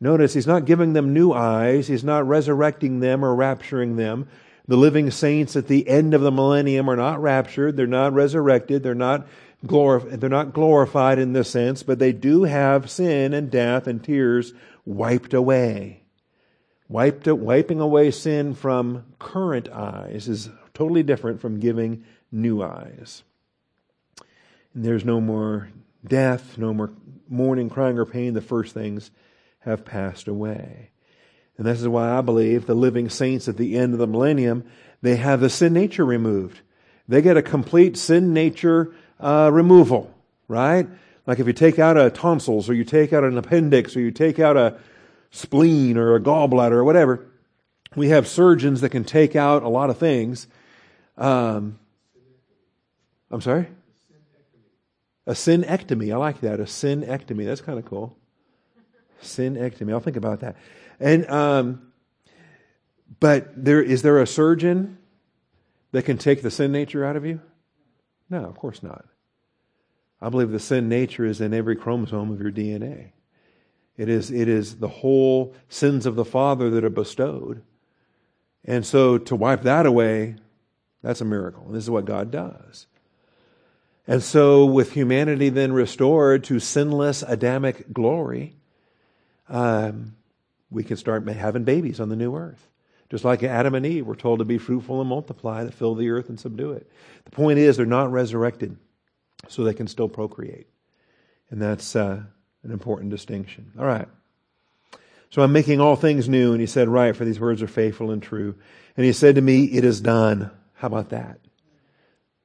Notice 0.00 0.34
he's 0.34 0.46
not 0.46 0.64
giving 0.64 0.92
them 0.92 1.12
new 1.12 1.32
eyes. 1.32 1.88
He's 1.88 2.04
not 2.04 2.28
resurrecting 2.28 3.00
them 3.00 3.24
or 3.24 3.34
rapturing 3.34 3.96
them. 3.96 4.28
The 4.68 4.76
living 4.76 5.10
saints 5.10 5.56
at 5.56 5.66
the 5.66 5.88
end 5.88 6.12
of 6.12 6.20
the 6.20 6.30
millennium 6.30 6.90
are 6.90 6.96
not 6.96 7.22
raptured, 7.22 7.76
they're 7.76 7.86
not 7.86 8.12
resurrected, 8.12 8.82
they're 8.82 8.94
not, 8.94 9.26
glorif- 9.64 10.20
they're 10.20 10.28
not 10.28 10.52
glorified 10.52 11.18
in 11.18 11.32
this 11.32 11.48
sense, 11.48 11.82
but 11.82 11.98
they 11.98 12.12
do 12.12 12.44
have 12.44 12.90
sin 12.90 13.32
and 13.32 13.50
death 13.50 13.86
and 13.86 14.04
tears 14.04 14.52
wiped 14.84 15.32
away. 15.32 16.02
Wiped, 16.88 17.26
wiping 17.26 17.80
away 17.80 18.10
sin 18.10 18.54
from 18.54 19.04
current 19.18 19.68
eyes 19.68 20.26
is 20.26 20.48
totally 20.72 21.02
different 21.02 21.40
from 21.40 21.60
giving 21.60 22.04
new 22.32 22.62
eyes. 22.62 23.22
And 24.74 24.84
there's 24.84 25.04
no 25.04 25.20
more 25.20 25.68
death, 26.06 26.56
no 26.56 26.72
more 26.72 26.92
mourning, 27.28 27.68
crying, 27.68 27.98
or 27.98 28.06
pain. 28.06 28.32
The 28.32 28.40
first 28.40 28.72
things 28.72 29.10
have 29.60 29.84
passed 29.84 30.28
away. 30.28 30.90
And 31.58 31.66
this 31.66 31.80
is 31.80 31.88
why 31.88 32.16
I 32.16 32.20
believe 32.20 32.66
the 32.66 32.74
living 32.74 33.10
saints 33.10 33.48
at 33.48 33.56
the 33.56 33.76
end 33.76 33.92
of 33.92 33.98
the 33.98 34.06
millennium, 34.06 34.64
they 35.02 35.16
have 35.16 35.40
the 35.40 35.50
sin 35.50 35.72
nature 35.72 36.06
removed. 36.06 36.60
They 37.06 37.20
get 37.20 37.36
a 37.36 37.42
complete 37.42 37.96
sin 37.96 38.32
nature 38.32 38.94
uh, 39.18 39.50
removal, 39.52 40.14
right? 40.46 40.86
Like 41.26 41.40
if 41.40 41.46
you 41.46 41.52
take 41.52 41.78
out 41.78 41.98
a 41.98 42.10
tonsils 42.10 42.70
or 42.70 42.74
you 42.74 42.84
take 42.84 43.12
out 43.12 43.24
an 43.24 43.36
appendix 43.36 43.96
or 43.96 44.00
you 44.00 44.10
take 44.10 44.38
out 44.38 44.56
a 44.56 44.78
spleen 45.30 45.96
or 45.96 46.14
a 46.14 46.20
gallbladder 46.20 46.72
or 46.72 46.84
whatever, 46.84 47.26
we 47.94 48.08
have 48.08 48.26
surgeons 48.26 48.80
that 48.80 48.90
can 48.90 49.04
take 49.04 49.36
out 49.36 49.62
a 49.62 49.68
lot 49.68 49.90
of 49.90 49.98
things. 49.98 50.46
Um, 51.16 51.78
I'm 53.30 53.40
sorry? 53.40 53.68
A 55.26 55.32
synectomy. 55.32 56.12
I 56.12 56.16
like 56.16 56.40
that. 56.40 56.60
A 56.60 56.64
synectomy. 56.64 57.44
That's 57.44 57.60
kind 57.60 57.78
of 57.78 57.84
cool. 57.84 58.16
Synectomy. 59.22 59.92
I'll 59.92 60.00
think 60.00 60.16
about 60.16 60.40
that. 60.40 60.56
And 61.00 61.28
um, 61.30 61.92
but 63.20 63.52
there 63.54 63.82
is 63.82 64.02
there 64.02 64.20
a 64.20 64.26
surgeon 64.26 64.98
that 65.92 66.04
can 66.04 66.18
take 66.18 66.42
the 66.42 66.50
sin 66.50 66.72
nature 66.72 67.04
out 67.04 67.16
of 67.16 67.26
you? 67.26 67.40
No, 68.30 68.44
of 68.44 68.56
course 68.56 68.82
not. 68.82 69.04
I 70.20 70.28
believe 70.28 70.50
the 70.50 70.58
sin 70.58 70.88
nature 70.88 71.24
is 71.24 71.40
in 71.40 71.54
every 71.54 71.76
chromosome 71.76 72.30
of 72.30 72.40
your 72.40 72.50
DNA. 72.50 73.12
It 73.98 74.08
is, 74.08 74.30
it 74.30 74.48
is 74.48 74.76
the 74.76 74.88
whole 74.88 75.54
sins 75.68 76.06
of 76.06 76.14
the 76.14 76.24
Father 76.24 76.70
that 76.70 76.84
are 76.84 76.90
bestowed. 76.90 77.62
And 78.64 78.86
so 78.86 79.18
to 79.18 79.36
wipe 79.36 79.62
that 79.62 79.86
away, 79.86 80.36
that's 81.02 81.20
a 81.20 81.24
miracle. 81.24 81.64
And 81.66 81.74
this 81.74 81.84
is 81.84 81.90
what 81.90 82.04
God 82.04 82.30
does. 82.30 82.86
And 84.06 84.22
so, 84.22 84.64
with 84.64 84.92
humanity 84.92 85.50
then 85.50 85.74
restored 85.74 86.44
to 86.44 86.58
sinless 86.60 87.22
Adamic 87.22 87.92
glory, 87.92 88.56
um, 89.50 90.16
we 90.70 90.82
can 90.82 90.96
start 90.96 91.28
having 91.28 91.64
babies 91.64 92.00
on 92.00 92.08
the 92.08 92.16
new 92.16 92.34
earth. 92.34 92.68
Just 93.10 93.24
like 93.24 93.42
Adam 93.42 93.74
and 93.74 93.84
Eve 93.84 94.06
were 94.06 94.16
told 94.16 94.38
to 94.38 94.46
be 94.46 94.56
fruitful 94.56 95.00
and 95.00 95.08
multiply, 95.08 95.64
to 95.64 95.70
fill 95.70 95.94
the 95.94 96.08
earth 96.08 96.30
and 96.30 96.40
subdue 96.40 96.72
it. 96.72 96.90
The 97.24 97.30
point 97.30 97.58
is, 97.58 97.76
they're 97.76 97.86
not 97.86 98.10
resurrected, 98.10 98.78
so 99.46 99.62
they 99.62 99.74
can 99.74 99.86
still 99.86 100.08
procreate. 100.08 100.68
And 101.50 101.60
that's 101.60 101.94
uh, 101.94 102.22
an 102.68 102.74
important 102.74 103.10
distinction. 103.10 103.72
All 103.78 103.86
right. 103.86 104.06
So 105.30 105.42
I'm 105.42 105.52
making 105.52 105.80
all 105.80 105.96
things 105.96 106.28
new. 106.28 106.52
And 106.52 106.60
he 106.60 106.66
said, 106.66 106.88
Right, 106.88 107.16
for 107.16 107.24
these 107.24 107.40
words 107.40 107.62
are 107.62 107.66
faithful 107.68 108.10
and 108.10 108.22
true. 108.22 108.54
And 108.96 109.06
he 109.06 109.12
said 109.12 109.36
to 109.36 109.40
me, 109.40 109.64
It 109.64 109.84
is 109.84 110.00
done. 110.00 110.50
How 110.74 110.88
about 110.88 111.08
that? 111.10 111.38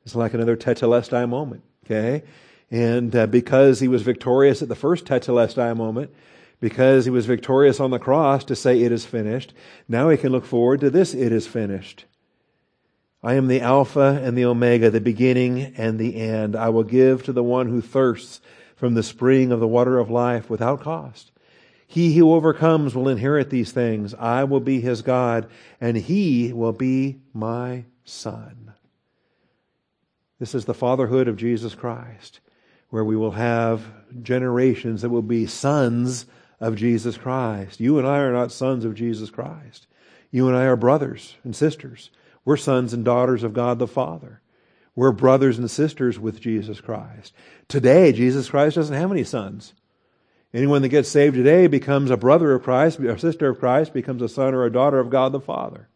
It's 0.05 0.15
like 0.15 0.33
another 0.33 0.57
tetelestai 0.57 1.27
moment, 1.27 1.63
okay? 1.85 2.23
And 2.71 3.15
uh, 3.15 3.27
because 3.27 3.79
he 3.79 3.87
was 3.87 4.01
victorious 4.01 4.61
at 4.61 4.69
the 4.69 4.75
first 4.75 5.05
tetelestai 5.05 5.75
moment, 5.75 6.13
because 6.59 7.05
he 7.05 7.11
was 7.11 7.25
victorious 7.25 7.79
on 7.79 7.91
the 7.91 7.99
cross 7.99 8.45
to 8.45 8.55
say, 8.55 8.81
It 8.81 8.91
is 8.91 9.05
finished. 9.05 9.53
Now 9.89 10.09
he 10.09 10.17
can 10.17 10.31
look 10.31 10.45
forward 10.45 10.79
to 10.81 10.89
this, 10.89 11.13
It 11.13 11.33
is 11.33 11.47
finished. 11.47 12.05
I 13.21 13.35
am 13.35 13.47
the 13.47 13.61
Alpha 13.61 14.21
and 14.21 14.37
the 14.37 14.45
Omega, 14.45 14.89
the 14.89 14.99
beginning 14.99 15.73
and 15.77 15.97
the 15.97 16.17
end. 16.17 16.57
I 16.57 16.69
will 16.69 16.83
give 16.83 17.23
to 17.23 17.33
the 17.33 17.43
one 17.43 17.69
who 17.69 17.81
thirsts 17.81 18.41
from 18.83 18.95
the 18.95 19.01
spring 19.01 19.53
of 19.53 19.61
the 19.61 19.65
water 19.65 19.97
of 19.97 20.09
life 20.09 20.49
without 20.49 20.81
cost. 20.81 21.31
He 21.87 22.17
who 22.17 22.33
overcomes 22.33 22.93
will 22.93 23.07
inherit 23.07 23.49
these 23.49 23.71
things. 23.71 24.13
I 24.15 24.43
will 24.43 24.59
be 24.59 24.81
his 24.81 25.01
God, 25.01 25.49
and 25.79 25.95
he 25.95 26.51
will 26.51 26.73
be 26.73 27.21
my 27.33 27.85
son. 28.03 28.73
This 30.37 30.53
is 30.53 30.65
the 30.65 30.73
fatherhood 30.73 31.29
of 31.29 31.37
Jesus 31.37 31.75
Christ, 31.75 32.41
where 32.89 33.05
we 33.05 33.15
will 33.15 33.31
have 33.31 33.85
generations 34.21 35.01
that 35.01 35.09
will 35.09 35.21
be 35.21 35.45
sons 35.45 36.25
of 36.59 36.75
Jesus 36.75 37.15
Christ. 37.15 37.79
You 37.79 37.97
and 37.99 38.05
I 38.05 38.17
are 38.17 38.33
not 38.33 38.51
sons 38.51 38.83
of 38.83 38.95
Jesus 38.95 39.29
Christ. 39.29 39.87
You 40.29 40.49
and 40.49 40.57
I 40.57 40.65
are 40.65 40.75
brothers 40.75 41.37
and 41.45 41.55
sisters. 41.55 42.09
We're 42.43 42.57
sons 42.57 42.91
and 42.91 43.05
daughters 43.05 43.43
of 43.43 43.53
God 43.53 43.79
the 43.79 43.87
Father. 43.87 44.41
We're 44.95 45.11
brothers 45.11 45.57
and 45.57 45.69
sisters 45.69 46.19
with 46.19 46.39
Jesus 46.39 46.79
Christ. 46.79 47.33
Today, 47.67 48.11
Jesus 48.11 48.49
Christ 48.49 48.75
doesn't 48.75 48.95
have 48.95 49.11
any 49.11 49.23
sons. 49.23 49.73
Anyone 50.53 50.83
that 50.83 50.89
gets 50.89 51.09
saved 51.09 51.35
today 51.35 51.65
becomes 51.65 52.11
a 52.11 52.17
brother 52.17 52.53
of 52.53 52.61
Christ, 52.61 52.99
a 52.99 53.17
sister 53.17 53.49
of 53.49 53.59
Christ, 53.59 53.91
becomes 53.91 54.21
a 54.21 54.29
son 54.29 54.53
or 54.53 54.65
a 54.65 54.71
daughter 54.71 54.99
of 54.99 55.09
God 55.09 55.31
the 55.31 55.39
Father. 55.39 55.89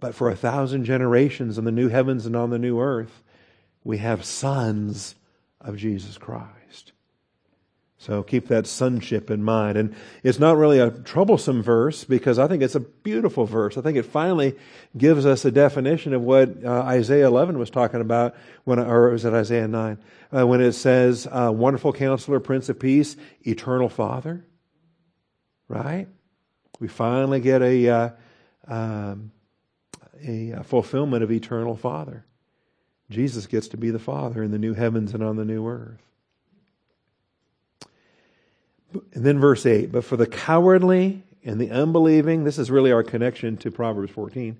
But 0.00 0.14
for 0.14 0.28
a 0.28 0.36
thousand 0.36 0.84
generations 0.84 1.56
in 1.56 1.64
the 1.64 1.72
new 1.72 1.88
heavens 1.88 2.26
and 2.26 2.36
on 2.36 2.50
the 2.50 2.58
new 2.58 2.78
earth, 2.78 3.22
we 3.84 3.98
have 3.98 4.24
sons 4.24 5.14
of 5.60 5.76
Jesus 5.76 6.18
Christ. 6.18 6.57
So 8.00 8.22
keep 8.22 8.46
that 8.46 8.68
sonship 8.68 9.28
in 9.28 9.42
mind. 9.42 9.76
And 9.76 9.94
it's 10.22 10.38
not 10.38 10.56
really 10.56 10.78
a 10.78 10.90
troublesome 10.90 11.62
verse 11.62 12.04
because 12.04 12.38
I 12.38 12.46
think 12.46 12.62
it's 12.62 12.76
a 12.76 12.80
beautiful 12.80 13.44
verse. 13.44 13.76
I 13.76 13.80
think 13.80 13.98
it 13.98 14.04
finally 14.04 14.54
gives 14.96 15.26
us 15.26 15.44
a 15.44 15.50
definition 15.50 16.14
of 16.14 16.22
what 16.22 16.64
uh, 16.64 16.82
Isaiah 16.82 17.26
11 17.26 17.58
was 17.58 17.70
talking 17.70 18.00
about 18.00 18.36
when, 18.62 18.78
or 18.78 19.10
was 19.10 19.24
it 19.24 19.32
Isaiah 19.34 19.66
9? 19.66 19.98
Uh, 20.32 20.46
when 20.46 20.60
it 20.60 20.72
says, 20.72 21.26
uh, 21.26 21.50
wonderful 21.52 21.92
counselor, 21.92 22.38
prince 22.38 22.68
of 22.68 22.78
peace, 22.78 23.16
eternal 23.42 23.88
father. 23.88 24.44
Right? 25.66 26.06
We 26.78 26.86
finally 26.86 27.40
get 27.40 27.62
a, 27.62 27.88
uh, 27.88 28.10
um, 28.68 29.32
a 30.24 30.62
fulfillment 30.62 31.24
of 31.24 31.32
eternal 31.32 31.76
father. 31.76 32.24
Jesus 33.10 33.48
gets 33.48 33.66
to 33.68 33.76
be 33.76 33.90
the 33.90 33.98
father 33.98 34.40
in 34.40 34.52
the 34.52 34.58
new 34.58 34.74
heavens 34.74 35.14
and 35.14 35.22
on 35.22 35.34
the 35.34 35.44
new 35.44 35.66
earth. 35.66 36.07
And 38.92 39.24
then 39.24 39.38
verse 39.38 39.66
8, 39.66 39.92
but 39.92 40.04
for 40.04 40.16
the 40.16 40.26
cowardly 40.26 41.22
and 41.44 41.60
the 41.60 41.70
unbelieving, 41.70 42.44
this 42.44 42.58
is 42.58 42.70
really 42.70 42.92
our 42.92 43.02
connection 43.02 43.56
to 43.58 43.70
Proverbs 43.70 44.12
14. 44.12 44.56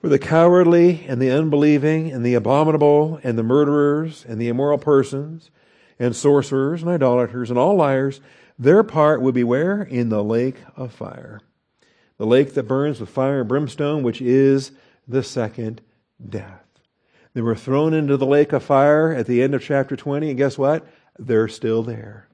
For 0.00 0.08
the 0.08 0.18
cowardly 0.18 1.04
and 1.08 1.20
the 1.20 1.30
unbelieving 1.30 2.12
and 2.12 2.24
the 2.24 2.34
abominable 2.34 3.18
and 3.22 3.36
the 3.36 3.42
murderers 3.42 4.24
and 4.28 4.40
the 4.40 4.48
immoral 4.48 4.78
persons 4.78 5.50
and 5.98 6.14
sorcerers 6.14 6.82
and 6.82 6.90
idolaters 6.90 7.50
and 7.50 7.58
all 7.58 7.74
liars, 7.76 8.20
their 8.58 8.82
part 8.82 9.20
will 9.20 9.32
be 9.32 9.44
where? 9.44 9.82
In 9.82 10.08
the 10.08 10.22
lake 10.22 10.56
of 10.76 10.92
fire. 10.92 11.40
The 12.18 12.26
lake 12.26 12.54
that 12.54 12.68
burns 12.68 13.00
with 13.00 13.10
fire 13.10 13.40
and 13.40 13.48
brimstone, 13.48 14.02
which 14.02 14.22
is 14.22 14.72
the 15.08 15.22
second 15.22 15.80
death. 16.26 16.62
They 17.34 17.42
were 17.42 17.56
thrown 17.56 17.92
into 17.92 18.16
the 18.16 18.26
lake 18.26 18.52
of 18.52 18.62
fire 18.62 19.12
at 19.12 19.26
the 19.26 19.42
end 19.42 19.54
of 19.54 19.62
chapter 19.62 19.96
20, 19.96 20.30
and 20.30 20.38
guess 20.38 20.56
what? 20.56 20.86
They're 21.18 21.48
still 21.48 21.82
there 21.82 22.28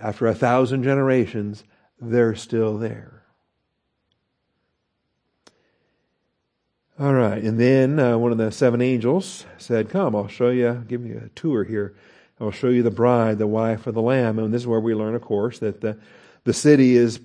after 0.00 0.26
a 0.26 0.34
thousand 0.34 0.82
generations, 0.82 1.64
they're 2.00 2.34
still 2.34 2.78
there. 2.78 3.24
All 7.00 7.14
right, 7.14 7.40
and 7.40 7.60
then 7.60 8.00
uh, 8.00 8.18
one 8.18 8.32
of 8.32 8.38
the 8.38 8.50
seven 8.50 8.80
angels 8.80 9.46
said, 9.56 9.88
Come, 9.88 10.16
I'll 10.16 10.26
show 10.26 10.50
you, 10.50 10.84
give 10.88 11.06
you 11.06 11.22
a 11.24 11.28
tour 11.28 11.62
here. 11.62 11.94
I'll 12.40 12.50
show 12.50 12.68
you 12.68 12.82
the 12.82 12.90
bride, 12.90 13.38
the 13.38 13.46
wife 13.46 13.86
of 13.86 13.94
the 13.94 14.02
Lamb. 14.02 14.38
And 14.38 14.52
this 14.52 14.62
is 14.62 14.66
where 14.66 14.80
we 14.80 14.94
learn, 14.94 15.14
of 15.14 15.22
course, 15.22 15.58
that 15.60 15.80
the, 15.80 15.96
the 16.42 16.52
city 16.52 16.96
is 16.96 17.20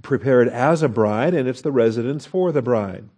prepared 0.00 0.48
as 0.48 0.82
a 0.82 0.88
bride, 0.88 1.34
and 1.34 1.46
it's 1.46 1.60
the 1.60 1.72
residence 1.72 2.24
for 2.24 2.52
the 2.52 2.62
bride. 2.62 3.08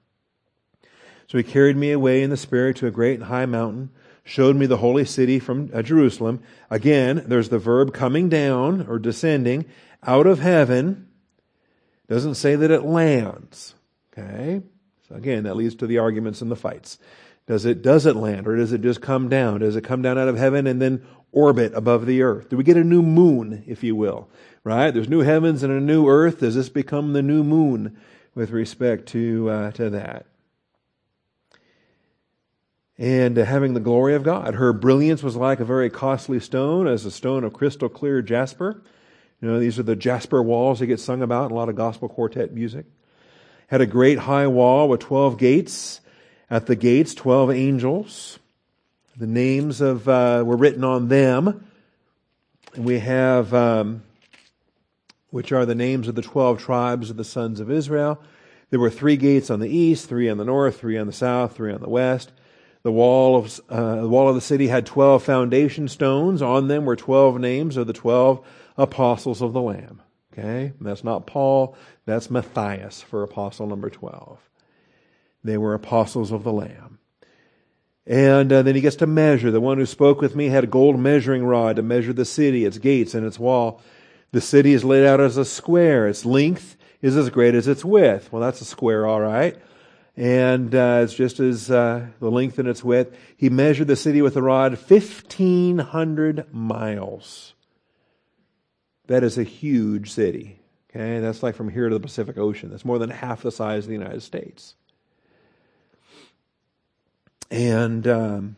So 1.29 1.39
he 1.39 1.45
carried 1.45 1.77
me 1.77 1.93
away 1.93 2.23
in 2.23 2.31
the 2.31 2.37
Spirit 2.37 2.77
to 2.79 2.89
a 2.89 2.93
great 2.93 3.21
and 3.21 3.29
high 3.29 3.47
mountain 3.47 3.91
showed 4.25 4.57
me 4.57 4.67
the 4.67 4.79
holy 4.79 5.05
city 5.05 5.39
from 5.39 5.71
uh, 5.75 5.83
Jerusalem. 5.83 6.43
Again, 6.71 7.25
there's 7.27 7.49
the 7.49 7.59
verb 7.59 7.93
coming 7.93 8.29
down 8.29 8.87
or 8.87 8.99
descending 8.99 9.67
out 10.03 10.27
of 10.27 10.41
heaven. 10.41 11.09
Doesn't 12.09 12.35
say 12.35 12.57
that 12.57 12.71
it 12.71 12.83
lands. 12.83 13.75
Okay? 14.13 14.63
So 15.09 15.15
again, 15.15 15.45
that 15.45 15.57
leads 15.57 15.75
to 15.77 15.87
the 15.87 15.99
arguments 15.99 16.43
and 16.43 16.51
the 16.51 16.57
fights. 16.57 16.99
Does 17.47 17.65
it, 17.65 17.83
does 17.83 18.07
it 18.07 18.15
land 18.15 18.47
or 18.47 18.57
does 18.57 18.73
it 18.73 18.81
just 18.81 19.01
come 19.01 19.29
down? 19.29 19.61
Does 19.61 19.75
it 19.75 19.83
come 19.83 20.03
down 20.03 20.19
out 20.19 20.29
of 20.29 20.37
heaven 20.37 20.67
and 20.67 20.81
then 20.81 21.05
orbit 21.33 21.73
above 21.75 22.07
the 22.07 22.23
earth? 22.23 22.49
Do 22.49 22.57
we 22.57 22.65
get 22.65 22.77
a 22.77 22.85
new 22.85 23.03
moon, 23.03 23.65
if 23.67 23.83
you 23.83 23.97
will? 23.97 24.29
Right? 24.63 24.93
There's 24.93 25.09
new 25.09 25.21
heavens 25.21 25.63
and 25.63 25.73
a 25.73 25.81
new 25.81 26.09
earth. 26.09 26.41
Does 26.41 26.55
this 26.55 26.69
become 26.69 27.13
the 27.13 27.23
new 27.23 27.43
moon 27.43 27.99
with 28.35 28.51
respect 28.51 29.07
to, 29.09 29.51
uh, 29.51 29.71
to 29.73 29.91
that? 29.91 30.27
And 33.01 33.39
having 33.39 33.73
the 33.73 33.81
glory 33.81 34.15
of 34.15 34.23
God. 34.23 34.55
Her 34.57 34.75
brilliance 34.75 35.23
was 35.23 35.35
like 35.35 35.59
a 35.59 35.65
very 35.65 35.89
costly 35.89 36.39
stone, 36.39 36.87
as 36.87 37.07
a 37.07 37.11
stone 37.11 37.45
of 37.45 37.55
crystal 37.55 37.89
clear 37.89 38.21
jasper. 38.21 38.83
You 39.41 39.49
know, 39.49 39.59
these 39.59 39.79
are 39.79 39.83
the 39.83 39.97
jasper 39.97 40.43
walls 40.43 40.81
that 40.81 40.87
get 40.87 41.01
sung 41.01 41.23
about 41.23 41.47
in 41.47 41.53
a 41.53 41.55
lot 41.55 41.71
of 41.71 41.77
gospel 41.77 42.11
quartet 42.11 42.53
music. 42.53 42.85
Had 43.69 43.81
a 43.81 43.87
great 43.87 44.19
high 44.19 44.49
wall 44.49 44.87
with 44.87 45.01
12 45.01 45.39
gates. 45.39 46.03
At 46.51 46.67
the 46.67 46.77
gates, 46.77 47.15
12 47.15 47.53
angels. 47.53 48.39
The 49.17 49.27
names 49.27 49.81
of, 49.81 50.07
uh, 50.07 50.43
were 50.45 50.57
written 50.57 50.85
on 50.85 51.09
them. 51.09 51.65
And 52.75 52.85
we 52.85 52.99
have, 52.99 53.55
um, 53.55 54.03
which 55.31 55.53
are 55.53 55.65
the 55.65 55.75
names 55.75 56.07
of 56.07 56.17
the 56.17 56.23
12 56.23 56.59
tribes 56.59 57.09
of 57.09 57.17
the 57.17 57.25
sons 57.25 57.61
of 57.61 57.71
Israel. 57.71 58.21
There 58.69 58.81
were 58.81 58.91
three 58.91 59.17
gates 59.17 59.49
on 59.49 59.61
the 59.61 59.75
east, 59.75 60.07
three 60.07 60.29
on 60.29 60.37
the 60.37 60.45
north, 60.45 60.79
three 60.79 60.99
on 60.99 61.07
the 61.07 61.15
south, 61.15 61.57
three 61.57 61.73
on 61.73 61.81
the 61.81 61.89
west. 61.89 62.31
The 62.83 62.93
wall 62.93 63.37
of, 63.37 63.61
uh, 63.69 63.97
the 64.03 64.09
wall 64.09 64.29
of 64.29 64.35
the 64.35 64.41
city 64.41 64.69
had 64.69 64.87
12 64.87 65.23
foundation 65.23 65.89
stones. 65.89 66.41
On 66.41 66.69
them 66.69 66.85
were 66.85 66.97
12 66.97 67.39
names 67.39 67.77
of 67.77 67.87
the 67.87 67.93
12 67.93 68.45
apostles 68.79 69.43
of 69.43 69.53
the 69.53 69.61
Lamb. 69.61 70.01
Okay? 70.33 70.73
That's 70.81 71.05
not 71.05 71.27
Paul, 71.27 71.77
that's 72.07 72.31
Matthias 72.31 73.03
for 73.03 73.23
apostle 73.23 73.67
number 73.67 73.91
12. 73.91 74.39
They 75.45 75.59
were 75.59 75.75
apostles 75.75 76.33
of 76.33 76.45
the 76.45 76.53
Lamb. 76.53 76.99
And 78.07 78.53
uh, 78.53 78.63
then 78.63 78.75
he 78.75 78.81
gets 78.81 78.97
to 78.97 79.07
measure. 79.07 79.51
The 79.51 79.61
one 79.61 79.79
who 79.79 79.87
spoke 79.87 80.21
with 80.21 80.35
me 80.35 80.47
had 80.47 80.65
a 80.65 80.69
gold 80.69 80.99
measuring 80.99 81.45
rod 81.45 81.77
to 81.77 81.83
measure 81.83 82.13
the 82.13 82.25
city, 82.25 82.65
its 82.65 82.79
gates, 82.79 83.15
and 83.15 83.27
its 83.27 83.39
wall. 83.39 83.81
The 84.33 84.41
city 84.41 84.73
is 84.73 84.85
laid 84.85 85.05
out 85.05 85.21
as 85.21 85.37
a 85.37 85.45
square. 85.45 86.09
Its 86.09 86.25
length 86.25 86.77
is 87.03 87.17
as 87.17 87.31
great 87.31 87.55
as 87.55 87.69
its 87.69 87.85
width. 87.85 88.33
Well, 88.33 88.43
that's 88.43 88.61
a 88.61 88.65
square, 88.65 89.07
all 89.07 89.21
right 89.21 89.57
and 90.21 90.75
uh, 90.75 91.01
it's 91.03 91.15
just 91.15 91.41
as 91.41 91.71
uh, 91.71 92.07
the 92.21 92.31
length 92.31 92.59
and 92.59 92.69
its 92.69 92.85
width. 92.85 93.17
He 93.39 93.49
measured 93.49 93.87
the 93.87 93.97
city 93.97 94.21
with 94.21 94.37
a 94.37 94.43
rod, 94.43 94.73
1,500 94.73 96.53
miles. 96.53 97.55
That 99.07 99.25
is 99.25 99.39
a 99.39 99.45
huge 99.45 100.11
city. 100.11 100.61
Okay, 100.91 101.21
that's 101.21 101.43
like 101.43 101.55
from 101.55 101.71
here 101.71 101.89
to 101.89 101.95
the 101.95 102.01
Pacific 102.03 102.37
Ocean. 102.37 102.69
That's 102.69 102.85
more 102.85 102.99
than 102.99 103.09
half 103.09 103.41
the 103.41 103.51
size 103.51 103.85
of 103.85 103.89
the 103.89 103.95
United 103.95 104.21
States. 104.23 104.75
And 107.51 108.07
um, 108.07 108.57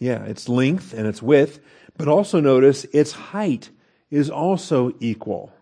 yeah, 0.00 0.24
its 0.24 0.48
length 0.48 0.92
and 0.92 1.06
its 1.06 1.22
width, 1.22 1.60
but 1.96 2.08
also 2.08 2.40
notice 2.40 2.82
its 2.86 3.12
height 3.12 3.70
is 4.10 4.28
also 4.28 4.92
equal. 4.98 5.52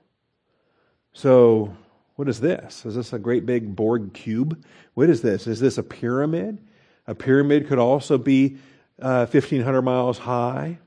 So 1.12 1.76
what 2.20 2.28
is 2.28 2.40
this? 2.40 2.84
Is 2.84 2.96
this 2.96 3.14
a 3.14 3.18
great 3.18 3.46
big 3.46 3.74
Borg 3.74 4.12
cube? 4.12 4.62
What 4.92 5.08
is 5.08 5.22
this? 5.22 5.46
Is 5.46 5.58
this 5.58 5.78
a 5.78 5.82
pyramid? 5.82 6.58
A 7.06 7.14
pyramid 7.14 7.66
could 7.66 7.78
also 7.78 8.18
be 8.18 8.58
uh, 9.00 9.24
1,500 9.24 9.80
miles 9.80 10.18
high. 10.18 10.80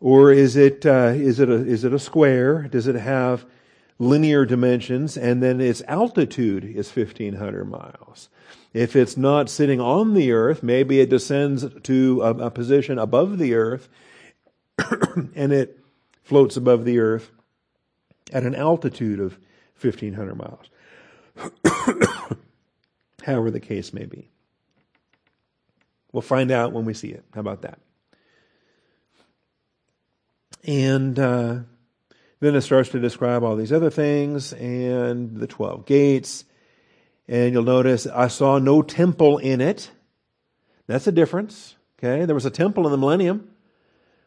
Or 0.00 0.32
is 0.32 0.56
it, 0.56 0.84
uh, 0.84 1.12
is, 1.14 1.38
it 1.38 1.48
a, 1.48 1.64
is 1.64 1.84
it 1.84 1.94
a 1.94 1.98
square? 2.00 2.62
Does 2.62 2.88
it 2.88 2.96
have 2.96 3.46
linear 4.00 4.44
dimensions? 4.44 5.16
And 5.16 5.40
then 5.40 5.60
its 5.60 5.80
altitude 5.86 6.64
is 6.64 6.90
1,500 6.90 7.66
miles. 7.66 8.30
If 8.72 8.96
it's 8.96 9.16
not 9.16 9.48
sitting 9.48 9.80
on 9.80 10.14
the 10.14 10.32
earth, 10.32 10.60
maybe 10.64 10.98
it 10.98 11.08
descends 11.08 11.64
to 11.84 12.20
a, 12.20 12.46
a 12.46 12.50
position 12.50 12.98
above 12.98 13.38
the 13.38 13.54
earth 13.54 13.88
and 15.36 15.52
it 15.52 15.78
floats 16.24 16.56
above 16.56 16.84
the 16.84 16.98
earth 16.98 17.30
at 18.32 18.42
an 18.44 18.54
altitude 18.54 19.20
of 19.20 19.38
1,500 19.80 20.34
miles. 20.34 20.70
However, 23.22 23.50
the 23.50 23.60
case 23.60 23.92
may 23.92 24.04
be. 24.04 24.30
We'll 26.12 26.22
find 26.22 26.50
out 26.50 26.72
when 26.72 26.84
we 26.84 26.94
see 26.94 27.08
it. 27.08 27.24
How 27.34 27.40
about 27.40 27.62
that? 27.62 27.78
And 30.66 31.18
uh, 31.18 31.58
then 32.40 32.54
it 32.54 32.60
starts 32.62 32.90
to 32.90 33.00
describe 33.00 33.42
all 33.42 33.56
these 33.56 33.72
other 33.72 33.90
things 33.90 34.52
and 34.52 35.36
the 35.36 35.46
12 35.46 35.86
gates. 35.86 36.44
And 37.26 37.52
you'll 37.52 37.64
notice 37.64 38.06
I 38.06 38.28
saw 38.28 38.58
no 38.58 38.82
temple 38.82 39.38
in 39.38 39.60
it. 39.60 39.90
That's 40.86 41.06
a 41.06 41.12
difference. 41.12 41.76
Okay, 41.98 42.24
there 42.26 42.34
was 42.34 42.46
a 42.46 42.50
temple 42.50 42.86
in 42.86 42.92
the 42.92 42.98
millennium. 42.98 43.53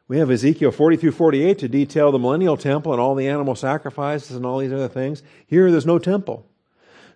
We 0.08 0.20
have 0.20 0.32
Ezekiel 0.32 0.72
40 0.72 0.98
through 0.98 1.12
48 1.12 1.60
to 1.60 1.68
detail 1.68 2.12
the 2.12 2.20
millennial 2.20 2.56
temple 2.56 2.94
and 2.94 3.02
all 3.02 3.14
the 3.14 3.28
animal 3.28 3.56
sacrifices 3.56 4.36
and 4.36 4.46
all 4.46 4.60
these 4.60 4.72
other 4.72 4.88
things. 4.88 5.22
Here, 5.48 5.70
there's 5.70 5.86
no 5.86 6.00
temple. 6.00 6.46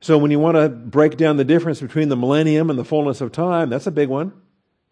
So 0.02 0.18
when 0.18 0.32
you 0.32 0.40
want 0.40 0.58
to 0.58 0.68
break 0.68 1.16
down 1.16 1.38
the 1.38 1.46
difference 1.46 1.80
between 1.80 2.10
the 2.10 2.18
millennium 2.18 2.70
and 2.70 2.78
the 2.78 2.84
fullness 2.84 3.22
of 3.22 3.32
time, 3.32 3.70
that's 3.70 3.88
a 3.88 3.92
big 3.92 4.10
one. 4.10 4.34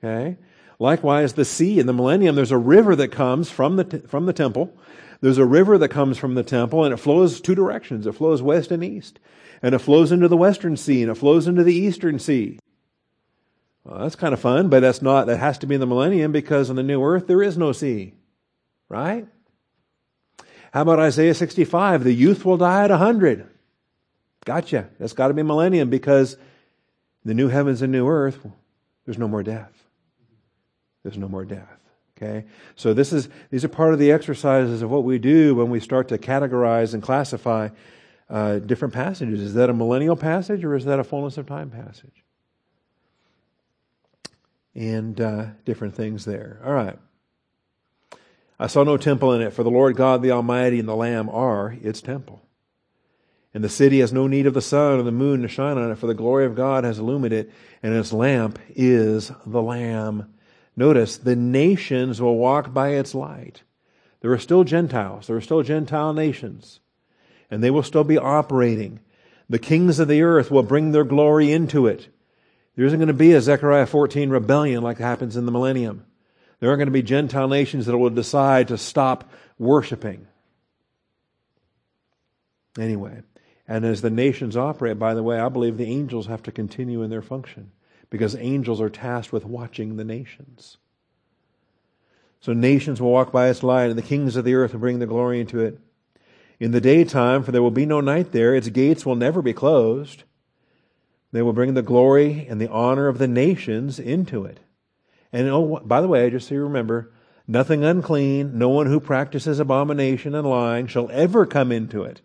Okay? 0.01 0.37
Likewise, 0.77 1.33
the 1.33 1.43
sea 1.43 1.79
in 1.79 1.87
the 1.87 1.93
millennium, 1.93 2.35
there's 2.35 2.51
a 2.51 2.57
river 2.57 2.95
that 2.95 3.09
comes 3.11 3.49
from 3.49 3.75
the, 3.75 3.83
t- 3.83 3.99
from 4.07 4.27
the 4.27 4.33
temple. 4.33 4.73
There's 5.19 5.37
a 5.37 5.45
river 5.45 5.77
that 5.77 5.89
comes 5.89 6.17
from 6.17 6.35
the 6.35 6.43
temple 6.43 6.85
and 6.85 6.93
it 6.93 6.97
flows 6.97 7.41
two 7.41 7.55
directions. 7.55 8.07
It 8.07 8.13
flows 8.15 8.41
west 8.41 8.71
and 8.71 8.81
east. 8.81 9.19
And 9.61 9.75
it 9.75 9.79
flows 9.79 10.13
into 10.13 10.29
the 10.29 10.37
western 10.37 10.77
sea 10.77 11.01
and 11.01 11.11
it 11.11 11.15
flows 11.15 11.47
into 11.47 11.65
the 11.65 11.75
eastern 11.75 12.17
sea. 12.17 12.59
Well, 13.83 13.99
that's 13.99 14.15
kind 14.15 14.33
of 14.33 14.39
fun, 14.39 14.69
but 14.69 14.81
that's 14.81 15.01
not, 15.01 15.27
that 15.27 15.37
has 15.37 15.57
to 15.59 15.67
be 15.67 15.75
in 15.75 15.81
the 15.81 15.87
millennium 15.87 16.31
because 16.31 16.69
on 16.69 16.75
the 16.75 16.83
new 16.83 17.03
earth 17.03 17.27
there 17.27 17.41
is 17.41 17.57
no 17.57 17.71
sea. 17.71 18.13
Right? 18.87 19.27
How 20.71 20.81
about 20.81 20.99
Isaiah 20.99 21.33
65? 21.33 22.03
The 22.03 22.13
youth 22.13 22.45
will 22.45 22.57
die 22.57 22.83
at 22.83 22.89
100. 22.89 23.47
Gotcha. 24.45 24.89
That's 24.99 25.13
got 25.13 25.29
to 25.29 25.33
be 25.33 25.43
millennium 25.43 25.89
because 25.89 26.37
the 27.25 27.33
new 27.33 27.47
heavens 27.47 27.81
and 27.81 27.91
new 27.91 28.07
earth, 28.07 28.45
there's 29.05 29.17
no 29.17 29.27
more 29.27 29.43
death. 29.43 29.71
There's 31.03 31.17
no 31.17 31.27
more 31.27 31.45
death. 31.45 31.79
Okay? 32.17 32.45
So 32.75 32.93
this 32.93 33.13
is, 33.13 33.29
these 33.49 33.63
are 33.63 33.69
part 33.69 33.93
of 33.93 33.99
the 33.99 34.11
exercises 34.11 34.81
of 34.81 34.91
what 34.91 35.03
we 35.03 35.17
do 35.19 35.55
when 35.55 35.69
we 35.69 35.79
start 35.79 36.09
to 36.09 36.17
categorize 36.17 36.93
and 36.93 37.01
classify 37.01 37.69
uh, 38.29 38.59
different 38.59 38.93
passages. 38.93 39.41
Is 39.41 39.53
that 39.55 39.69
a 39.69 39.73
millennial 39.73 40.15
passage 40.15 40.63
or 40.63 40.75
is 40.75 40.85
that 40.85 40.99
a 40.99 41.03
fullness 41.03 41.37
of 41.37 41.47
time 41.47 41.69
passage? 41.69 42.23
And 44.79 45.19
uh, 45.19 45.47
different 45.65 45.93
things 45.93 46.23
there. 46.23 46.61
All 46.63 46.71
right. 46.71 46.97
I 48.57 48.67
saw 48.67 48.85
no 48.85 48.95
temple 48.95 49.33
in 49.33 49.41
it, 49.41 49.51
for 49.51 49.61
the 49.61 49.69
Lord 49.69 49.97
God 49.97 50.21
the 50.21 50.31
Almighty 50.31 50.79
and 50.79 50.87
the 50.87 50.95
Lamb 50.95 51.27
are 51.27 51.75
its 51.81 52.01
temple. 52.01 52.41
And 53.53 53.61
the 53.61 53.67
city 53.67 53.99
has 53.99 54.13
no 54.13 54.25
need 54.25 54.47
of 54.47 54.53
the 54.53 54.61
sun 54.61 54.97
or 54.97 55.03
the 55.03 55.11
moon 55.11 55.41
to 55.41 55.49
shine 55.49 55.77
on 55.77 55.91
it, 55.91 55.97
for 55.97 56.07
the 56.07 56.13
glory 56.13 56.45
of 56.45 56.55
God 56.55 56.85
has 56.85 56.97
illumined 56.97 57.33
it, 57.33 57.51
and 57.83 57.93
its 57.93 58.13
lamp 58.13 58.57
is 58.69 59.33
the 59.45 59.61
Lamb. 59.61 60.33
Notice, 60.77 61.17
the 61.17 61.35
nations 61.35 62.21
will 62.21 62.37
walk 62.37 62.73
by 62.73 62.91
its 62.91 63.13
light. 63.13 63.63
There 64.21 64.31
are 64.31 64.39
still 64.39 64.63
Gentiles, 64.63 65.27
there 65.27 65.35
are 65.35 65.41
still 65.41 65.61
Gentile 65.61 66.13
nations, 66.13 66.79
and 67.51 67.61
they 67.61 67.71
will 67.71 67.83
still 67.83 68.05
be 68.05 68.17
operating. 68.17 69.01
The 69.49 69.59
kings 69.59 69.99
of 69.99 70.07
the 70.07 70.21
earth 70.21 70.49
will 70.49 70.63
bring 70.63 70.93
their 70.93 71.03
glory 71.03 71.51
into 71.51 71.85
it. 71.85 72.07
There 72.79 72.85
isn't 72.85 72.99
going 72.99 73.07
to 73.07 73.13
be 73.13 73.33
a 73.33 73.41
Zechariah 73.41 73.85
14 73.85 74.29
rebellion 74.29 74.81
like 74.81 74.99
happens 74.99 75.35
in 75.35 75.45
the 75.45 75.51
millennium. 75.51 76.05
There 76.59 76.69
aren't 76.69 76.79
going 76.79 76.87
to 76.87 76.91
be 76.91 77.01
Gentile 77.01 77.49
nations 77.49 77.87
that 77.87 77.97
will 77.97 78.09
decide 78.09 78.69
to 78.69 78.77
stop 78.77 79.29
worshiping. 79.57 80.27
Anyway, 82.79 83.23
and 83.67 83.83
as 83.83 84.01
the 84.01 84.09
nations 84.09 84.55
operate, 84.55 84.97
by 84.97 85.13
the 85.13 85.23
way, 85.23 85.37
I 85.37 85.49
believe 85.49 85.75
the 85.75 85.91
angels 85.91 86.27
have 86.27 86.41
to 86.43 86.53
continue 86.53 87.03
in 87.03 87.09
their 87.09 87.21
function 87.21 87.73
because 88.09 88.33
angels 88.37 88.79
are 88.79 88.89
tasked 88.89 89.33
with 89.33 89.43
watching 89.43 89.97
the 89.97 90.05
nations. 90.05 90.77
So 92.39 92.53
nations 92.53 93.01
will 93.01 93.11
walk 93.11 93.33
by 93.33 93.49
its 93.49 93.61
light, 93.61 93.89
and 93.89 93.97
the 93.97 94.03
kings 94.03 94.37
of 94.37 94.45
the 94.45 94.55
earth 94.55 94.71
will 94.71 94.79
bring 94.79 94.99
their 94.99 95.07
glory 95.09 95.41
into 95.41 95.59
it. 95.59 95.77
In 96.61 96.71
the 96.71 96.79
daytime, 96.79 97.43
for 97.43 97.51
there 97.51 97.61
will 97.61 97.71
be 97.71 97.85
no 97.85 97.99
night 97.99 98.31
there, 98.31 98.55
its 98.55 98.69
gates 98.69 99.05
will 99.05 99.17
never 99.17 99.41
be 99.41 99.51
closed. 99.51 100.23
They 101.31 101.41
will 101.41 101.53
bring 101.53 101.73
the 101.73 101.81
glory 101.81 102.47
and 102.49 102.59
the 102.59 102.69
honor 102.69 103.07
of 103.07 103.17
the 103.17 103.27
nations 103.27 103.99
into 103.99 104.45
it. 104.45 104.59
And 105.31 105.47
oh, 105.47 105.81
by 105.85 106.01
the 106.01 106.07
way, 106.07 106.29
just 106.29 106.47
so 106.47 106.55
you 106.55 106.63
remember, 106.63 107.11
nothing 107.47 107.83
unclean, 107.83 108.57
no 108.57 108.69
one 108.69 108.87
who 108.87 108.99
practices 108.99 109.59
abomination 109.59 110.33
and 110.33 110.47
lying 110.47 110.87
shall 110.87 111.09
ever 111.11 111.45
come 111.45 111.71
into 111.71 112.03
it, 112.03 112.21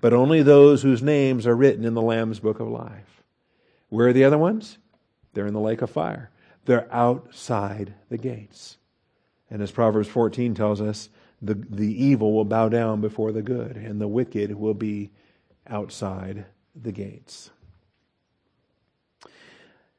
but 0.00 0.12
only 0.12 0.42
those 0.42 0.82
whose 0.82 1.02
names 1.02 1.46
are 1.46 1.56
written 1.56 1.84
in 1.84 1.94
the 1.94 2.02
Lamb's 2.02 2.38
book 2.38 2.60
of 2.60 2.68
life. 2.68 3.22
Where 3.88 4.08
are 4.08 4.12
the 4.12 4.24
other 4.24 4.38
ones? 4.38 4.78
They're 5.32 5.46
in 5.46 5.54
the 5.54 5.60
lake 5.60 5.82
of 5.82 5.90
fire. 5.90 6.30
They're 6.64 6.92
outside 6.92 7.94
the 8.08 8.18
gates. 8.18 8.76
And 9.50 9.62
as 9.62 9.72
Proverbs 9.72 10.08
14 10.08 10.54
tells 10.54 10.80
us, 10.80 11.08
the, 11.40 11.54
the 11.54 12.04
evil 12.04 12.32
will 12.32 12.44
bow 12.44 12.68
down 12.68 13.00
before 13.00 13.32
the 13.32 13.42
good, 13.42 13.76
and 13.76 14.00
the 14.00 14.08
wicked 14.08 14.54
will 14.54 14.74
be 14.74 15.10
outside 15.66 16.46
the 16.74 16.92
gates 16.92 17.50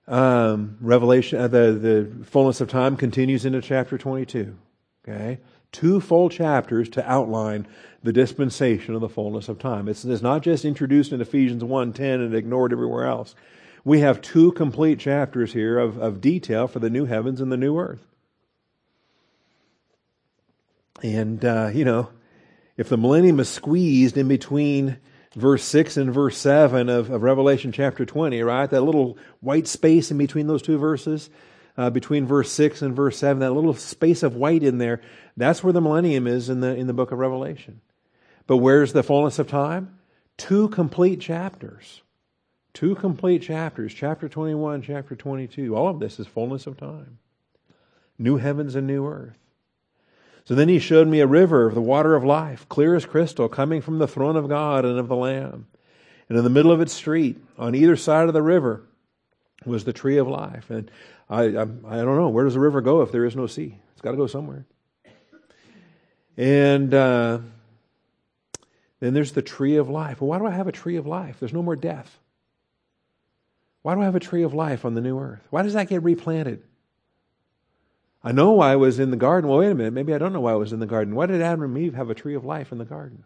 um, 0.10 0.78
Revelation, 0.82 1.40
uh, 1.40 1.48
the, 1.48 1.72
the 1.72 2.26
fullness 2.26 2.62
of 2.62 2.68
time 2.68 2.98
continues 2.98 3.46
into 3.46 3.62
chapter 3.62 3.98
22. 3.98 4.56
Okay? 5.08 5.40
Two 5.72 6.02
full 6.02 6.30
chapters 6.30 6.90
to 6.90 7.10
outline 7.10 7.68
the 8.02 8.12
dispensation 8.12 8.96
of 8.96 9.02
the 9.02 9.10
fullness 9.10 9.50
of 9.50 9.60
time. 9.60 9.88
It's, 9.88 10.04
it's 10.04 10.22
not 10.22 10.42
just 10.42 10.66
introduced 10.66 11.12
in 11.12 11.22
Ephesians 11.22 11.64
1.10 11.64 12.00
and 12.00 12.34
ignored 12.34 12.72
everywhere 12.72 13.06
else. 13.06 13.36
We 13.86 14.00
have 14.00 14.22
two 14.22 14.52
complete 14.54 15.00
chapters 15.00 15.54
here 15.54 15.78
of, 15.78 15.98
of 15.98 16.22
detail 16.22 16.68
for 16.68 16.80
the 16.80 16.90
new 16.90 17.06
heavens 17.06 17.40
and 17.40 17.52
the 17.52 17.58
new 17.58 17.78
earth. 17.78 18.06
And, 21.04 21.46
uh, 21.46 21.70
you 21.74 21.86
know, 21.86 22.10
if 22.78 22.90
the 22.90 22.98
millennium 22.98 23.40
is 23.40 23.50
squeezed 23.50 24.18
in 24.18 24.28
between 24.28 24.98
verse 25.36 25.64
6 25.64 25.98
and 25.98 26.14
verse 26.14 26.38
7 26.38 26.90
of, 26.90 27.10
of 27.10 27.22
Revelation 27.22 27.72
chapter 27.72 28.06
20, 28.06 28.42
right? 28.42 28.70
That 28.70 28.82
little 28.82 29.18
white 29.42 29.68
space 29.68 30.12
in 30.12 30.18
between 30.18 30.48
those 30.48 30.62
two 30.62 30.78
verses, 30.78 31.30
uh, 31.78 31.90
between 31.90 32.26
verse 32.26 32.52
6 32.52 32.82
and 32.82 32.96
verse 32.96 33.18
7, 33.18 33.40
that 33.40 33.52
little 33.52 33.74
space 33.74 34.24
of 34.24 34.36
white 34.36 34.64
in 34.64 34.78
there, 34.78 35.02
that's 35.38 35.64
where 35.64 35.74
the 35.74 35.82
millennium 35.82 36.28
is 36.28 36.50
in 36.50 36.62
the, 36.62 36.76
in 36.76 36.88
the 36.88 36.94
book 36.94 37.12
of 37.12 37.20
Revelation. 37.20 37.82
But 38.48 38.58
where's 38.58 38.94
the 38.94 39.04
fullness 39.04 39.40
of 39.40 39.48
time? 39.48 40.00
Two 40.38 40.70
complete 40.70 41.22
chapters. 41.22 42.02
Two 42.74 42.96
complete 42.96 43.42
chapters, 43.42 43.94
chapter 43.94 44.30
21, 44.30 44.84
chapter 44.84 45.16
22. 45.16 45.76
All 45.76 45.88
of 45.88 46.00
this 46.00 46.20
is 46.20 46.28
fullness 46.28 46.68
of 46.68 46.78
time. 46.78 47.18
New 48.18 48.38
heavens 48.38 48.76
and 48.76 48.88
new 48.88 49.08
earth. 49.08 49.38
So 50.50 50.56
then 50.56 50.68
he 50.68 50.80
showed 50.80 51.08
me 51.08 51.20
a 51.20 51.28
river 51.28 51.68
of 51.68 51.76
the 51.76 51.82
water 51.82 52.16
of 52.16 52.24
life, 52.24 52.68
clear 52.70 52.96
as 52.96 53.06
crystal, 53.06 53.48
coming 53.48 53.82
from 53.82 54.00
the 54.00 54.08
throne 54.08 54.36
of 54.36 54.50
God 54.50 54.84
and 54.84 54.98
of 54.98 55.08
the 55.08 55.16
Lamb. 55.16 55.68
And 56.28 56.40
in 56.40 56.44
the 56.44 56.50
middle 56.50 56.72
of 56.72 56.82
its 56.82 56.92
street, 56.92 57.38
on 57.60 57.76
either 57.76 57.96
side 57.96 58.28
of 58.28 58.34
the 58.34 58.42
river, 58.42 58.82
was 59.64 59.84
the 59.84 59.94
tree 59.94 60.18
of 60.18 60.28
life. 60.28 60.72
And 60.72 60.90
I, 61.30 61.44
I, 61.44 61.62
I 61.62 61.98
don't 61.98 62.16
know, 62.16 62.30
where 62.30 62.46
does 62.46 62.56
the 62.56 62.60
river 62.60 62.82
go 62.82 63.04
if 63.04 63.12
there 63.12 63.26
is 63.26 63.36
no 63.36 63.46
sea? 63.46 63.78
It's 63.92 64.02
got 64.02 64.10
to 64.10 64.18
go 64.18 64.26
somewhere. 64.26 64.66
And 66.36 66.96
uh, 66.96 67.42
then 69.02 69.14
there's 69.14 69.34
the 69.34 69.44
tree 69.44 69.76
of 69.76 69.88
life. 69.88 70.20
Well, 70.20 70.30
why 70.30 70.40
do 70.40 70.48
I 70.48 70.52
have 70.58 70.68
a 70.68 70.72
tree 70.72 70.96
of 70.96 71.06
life? 71.06 71.36
There's 71.40 71.54
no 71.54 71.62
more 71.62 71.76
death. 71.76 72.18
Why 73.84 73.94
do 73.94 74.02
I 74.02 74.06
have 74.06 74.16
a 74.16 74.20
tree 74.20 74.42
of 74.42 74.56
life 74.56 74.84
on 74.84 74.96
the 74.96 75.02
new 75.02 75.20
earth? 75.20 75.46
Why 75.52 75.62
does 75.62 75.74
that 75.74 75.90
get 75.90 76.02
replanted? 76.02 76.64
I 78.24 78.32
know 78.32 78.52
why 78.52 78.74
I 78.74 78.76
was 78.76 79.00
in 79.00 79.12
the 79.12 79.18
garden. 79.18 79.50
Well, 79.50 79.60
wait 79.60 79.72
a 79.72 79.76
minute. 79.76 79.94
Maybe 79.94 80.14
I 80.14 80.18
don't 80.18 80.34
know 80.34 80.42
why 80.42 80.52
I 80.52 80.56
was 80.56 80.74
in 80.74 80.80
the 80.80 80.86
garden. 80.86 81.16
Why 81.16 81.26
did 81.26 81.42
Adam 81.42 81.64
and 81.64 81.78
Eve 81.78 81.96
have 81.96 82.10
a 82.10 82.16
tree 82.16 82.36
of 82.36 82.44
life 82.44 82.72
in 82.72 82.78
the 82.78 82.86
garden? 82.86 83.24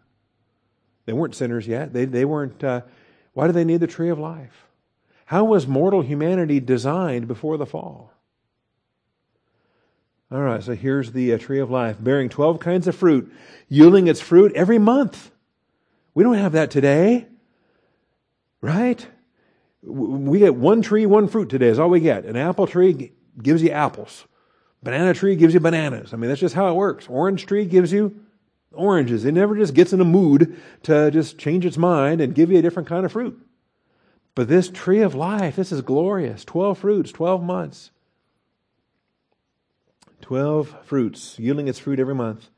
They 1.06 1.12
weren't 1.12 1.34
sinners 1.34 1.66
yet. 1.66 1.92
They, 1.92 2.04
they 2.04 2.24
weren't. 2.24 2.62
Uh, 2.62 2.82
why 3.32 3.46
do 3.46 3.52
they 3.52 3.64
need 3.64 3.80
the 3.80 3.86
tree 3.86 4.08
of 4.08 4.18
life? 4.18 4.66
How 5.26 5.44
was 5.44 5.66
mortal 5.66 6.02
humanity 6.02 6.60
designed 6.60 7.26
before 7.26 7.56
the 7.56 7.66
fall? 7.66 8.12
All 10.30 10.40
right, 10.40 10.62
so 10.62 10.74
here's 10.74 11.12
the 11.12 11.34
uh, 11.34 11.38
tree 11.38 11.60
of 11.60 11.70
life, 11.70 11.96
bearing 12.00 12.28
12 12.28 12.58
kinds 12.58 12.88
of 12.88 12.96
fruit, 12.96 13.32
yielding 13.68 14.08
its 14.08 14.20
fruit 14.20 14.52
every 14.54 14.78
month. 14.78 15.30
We 16.14 16.24
don't 16.24 16.36
have 16.36 16.52
that 16.52 16.70
today, 16.70 17.26
right? 18.60 19.06
We 19.82 20.38
get 20.38 20.54
one 20.54 20.82
tree, 20.82 21.06
one 21.06 21.28
fruit 21.28 21.50
today, 21.50 21.68
is 21.68 21.78
all 21.78 21.90
we 21.90 22.00
get. 22.00 22.24
An 22.24 22.36
apple 22.36 22.66
tree 22.66 23.12
gives 23.40 23.62
you 23.62 23.70
apples. 23.70 24.24
Banana 24.84 25.14
tree 25.14 25.34
gives 25.34 25.54
you 25.54 25.60
bananas. 25.60 26.12
I 26.12 26.16
mean, 26.16 26.28
that's 26.28 26.40
just 26.40 26.54
how 26.54 26.68
it 26.68 26.74
works. 26.74 27.08
Orange 27.08 27.46
tree 27.46 27.64
gives 27.64 27.90
you 27.90 28.20
oranges. 28.70 29.24
It 29.24 29.32
never 29.32 29.56
just 29.56 29.72
gets 29.72 29.94
in 29.94 30.00
a 30.00 30.04
mood 30.04 30.60
to 30.82 31.10
just 31.10 31.38
change 31.38 31.64
its 31.64 31.78
mind 31.78 32.20
and 32.20 32.34
give 32.34 32.52
you 32.52 32.58
a 32.58 32.62
different 32.62 32.88
kind 32.88 33.06
of 33.06 33.12
fruit. 33.12 33.40
But 34.34 34.48
this 34.48 34.68
tree 34.68 35.00
of 35.00 35.14
life, 35.14 35.56
this 35.56 35.72
is 35.72 35.80
glorious. 35.80 36.44
12 36.44 36.78
fruits, 36.78 37.12
12 37.12 37.42
months. 37.42 37.90
12 40.20 40.76
fruits, 40.84 41.38
yielding 41.38 41.66
its 41.66 41.78
fruit 41.78 41.98
every 41.98 42.14
month. 42.14 42.50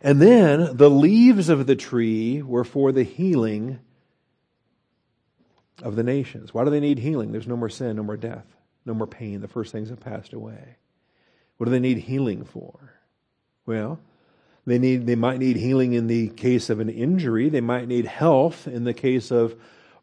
And 0.00 0.22
then 0.22 0.76
the 0.76 0.90
leaves 0.90 1.48
of 1.48 1.66
the 1.66 1.76
tree 1.76 2.42
were 2.42 2.64
for 2.64 2.92
the 2.92 3.02
healing 3.02 3.80
of 5.82 5.96
the 5.96 6.02
nations. 6.04 6.54
Why 6.54 6.62
do 6.62 6.70
they 6.70 6.80
need 6.80 6.98
healing? 6.98 7.32
There's 7.32 7.48
no 7.48 7.56
more 7.56 7.68
sin, 7.68 7.96
no 7.96 8.04
more 8.04 8.16
death, 8.16 8.46
no 8.84 8.94
more 8.94 9.06
pain. 9.08 9.40
The 9.40 9.48
first 9.48 9.72
things 9.72 9.88
have 9.88 10.00
passed 10.00 10.32
away. 10.32 10.76
What 11.56 11.66
do 11.66 11.70
they 11.70 11.80
need 11.80 11.98
healing 11.98 12.44
for? 12.44 12.94
Well, 13.66 14.00
they 14.66 14.78
need 14.78 15.06
they 15.06 15.14
might 15.14 15.38
need 15.38 15.56
healing 15.56 15.92
in 15.92 16.06
the 16.06 16.28
case 16.28 16.70
of 16.70 16.80
an 16.80 16.88
injury. 16.88 17.48
They 17.48 17.60
might 17.60 17.88
need 17.88 18.06
health 18.06 18.66
in 18.66 18.84
the 18.84 18.94
case 18.94 19.30
of 19.30 19.54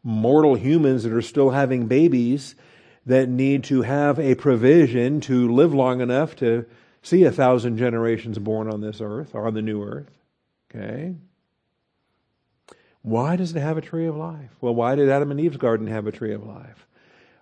mortal 0.02 0.54
humans 0.54 1.02
that 1.04 1.12
are 1.12 1.22
still 1.22 1.50
having 1.50 1.86
babies 1.86 2.54
that 3.06 3.28
need 3.28 3.64
to 3.64 3.82
have 3.82 4.18
a 4.18 4.34
provision 4.34 5.20
to 5.22 5.52
live 5.52 5.74
long 5.74 6.00
enough 6.00 6.36
to 6.36 6.64
see 7.02 7.24
a 7.24 7.32
thousand 7.32 7.76
generations 7.76 8.38
born 8.38 8.68
on 8.68 8.80
this 8.80 9.00
earth 9.00 9.34
or 9.34 9.46
on 9.46 9.54
the 9.54 9.62
new 9.62 9.82
earth. 9.82 10.10
Okay? 10.70 11.16
Why 13.02 13.34
does 13.34 13.54
it 13.54 13.60
have 13.60 13.76
a 13.76 13.82
tree 13.82 14.06
of 14.06 14.16
life? 14.16 14.50
Well, 14.60 14.74
why 14.74 14.94
did 14.94 15.08
Adam 15.08 15.32
and 15.32 15.40
Eve's 15.40 15.56
garden 15.56 15.88
have 15.88 16.06
a 16.06 16.12
tree 16.12 16.32
of 16.32 16.46
life? 16.46 16.86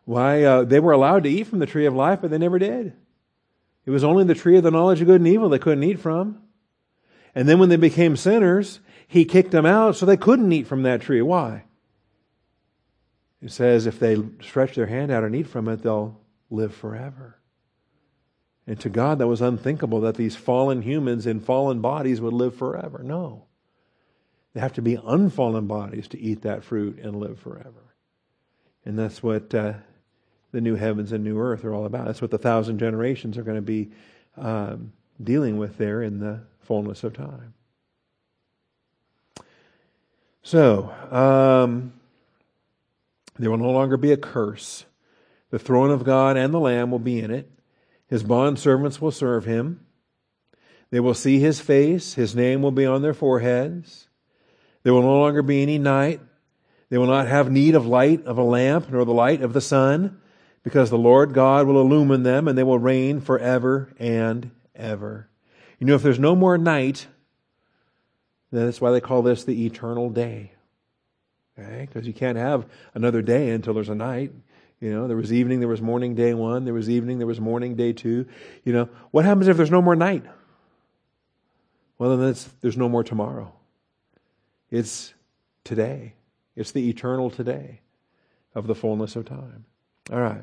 Why 0.07 0.43
uh, 0.43 0.65
they 0.65 0.81
were 0.81 0.93
allowed 0.93 1.25
to 1.25 1.31
eat 1.31 1.47
from 1.47 1.59
the 1.59 1.67
tree 1.67 1.85
of 1.85 1.95
life, 1.95 2.21
but 2.23 2.31
they 2.31 2.39
never 2.39 2.59
did. 2.59 2.95
It 3.87 3.91
was 3.91 4.05
only 4.05 4.25
the 4.25 4.35
tree 4.35 4.57
of 4.57 4.63
the 4.63 4.71
knowledge 4.71 5.01
of 5.01 5.07
good 5.07 5.21
and 5.21 5.29
evil 5.29 5.49
they 5.49 5.59
couldn't 5.59 5.85
eat 5.85 5.99
from. 5.99 6.43
And 7.35 7.49
then 7.49 7.59
when 7.59 7.69
they 7.69 7.77
became 7.77 8.17
sinners, 8.17 8.81
he 9.07 9.25
kicked 9.25 9.51
them 9.51 9.67
out 9.67 9.97
so 9.97 10.07
they 10.07 10.17
couldn't 10.17 10.53
eat 10.53 10.67
from 10.67 10.83
that 10.83 11.01
tree. 11.01 11.23
Why? 11.23 11.65
It 13.43 13.51
says 13.51 13.87
if 13.87 13.99
they 13.99 14.17
stretch 14.43 14.75
their 14.75 14.87
hand 14.87 15.11
out 15.11 15.25
and 15.25 15.35
eat 15.35 15.47
from 15.47 15.69
it, 15.69 15.83
they'll 15.83 16.21
live 16.51 16.75
forever. 16.75 17.39
And 18.67 18.79
to 18.81 18.89
God, 18.89 19.19
that 19.19 19.27
was 19.27 19.41
unthinkable 19.41 20.01
that 20.03 20.17
these 20.17 20.37
fallen 20.37 20.83
humans 20.83 21.27
in 21.27 21.41
fallen 21.41 21.81
bodies 21.81 22.21
would 22.21 22.35
live 22.35 22.55
forever. 22.55 23.03
No. 23.03 23.47
They 24.53 24.61
have 24.61 24.75
to 24.75 24.83
be 24.83 24.97
unfallen 24.97 25.67
bodies 25.67 26.09
to 26.09 26.21
eat 26.21 26.43
that 26.43 26.65
fruit 26.65 26.99
and 26.99 27.17
live 27.17 27.39
forever. 27.39 27.95
And 28.85 28.99
that's 28.99 29.23
what 29.23 29.55
uh, 29.55 29.75
the 30.53 30.61
new 30.61 30.75
heavens 30.75 31.13
and 31.13 31.25
new 31.25 31.39
earth 31.39 31.65
are 31.65 31.75
all 31.75 31.87
about. 31.87 32.07
That's 32.07 32.23
what 32.23 32.31
the 32.31 32.39
thousand 32.39 32.79
generations 32.79 33.39
are 33.39 33.43
going 33.43 33.57
to 33.57 33.63
be 33.63 33.91
um, 34.37 34.93
dealing 35.23 35.59
with 35.59 35.79
there 35.79 36.03
in 36.03 36.19
the 36.19 36.41
fullness 36.61 37.05
of 37.05 37.15
time. 37.15 37.55
So, 40.43 40.93
um, 41.11 41.93
there 43.39 43.51
will 43.51 43.59
no 43.59 43.71
longer 43.71 43.97
be 43.97 44.13
a 44.13 44.17
curse. 44.17 44.85
The 45.51 45.59
throne 45.59 45.91
of 45.91 46.05
God 46.05 46.37
and 46.37 46.53
the 46.53 46.61
Lamb 46.61 46.91
will 46.91 46.99
be 46.99 47.21
in 47.21 47.31
it. 47.31 47.51
His 48.07 48.23
bond 48.23 48.59
servants 48.59 49.01
will 49.01 49.11
serve 49.11 49.45
him. 49.45 49.85
They 50.91 51.01
will 51.01 51.15
see 51.15 51.39
his 51.39 51.61
face. 51.61 52.15
His 52.15 52.35
name 52.35 52.63
will 52.63 52.73
be 52.73 52.87
on 52.87 53.03
their 53.03 53.15
foreheads. 53.15 54.09
There 54.83 54.93
will 54.93 55.03
no 55.03 55.19
longer 55.21 55.43
be 55.43 55.63
any 55.63 55.79
night. 55.79 56.21
They 56.89 56.99
will 56.99 57.07
not 57.07 57.29
have 57.29 57.51
need 57.51 57.75
of 57.75 57.87
light 57.87 58.25
of 58.27 58.39
a 58.39 58.43
lamp 58.43 58.91
nor 58.91 59.05
the 59.05 59.13
light 59.13 59.43
of 59.43 59.53
the 59.53 59.61
sun, 59.61 60.21
because 60.63 60.91
the 60.91 60.99
Lord 60.99 61.33
God 61.33 61.67
will 61.67 61.81
illumine 61.81 62.23
them 62.23 62.49
and 62.49 62.57
they 62.57 62.63
will 62.63 62.79
reign 62.79 63.21
forever 63.21 63.93
and 63.99 64.51
ever. 64.75 65.29
You 65.79 65.87
know, 65.87 65.95
if 65.95 66.03
there's 66.03 66.19
no 66.19 66.37
more 66.37 66.59
night, 66.59 67.07
then 68.51 68.67
that's 68.67 68.81
why 68.81 68.91
they 68.91 69.01
call 69.01 69.23
this 69.23 69.45
the 69.45 69.67
eternal 69.67 70.11
day. 70.11 70.53
Okay? 71.59 71.87
Because 71.87 72.07
you 72.07 72.13
can't 72.13 72.39
have 72.39 72.67
another 72.95 73.23
day 73.23 73.51
until 73.51 73.75
there's 73.75 73.89
a 73.89 73.95
night. 73.95 74.33
You 74.81 74.93
know, 74.93 75.09
there 75.09 75.17
was 75.17 75.33
evening, 75.33 75.61
there 75.61 75.69
was 75.69 75.83
morning, 75.83 76.15
day 76.15 76.35
one. 76.35 76.65
There 76.65 76.75
was 76.75 76.89
evening, 76.89 77.19
there 77.19 77.27
was 77.27 77.41
morning, 77.41 77.75
day 77.75 77.93
two. 77.93 78.27
You 78.65 78.73
know, 78.73 78.89
what 79.11 79.25
happens 79.25 79.49
if 79.49 79.57
there's 79.57 79.71
no 79.71 79.83
more 79.83 79.97
night? 79.97 80.25
Well, 81.99 82.17
then 82.17 82.35
there's 82.63 82.79
no 82.79 82.89
more 82.89 83.05
tomorrow. 83.05 83.53
It's 84.71 85.13
today. 85.65 86.15
It's 86.57 86.73
the 86.73 86.89
eternal 86.89 87.31
today 87.31 87.81
of 88.55 88.67
the 88.67 88.75
fullness 88.75 89.17
of 89.17 89.27
time. 89.27 89.67
All 90.13 90.21
right. 90.21 90.43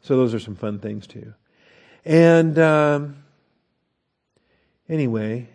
So 0.00 0.16
those 0.16 0.32
are 0.32 0.40
some 0.40 0.54
fun 0.54 0.78
things 0.78 1.06
too. 1.06 1.34
And 2.04 2.58
um, 2.58 3.22
anyway, 4.88 5.48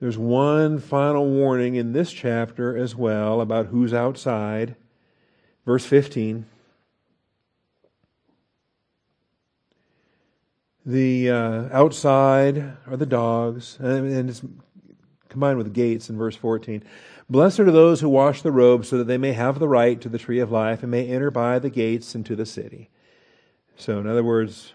there's 0.00 0.16
one 0.16 0.78
final 0.78 1.26
warning 1.26 1.74
in 1.74 1.92
this 1.92 2.10
chapter 2.10 2.74
as 2.76 2.94
well 2.94 3.42
about 3.42 3.66
who's 3.66 3.92
outside. 3.92 4.76
Verse 5.66 5.84
15. 5.84 6.46
The 10.86 11.30
uh, 11.30 11.68
outside 11.72 12.76
are 12.86 12.96
the 12.96 13.06
dogs, 13.06 13.78
and 13.80 14.28
it's 14.28 14.42
combined 15.34 15.58
with 15.58 15.74
gates 15.74 16.08
in 16.08 16.16
verse 16.16 16.36
14. 16.36 16.82
Blessed 17.28 17.60
are 17.60 17.70
those 17.72 18.00
who 18.00 18.08
wash 18.08 18.40
the 18.40 18.52
robes 18.52 18.88
so 18.88 18.98
that 18.98 19.04
they 19.04 19.18
may 19.18 19.32
have 19.32 19.58
the 19.58 19.68
right 19.68 20.00
to 20.00 20.08
the 20.08 20.18
tree 20.18 20.38
of 20.38 20.52
life 20.52 20.82
and 20.82 20.90
may 20.90 21.06
enter 21.08 21.30
by 21.30 21.58
the 21.58 21.70
gates 21.70 22.14
into 22.14 22.36
the 22.36 22.46
city. 22.46 22.88
So, 23.76 23.98
in 23.98 24.06
other 24.06 24.22
words, 24.22 24.72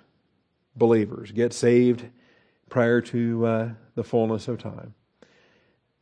believers 0.76 1.32
get 1.32 1.54
saved 1.54 2.06
prior 2.68 3.00
to 3.02 3.46
uh, 3.46 3.70
the 3.96 4.04
fullness 4.04 4.48
of 4.50 4.58
time. 4.58 4.96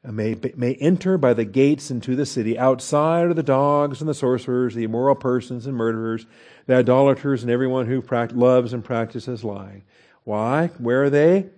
May, 0.03 0.35
may 0.55 0.73
enter 0.75 1.17
by 1.17 1.33
the 1.33 1.45
gates 1.45 1.91
into 1.91 2.15
the 2.15 2.25
city. 2.25 2.57
Outside 2.57 3.25
are 3.25 3.33
the 3.33 3.43
dogs 3.43 3.99
and 3.99 4.09
the 4.09 4.13
sorcerers, 4.13 4.73
the 4.73 4.85
immoral 4.85 5.15
persons 5.15 5.67
and 5.67 5.75
murderers, 5.75 6.25
the 6.65 6.75
idolaters, 6.75 7.43
and 7.43 7.51
everyone 7.51 7.85
who 7.85 8.01
loves 8.33 8.73
and 8.73 8.83
practices 8.83 9.43
lying. 9.43 9.83
Why? 10.23 10.67
Where 10.77 11.03
are 11.03 11.09
they? 11.09 11.49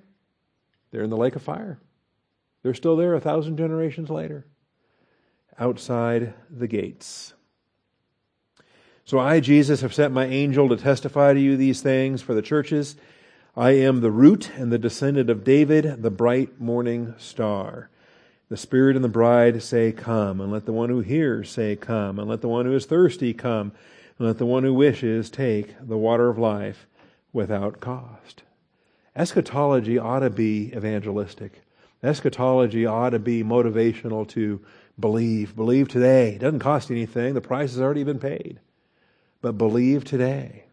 They're 0.92 1.04
in 1.04 1.10
the 1.10 1.18
lake 1.18 1.36
of 1.36 1.42
fire. 1.42 1.80
They're 2.64 2.74
still 2.74 2.96
there 2.96 3.14
a 3.14 3.22
thousand 3.22 3.58
generations 3.58 4.10
later, 4.10 4.46
outside 5.58 6.34
the 6.50 6.68
gates. 6.68 7.34
So 9.06 9.18
I, 9.18 9.40
Jesus, 9.40 9.82
have 9.82 9.94
sent 9.94 10.14
my 10.14 10.26
angel 10.26 10.70
to 10.70 10.78
testify 10.78 11.34
to 11.34 11.40
you 11.40 11.58
these 11.58 11.82
things 11.82 12.22
for 12.22 12.34
the 12.34 12.42
churches. 12.42 12.96
I 13.58 13.72
am 13.72 14.02
the 14.02 14.12
root 14.12 14.52
and 14.56 14.72
the 14.72 14.78
descendant 14.78 15.30
of 15.30 15.44
David, 15.44 16.04
the 16.04 16.12
bright 16.12 16.62
morning 16.62 17.16
star. 17.18 17.90
The 18.50 18.58
Spirit 18.58 18.96
and 18.96 19.04
the 19.04 19.10
bride 19.10 19.64
say, 19.64 19.92
Come, 19.92 20.42
and 20.42 20.52
let 20.52 20.66
the 20.66 20.74
one 20.74 20.90
who 20.90 21.00
hears 21.00 21.50
say, 21.50 21.76
Come, 21.76 22.20
and 22.20 22.30
let 22.30 22.42
the 22.42 22.48
one 22.48 22.66
who 22.66 22.74
is 22.74 22.86
thirsty 22.86 23.34
come, 23.34 23.72
and 24.18 24.28
let 24.28 24.38
the 24.38 24.46
one 24.46 24.64
who 24.64 24.74
wishes 24.74 25.30
take 25.30 25.76
the 25.80 25.98
water 25.98 26.30
of 26.30 26.38
life 26.38 26.88
without 27.32 27.80
cost. 27.80 28.44
Eschatology 29.16 29.98
ought 29.98 30.20
to 30.20 30.30
be 30.30 30.72
evangelistic. 30.76 31.62
Eschatology 32.02 32.86
ought 32.86 33.10
to 33.12 33.20
be 33.20 33.44
motivational 33.44 34.28
to 34.30 34.62
believe. 35.00 35.56
Believe 35.56 35.88
today. 35.88 36.36
It 36.36 36.40
doesn't 36.40 36.60
cost 36.60 36.92
anything. 36.92 37.34
The 37.34 37.42
price 37.42 37.72
has 37.72 37.82
already 37.82 38.04
been 38.04 38.20
paid. 38.20 38.60
But 39.42 39.58
believe 39.58 40.04
today. 40.04 40.66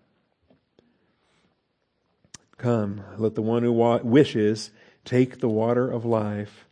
Come, 2.59 3.03
let 3.19 3.35
the 3.35 3.43
one 3.43 3.63
who 3.63 3.73
wishes 3.73 4.71
take 5.05 5.41
the 5.41 5.49
water 5.49 5.91
of 5.91 6.05
life 6.05 6.67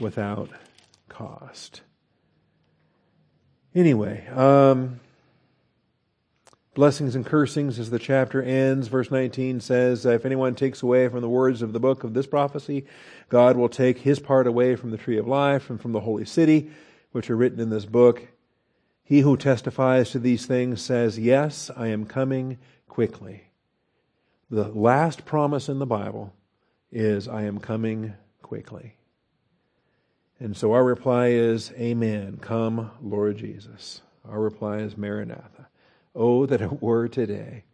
without 0.00 0.50
cost. 1.08 1.82
Anyway, 3.74 4.26
um, 4.28 4.98
blessings 6.80 7.14
and 7.14 7.26
cursings 7.26 7.78
as 7.78 7.90
the 7.90 7.98
chapter 7.98 8.42
ends. 8.42 8.88
Verse 8.88 9.10
19 9.10 9.60
says, 9.60 10.06
If 10.06 10.24
anyone 10.24 10.54
takes 10.54 10.82
away 10.82 11.08
from 11.08 11.20
the 11.20 11.28
words 11.28 11.60
of 11.60 11.74
the 11.74 11.78
book 11.78 12.04
of 12.04 12.14
this 12.14 12.26
prophecy, 12.26 12.86
God 13.28 13.58
will 13.58 13.68
take 13.68 13.98
his 13.98 14.18
part 14.18 14.46
away 14.46 14.76
from 14.76 14.90
the 14.90 14.96
tree 14.96 15.18
of 15.18 15.28
life 15.28 15.68
and 15.68 15.78
from 15.78 15.92
the 15.92 16.00
holy 16.00 16.24
city, 16.24 16.70
which 17.12 17.28
are 17.28 17.36
written 17.36 17.60
in 17.60 17.68
this 17.68 17.84
book. 17.84 18.28
He 19.04 19.20
who 19.20 19.36
testifies 19.36 20.10
to 20.12 20.18
these 20.18 20.46
things 20.46 20.80
says, 20.80 21.18
Yes, 21.18 21.70
I 21.76 21.88
am 21.88 22.06
coming 22.06 22.56
quickly. 22.88 23.50
The 24.50 24.68
last 24.68 25.26
promise 25.26 25.68
in 25.68 25.80
the 25.80 25.86
Bible 25.86 26.32
is, 26.90 27.28
I 27.28 27.42
am 27.42 27.58
coming 27.58 28.14
quickly. 28.40 28.96
And 30.38 30.56
so 30.56 30.72
our 30.72 30.82
reply 30.82 31.26
is, 31.26 31.72
Amen. 31.72 32.38
Come, 32.40 32.90
Lord 33.02 33.36
Jesus. 33.36 34.00
Our 34.26 34.40
reply 34.40 34.78
is, 34.78 34.96
Maranatha. 34.96 35.69
Oh, 36.14 36.46
that 36.46 36.60
it 36.60 36.82
were 36.82 37.08
today. 37.08 37.64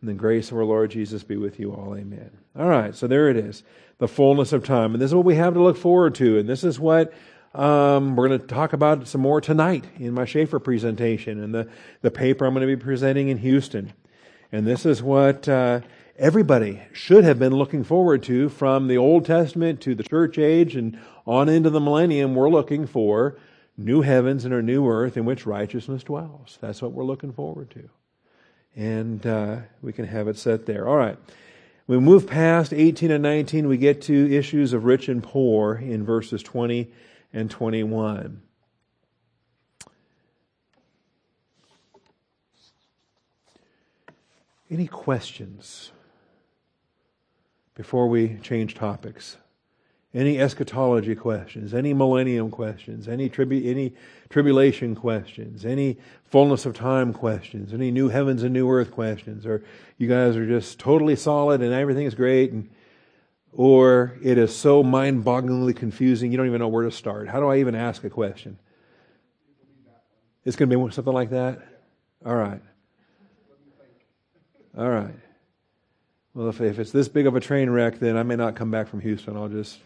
And 0.00 0.08
the 0.08 0.14
grace 0.14 0.50
of 0.50 0.58
our 0.58 0.64
Lord 0.64 0.90
Jesus 0.90 1.22
be 1.22 1.36
with 1.36 1.58
you 1.58 1.72
all. 1.72 1.96
Amen. 1.96 2.30
All 2.58 2.68
right, 2.68 2.94
so 2.94 3.06
there 3.06 3.30
it 3.30 3.36
is. 3.36 3.62
The 3.98 4.08
fullness 4.08 4.52
of 4.52 4.64
time. 4.64 4.92
And 4.92 5.00
this 5.00 5.10
is 5.10 5.14
what 5.14 5.24
we 5.24 5.36
have 5.36 5.54
to 5.54 5.62
look 5.62 5.76
forward 5.76 6.14
to. 6.16 6.38
And 6.38 6.48
this 6.48 6.62
is 6.62 6.78
what 6.78 7.12
um, 7.54 8.16
we're 8.16 8.28
going 8.28 8.40
to 8.40 8.46
talk 8.46 8.72
about 8.72 9.06
some 9.08 9.20
more 9.20 9.40
tonight 9.40 9.84
in 9.98 10.12
my 10.12 10.24
Chafer 10.24 10.58
presentation 10.58 11.42
and 11.42 11.54
the, 11.54 11.68
the 12.02 12.10
paper 12.10 12.44
I'm 12.44 12.52
going 12.52 12.68
to 12.68 12.76
be 12.76 12.82
presenting 12.82 13.28
in 13.28 13.38
Houston. 13.38 13.92
And 14.52 14.66
this 14.66 14.84
is 14.84 15.02
what 15.02 15.48
uh, 15.48 15.80
everybody 16.18 16.82
should 16.92 17.24
have 17.24 17.38
been 17.38 17.54
looking 17.54 17.84
forward 17.84 18.22
to 18.24 18.48
from 18.48 18.88
the 18.88 18.98
Old 18.98 19.24
Testament 19.24 19.80
to 19.82 19.94
the 19.94 20.02
church 20.02 20.36
age 20.36 20.76
and 20.76 20.98
on 21.26 21.48
into 21.48 21.70
the 21.70 21.80
millennium. 21.80 22.34
We're 22.34 22.50
looking 22.50 22.86
for 22.86 23.38
new 23.76 24.02
heavens 24.02 24.44
and 24.44 24.54
a 24.54 24.62
new 24.62 24.88
earth 24.88 25.16
in 25.16 25.24
which 25.24 25.46
righteousness 25.46 26.04
dwells. 26.04 26.58
That's 26.60 26.80
what 26.80 26.92
we're 26.92 27.04
looking 27.04 27.32
forward 27.32 27.70
to. 27.70 27.88
And 28.76 29.26
uh, 29.26 29.56
we 29.82 29.92
can 29.92 30.06
have 30.06 30.28
it 30.28 30.36
set 30.36 30.66
there. 30.66 30.88
All 30.88 30.96
right. 30.96 31.18
We 31.86 31.98
move 31.98 32.26
past 32.26 32.72
18 32.72 33.10
and 33.10 33.22
19, 33.22 33.68
we 33.68 33.76
get 33.76 34.00
to 34.02 34.34
issues 34.34 34.72
of 34.72 34.84
rich 34.84 35.08
and 35.08 35.22
poor 35.22 35.74
in 35.74 36.04
verses 36.04 36.42
20 36.42 36.90
and 37.32 37.50
21. 37.50 38.40
Any 44.70 44.86
questions 44.86 45.92
before 47.74 48.08
we 48.08 48.38
change 48.38 48.74
topics? 48.74 49.36
Any 50.14 50.38
eschatology 50.38 51.16
questions, 51.16 51.74
any 51.74 51.92
millennium 51.92 52.48
questions, 52.50 53.08
any, 53.08 53.28
tribu- 53.28 53.68
any 53.68 53.92
tribulation 54.30 54.94
questions, 54.94 55.66
any 55.66 55.96
fullness 56.24 56.64
of 56.64 56.74
time 56.74 57.12
questions, 57.12 57.74
any 57.74 57.90
new 57.90 58.08
heavens 58.08 58.44
and 58.44 58.52
new 58.52 58.70
earth 58.70 58.92
questions, 58.92 59.44
or 59.44 59.64
you 59.98 60.06
guys 60.08 60.36
are 60.36 60.46
just 60.46 60.78
totally 60.78 61.16
solid 61.16 61.60
and 61.60 61.72
everything 61.72 62.06
is 62.06 62.14
great, 62.14 62.52
and, 62.52 62.70
or 63.52 64.16
it 64.22 64.38
is 64.38 64.54
so 64.54 64.84
mind 64.84 65.24
bogglingly 65.24 65.74
confusing 65.74 66.30
you 66.30 66.36
don't 66.36 66.46
even 66.46 66.60
know 66.60 66.68
where 66.68 66.84
to 66.84 66.92
start. 66.92 67.28
How 67.28 67.40
do 67.40 67.48
I 67.48 67.58
even 67.58 67.74
ask 67.74 68.04
a 68.04 68.10
question? 68.10 68.56
It's 70.44 70.56
going 70.56 70.70
to 70.70 70.76
be 70.76 70.92
something 70.92 71.12
like 71.12 71.30
that? 71.30 71.60
All 72.24 72.36
right. 72.36 72.60
All 74.76 74.90
right. 74.90 75.14
Well, 76.34 76.48
if, 76.48 76.60
if 76.60 76.78
it's 76.78 76.90
this 76.90 77.08
big 77.08 77.26
of 77.26 77.34
a 77.34 77.40
train 77.40 77.70
wreck, 77.70 77.98
then 77.98 78.16
I 78.16 78.22
may 78.22 78.36
not 78.36 78.54
come 78.54 78.70
back 78.70 78.88
from 78.88 79.00
Houston. 79.00 79.36
I'll 79.36 79.48
just 79.48 79.78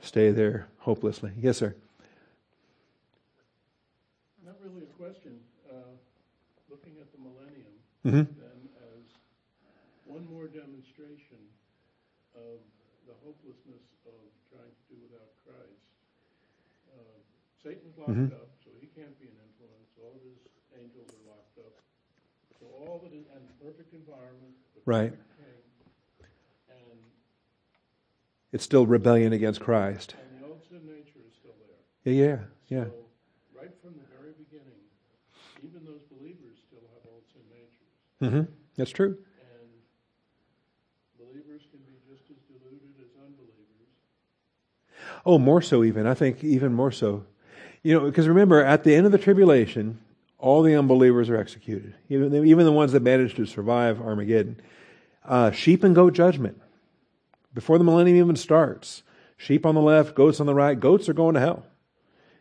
stay 0.00 0.30
there 0.30 0.66
hopelessly. 0.78 1.32
Yes, 1.38 1.58
sir. 1.58 1.74
Not 4.44 4.56
really 4.62 4.82
a 4.84 4.92
question. 4.94 5.40
Uh, 5.68 5.94
looking 6.70 6.96
at 7.00 7.10
the 7.12 7.18
millennium, 7.18 7.74
Mm-hmm. 8.06 8.30
then 8.38 8.58
as 8.94 9.02
one 10.06 10.22
more 10.30 10.46
demonstration 10.46 11.42
of 12.38 12.62
the 13.10 13.14
hopelessness 13.26 13.82
of 14.06 14.14
trying 14.46 14.70
to 14.70 14.84
do 14.86 14.96
without 15.10 15.26
Christ. 15.42 15.82
Uh, 16.94 17.18
Satan's 17.58 17.98
locked 17.98 18.14
Mhm. 18.14 18.30
up, 18.30 18.46
so 18.62 18.70
he 18.78 18.86
can't 18.94 19.18
be 19.18 19.26
an 19.26 19.34
influence. 19.42 19.90
All 19.98 20.14
of 20.14 20.22
his 20.22 20.38
angels 20.78 21.10
are 21.10 21.24
locked 21.34 21.58
up. 21.58 21.74
So 22.62 22.66
all 22.78 23.02
that 23.02 23.10
is, 23.12 23.26
and 23.34 23.42
perfect 23.58 23.90
environment, 23.92 24.54
Right. 24.86 25.10
perfect 25.10 25.34
king, 25.42 25.62
and, 26.70 27.00
It's 28.52 28.64
still 28.64 28.86
rebellion 28.86 29.32
against 29.32 29.60
Christ. 29.60 30.14
and 30.18 30.42
the 30.42 30.46
old 30.46 30.62
sin 30.68 30.80
nature 30.86 31.20
is 31.26 31.34
still 31.34 31.52
there. 32.04 32.14
Yeah, 32.14 32.38
yeah, 32.68 32.78
yeah. 32.78 32.84
So, 32.84 32.94
right 33.60 33.70
from 33.82 33.94
the 33.94 34.06
very 34.18 34.32
beginning, 34.38 34.80
even 35.62 35.84
those 35.84 36.02
believers 36.10 36.56
still 36.66 36.84
have 36.94 37.02
old 37.12 37.24
sin 37.32 37.42
natures. 37.50 38.46
Mm-hmm. 38.46 38.52
That's 38.76 38.90
true. 38.90 39.18
And 39.18 39.68
believers 41.18 41.62
can 41.70 41.80
be 41.80 41.98
just 42.08 42.30
as 42.30 42.36
deluded 42.46 42.94
as 43.00 43.10
unbelievers. 43.18 43.90
Oh, 45.26 45.38
more 45.38 45.60
so, 45.60 45.82
even. 45.84 46.06
I 46.06 46.14
think 46.14 46.44
even 46.44 46.72
more 46.72 46.92
so. 46.92 47.26
You 47.82 47.94
know, 47.94 48.06
because 48.06 48.28
remember, 48.28 48.64
at 48.64 48.84
the 48.84 48.94
end 48.94 49.06
of 49.06 49.12
the 49.12 49.18
tribulation, 49.18 50.00
all 50.38 50.62
the 50.62 50.74
unbelievers 50.74 51.28
are 51.30 51.36
executed, 51.36 51.94
even 52.08 52.30
the, 52.30 52.42
even 52.44 52.64
the 52.64 52.72
ones 52.72 52.92
that 52.92 53.02
managed 53.02 53.36
to 53.36 53.46
survive 53.46 54.00
Armageddon. 54.00 54.60
Uh, 55.24 55.50
sheep 55.50 55.82
and 55.82 55.94
goat 55.94 56.12
judgment. 56.14 56.60
Before 57.56 57.78
the 57.78 57.84
millennium 57.84 58.18
even 58.18 58.36
starts, 58.36 59.02
sheep 59.38 59.64
on 59.64 59.74
the 59.74 59.80
left, 59.80 60.14
goats 60.14 60.40
on 60.40 60.46
the 60.46 60.54
right. 60.54 60.78
Goats 60.78 61.08
are 61.08 61.14
going 61.14 61.32
to 61.36 61.40
hell. 61.40 61.64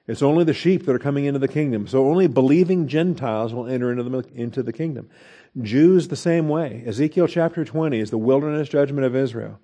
It's 0.08 0.22
only 0.22 0.44
the 0.44 0.54
sheep 0.54 0.86
that 0.86 0.94
are 0.94 1.00
coming 1.00 1.24
into 1.24 1.40
the 1.40 1.48
kingdom. 1.48 1.88
So 1.88 2.10
only 2.10 2.28
believing 2.28 2.90
Gentiles 2.90 3.54
will 3.54 3.66
enter 3.66 3.94
into 3.94 4.04
the, 4.04 4.28
into 4.36 4.62
the 4.62 4.74
kingdom. 4.74 5.10
Jews 5.62 6.10
the 6.10 6.18
same 6.18 6.50
way. 6.50 6.84
Ezekiel 6.86 7.30
chapter 7.30 7.64
20 7.64 7.98
is 7.98 8.12
the 8.12 8.18
wilderness 8.18 8.68
judgment 8.68 9.06
of 9.06 9.16
Israel. 9.16 9.58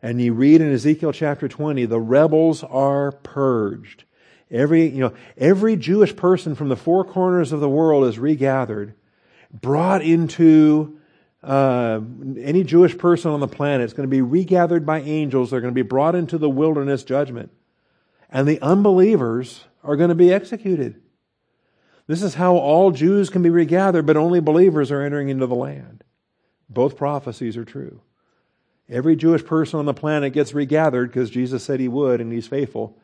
And 0.00 0.22
you 0.22 0.32
read 0.32 0.60
in 0.60 0.72
Ezekiel 0.72 1.10
chapter 1.10 1.48
20, 1.48 1.86
the 1.86 1.98
rebels 1.98 2.62
are 2.62 3.10
purged. 3.10 4.04
Every, 4.48 4.86
you 4.86 5.00
know, 5.00 5.12
every 5.36 5.74
Jewish 5.74 6.14
person 6.14 6.54
from 6.54 6.68
the 6.68 6.76
four 6.76 7.02
corners 7.04 7.50
of 7.50 7.58
the 7.58 7.68
world 7.68 8.04
is 8.04 8.16
regathered, 8.16 8.94
brought 9.50 10.02
into 10.02 11.00
uh, 11.44 12.00
any 12.38 12.64
Jewish 12.64 12.96
person 12.96 13.30
on 13.30 13.40
the 13.40 13.48
planet 13.48 13.84
is 13.84 13.92
going 13.92 14.08
to 14.08 14.14
be 14.14 14.22
regathered 14.22 14.86
by 14.86 15.00
angels. 15.00 15.50
They're 15.50 15.60
going 15.60 15.74
to 15.74 15.82
be 15.82 15.82
brought 15.82 16.14
into 16.14 16.38
the 16.38 16.50
wilderness 16.50 17.04
judgment. 17.04 17.50
And 18.30 18.48
the 18.48 18.60
unbelievers 18.60 19.64
are 19.82 19.96
going 19.96 20.08
to 20.08 20.14
be 20.14 20.32
executed. 20.32 21.00
This 22.06 22.22
is 22.22 22.34
how 22.34 22.56
all 22.56 22.90
Jews 22.90 23.30
can 23.30 23.42
be 23.42 23.50
regathered, 23.50 24.06
but 24.06 24.16
only 24.16 24.40
believers 24.40 24.90
are 24.90 25.02
entering 25.02 25.28
into 25.28 25.46
the 25.46 25.54
land. 25.54 26.04
Both 26.68 26.96
prophecies 26.96 27.56
are 27.56 27.64
true. 27.64 28.00
Every 28.88 29.16
Jewish 29.16 29.44
person 29.44 29.78
on 29.78 29.86
the 29.86 29.94
planet 29.94 30.32
gets 30.32 30.52
regathered 30.52 31.10
because 31.10 31.30
Jesus 31.30 31.64
said 31.64 31.80
he 31.80 31.88
would 31.88 32.20
and 32.20 32.32
he's 32.32 32.46
faithful. 32.46 32.98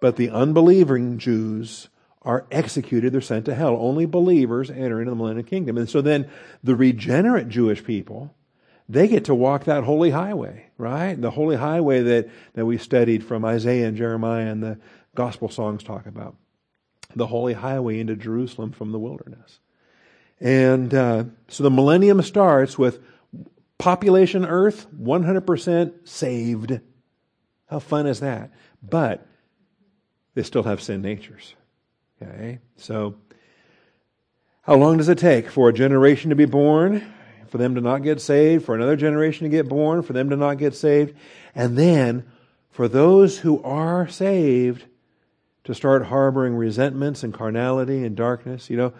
But 0.00 0.16
the 0.16 0.30
unbelieving 0.30 1.18
Jews 1.18 1.88
are 2.22 2.46
executed, 2.50 3.12
they're 3.12 3.20
sent 3.20 3.46
to 3.46 3.54
hell. 3.54 3.76
Only 3.80 4.04
believers 4.06 4.70
enter 4.70 5.00
into 5.00 5.10
the 5.10 5.16
millennial 5.16 5.46
kingdom. 5.46 5.78
And 5.78 5.88
so 5.88 6.00
then 6.00 6.28
the 6.62 6.76
regenerate 6.76 7.48
Jewish 7.48 7.82
people, 7.82 8.34
they 8.88 9.08
get 9.08 9.24
to 9.26 9.34
walk 9.34 9.64
that 9.64 9.84
holy 9.84 10.10
highway, 10.10 10.66
right? 10.76 11.20
The 11.20 11.30
holy 11.30 11.56
highway 11.56 12.02
that, 12.02 12.28
that 12.54 12.66
we 12.66 12.76
studied 12.76 13.24
from 13.24 13.44
Isaiah 13.44 13.88
and 13.88 13.96
Jeremiah 13.96 14.50
and 14.50 14.62
the 14.62 14.78
gospel 15.14 15.48
songs 15.48 15.82
talk 15.82 16.06
about. 16.06 16.36
The 17.16 17.26
holy 17.26 17.54
highway 17.54 17.98
into 18.00 18.16
Jerusalem 18.16 18.72
from 18.72 18.92
the 18.92 18.98
wilderness. 18.98 19.58
And 20.40 20.92
uh, 20.94 21.24
so 21.48 21.62
the 21.62 21.70
millennium 21.70 22.20
starts 22.22 22.78
with 22.78 23.00
population 23.78 24.44
Earth, 24.44 24.86
100% 24.94 26.08
saved. 26.08 26.80
How 27.66 27.78
fun 27.78 28.06
is 28.06 28.20
that? 28.20 28.50
But 28.82 29.26
they 30.34 30.42
still 30.42 30.62
have 30.64 30.82
sin 30.82 31.02
natures. 31.02 31.54
Okay? 32.22 32.58
So, 32.76 33.16
how 34.62 34.76
long 34.76 34.98
does 34.98 35.08
it 35.08 35.18
take 35.18 35.50
for 35.50 35.68
a 35.68 35.72
generation 35.72 36.30
to 36.30 36.36
be 36.36 36.44
born, 36.44 37.12
for 37.48 37.58
them 37.58 37.74
to 37.74 37.80
not 37.80 38.02
get 38.02 38.20
saved, 38.20 38.64
for 38.64 38.74
another 38.74 38.96
generation 38.96 39.44
to 39.44 39.50
get 39.50 39.68
born, 39.68 40.02
for 40.02 40.12
them 40.12 40.30
to 40.30 40.36
not 40.36 40.58
get 40.58 40.74
saved, 40.74 41.16
and 41.54 41.76
then 41.76 42.24
for 42.70 42.86
those 42.86 43.38
who 43.38 43.62
are 43.62 44.06
saved 44.06 44.84
to 45.64 45.74
start 45.74 46.06
harboring 46.06 46.54
resentments 46.54 47.22
and 47.22 47.34
carnality 47.34 48.04
and 48.04 48.16
darkness? 48.16 48.70
You 48.70 48.76
know, 48.76 48.92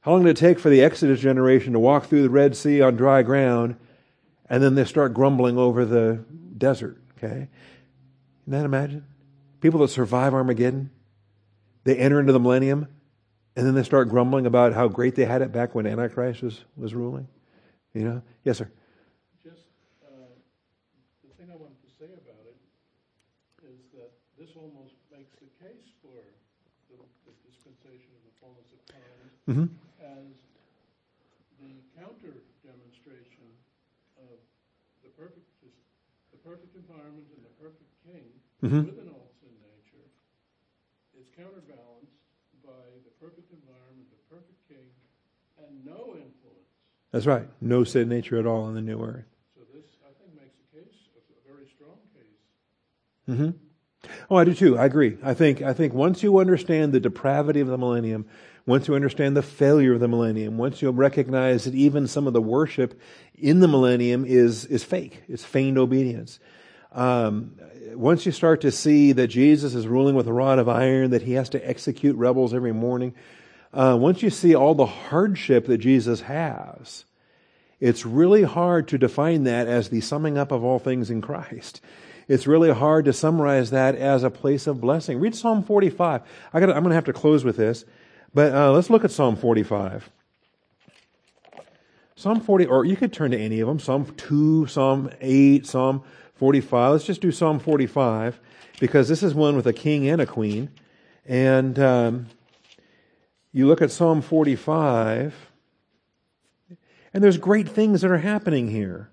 how 0.00 0.12
long 0.12 0.24
did 0.24 0.30
it 0.30 0.40
take 0.40 0.58
for 0.58 0.68
the 0.68 0.82
Exodus 0.82 1.20
generation 1.20 1.72
to 1.72 1.78
walk 1.78 2.06
through 2.06 2.22
the 2.22 2.30
Red 2.30 2.56
Sea 2.56 2.80
on 2.82 2.96
dry 2.96 3.22
ground 3.22 3.76
and 4.48 4.62
then 4.62 4.74
they 4.74 4.84
start 4.84 5.14
grumbling 5.14 5.58
over 5.58 5.84
the 5.84 6.24
desert? 6.56 6.98
Okay? 7.16 7.48
Can 8.44 8.52
that 8.52 8.64
imagine? 8.64 9.04
People 9.60 9.80
that 9.80 9.88
survive 9.88 10.34
Armageddon, 10.34 10.90
they 11.88 11.96
enter 11.96 12.20
into 12.20 12.36
the 12.36 12.38
millennium, 12.38 12.84
and 13.56 13.64
then 13.64 13.72
they 13.72 13.82
start 13.82 14.12
grumbling 14.12 14.44
about 14.44 14.76
how 14.76 14.88
great 14.88 15.16
they 15.16 15.24
had 15.24 15.40
it 15.40 15.48
back 15.50 15.74
when 15.74 15.86
Antichrist 15.86 16.42
was, 16.44 16.60
was 16.76 16.92
ruling. 16.92 17.26
You 17.96 18.04
know? 18.04 18.22
Yes, 18.44 18.58
sir. 18.60 18.68
Just 19.40 19.72
uh, 20.04 20.28
the 21.24 21.32
thing 21.40 21.48
I 21.48 21.56
wanted 21.56 21.80
to 21.80 21.88
say 21.96 22.12
about 22.12 22.44
it 22.44 22.60
is 23.64 23.88
that 23.96 24.12
this 24.36 24.52
almost 24.52 25.00
makes 25.08 25.32
the 25.40 25.48
case 25.64 25.88
for 26.04 26.20
the, 26.92 27.00
the 27.24 27.32
dispensation 27.48 28.12
of 28.12 28.22
the 28.28 28.34
fullness 28.36 28.68
of 28.76 28.80
times 28.92 29.32
Mm-hmm. 29.48 29.72
as 30.04 30.28
the 31.56 31.72
counter 31.96 32.44
demonstration 32.60 33.48
of 34.20 34.36
the 35.00 35.08
perfect, 35.16 35.48
the 35.64 36.40
perfect 36.44 36.76
environment 36.76 37.24
and 37.32 37.40
the 37.40 37.54
perfect 37.56 37.88
king 38.04 38.28
Mhm. 38.60 38.84
with 38.92 39.00
an 39.00 39.08
old 39.08 39.32
sin 39.40 39.56
nature 39.64 40.04
is 41.16 41.32
counterbalanced 41.32 42.20
by 42.62 42.84
the 43.08 43.12
perfect 43.18 43.50
environment, 43.50 44.06
the 44.12 44.22
perfect 44.28 44.60
king, 44.68 44.86
and 45.58 45.82
no 45.84 46.12
influence. 46.14 46.76
That's 47.12 47.26
right. 47.26 47.48
No 47.60 47.84
sin 47.84 48.08
nature 48.08 48.38
at 48.38 48.46
all 48.46 48.68
in 48.68 48.74
the 48.74 48.82
new 48.82 49.02
earth. 49.02 49.24
So 49.56 49.62
this, 49.74 49.84
I 50.04 50.12
think, 50.20 50.34
makes 50.34 50.54
a 50.58 50.76
case, 50.76 50.94
a 51.16 51.50
a 51.50 51.54
very 51.54 51.66
strong 51.74 51.96
case. 52.14 53.28
Mm-hmm. 53.28 53.56
Oh, 54.30 54.36
I 54.36 54.44
do 54.44 54.54
too. 54.54 54.78
I 54.78 54.84
agree. 54.84 55.16
I 55.22 55.34
think 55.34 55.62
I 55.62 55.72
think 55.72 55.94
once 55.94 56.22
you 56.22 56.38
understand 56.38 56.92
the 56.92 57.00
depravity 57.00 57.60
of 57.60 57.68
the 57.68 57.78
millennium, 57.78 58.26
once 58.66 58.86
you 58.86 58.94
understand 58.94 59.36
the 59.36 59.42
failure 59.42 59.94
of 59.94 60.00
the 60.00 60.08
millennium, 60.08 60.58
once 60.58 60.82
you 60.82 60.90
recognize 60.90 61.64
that 61.64 61.74
even 61.74 62.06
some 62.06 62.26
of 62.26 62.34
the 62.34 62.42
worship 62.42 63.00
in 63.34 63.60
the 63.60 63.68
millennium 63.68 64.24
is 64.26 64.66
is 64.66 64.84
fake, 64.84 65.22
it's 65.28 65.44
feigned 65.44 65.78
obedience. 65.78 66.38
Um, 66.92 67.56
once 67.94 68.26
you 68.26 68.32
start 68.32 68.60
to 68.62 68.70
see 68.70 69.12
that 69.12 69.28
Jesus 69.28 69.74
is 69.74 69.86
ruling 69.86 70.14
with 70.14 70.26
a 70.26 70.32
rod 70.32 70.58
of 70.58 70.68
iron, 70.68 71.10
that 71.10 71.22
he 71.22 71.32
has 71.32 71.48
to 71.50 71.68
execute 71.68 72.16
rebels 72.16 72.54
every 72.54 72.72
morning, 72.72 73.14
uh, 73.72 73.96
once 74.00 74.22
you 74.22 74.30
see 74.30 74.54
all 74.54 74.74
the 74.74 74.86
hardship 74.86 75.66
that 75.66 75.78
Jesus 75.78 76.22
has, 76.22 77.04
it's 77.80 78.04
really 78.04 78.42
hard 78.42 78.88
to 78.88 78.98
define 78.98 79.44
that 79.44 79.68
as 79.68 79.88
the 79.88 80.00
summing 80.00 80.36
up 80.36 80.50
of 80.50 80.64
all 80.64 80.78
things 80.78 81.10
in 81.10 81.20
Christ. 81.20 81.80
It's 82.26 82.46
really 82.46 82.72
hard 82.72 83.04
to 83.06 83.12
summarize 83.12 83.70
that 83.70 83.94
as 83.94 84.22
a 84.22 84.30
place 84.30 84.66
of 84.66 84.80
blessing. 84.80 85.18
Read 85.18 85.34
Psalm 85.34 85.62
45. 85.62 86.22
I 86.52 86.58
I'm 86.58 86.62
going 86.62 86.84
to 86.84 86.94
have 86.94 87.04
to 87.04 87.12
close 87.12 87.44
with 87.44 87.56
this, 87.56 87.84
but 88.34 88.54
uh, 88.54 88.72
let's 88.72 88.90
look 88.90 89.04
at 89.04 89.10
Psalm 89.10 89.36
45. 89.36 90.10
Psalm 92.16 92.40
40, 92.40 92.66
or 92.66 92.84
you 92.84 92.96
could 92.96 93.12
turn 93.12 93.30
to 93.30 93.38
any 93.38 93.60
of 93.60 93.68
them. 93.68 93.78
Psalm 93.78 94.12
2, 94.16 94.66
Psalm 94.66 95.08
8, 95.20 95.64
Psalm 95.66 96.02
45. 96.34 96.92
Let's 96.92 97.04
just 97.04 97.20
do 97.20 97.30
Psalm 97.30 97.60
45 97.60 98.40
because 98.80 99.08
this 99.08 99.22
is 99.22 99.34
one 99.34 99.56
with 99.56 99.66
a 99.66 99.72
king 99.72 100.08
and 100.08 100.20
a 100.20 100.26
queen. 100.26 100.68
And 101.26 101.78
um, 101.78 102.26
you 103.58 103.66
look 103.66 103.82
at 103.82 103.90
Psalm 103.90 104.22
45, 104.22 105.34
and 107.12 107.24
there's 107.24 107.38
great 107.38 107.68
things 107.68 108.02
that 108.02 108.10
are 108.10 108.18
happening 108.18 108.68
here. 108.68 109.10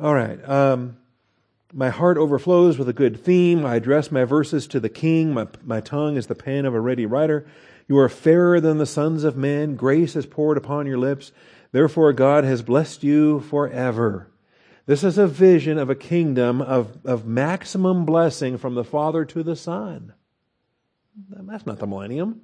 All 0.00 0.12
right. 0.12 0.46
Um, 0.48 0.96
my 1.72 1.90
heart 1.90 2.18
overflows 2.18 2.78
with 2.78 2.88
a 2.88 2.92
good 2.92 3.22
theme. 3.24 3.64
I 3.64 3.76
address 3.76 4.10
my 4.10 4.24
verses 4.24 4.66
to 4.66 4.80
the 4.80 4.88
king. 4.88 5.32
My, 5.32 5.46
my 5.62 5.80
tongue 5.80 6.16
is 6.16 6.26
the 6.26 6.34
pen 6.34 6.66
of 6.66 6.74
a 6.74 6.80
ready 6.80 7.06
writer. 7.06 7.46
You 7.86 7.96
are 7.98 8.08
fairer 8.08 8.60
than 8.60 8.78
the 8.78 8.84
sons 8.84 9.22
of 9.22 9.36
men. 9.36 9.76
Grace 9.76 10.16
is 10.16 10.26
poured 10.26 10.56
upon 10.56 10.88
your 10.88 10.98
lips. 10.98 11.30
Therefore, 11.70 12.12
God 12.12 12.42
has 12.42 12.60
blessed 12.60 13.04
you 13.04 13.38
forever. 13.38 14.26
This 14.86 15.04
is 15.04 15.16
a 15.16 15.28
vision 15.28 15.78
of 15.78 15.90
a 15.90 15.94
kingdom 15.94 16.60
of, 16.60 16.98
of 17.06 17.24
maximum 17.24 18.04
blessing 18.04 18.58
from 18.58 18.74
the 18.74 18.82
Father 18.82 19.24
to 19.26 19.44
the 19.44 19.54
Son. 19.54 20.14
That's 21.30 21.66
not 21.66 21.78
the 21.78 21.86
millennium. 21.86 22.42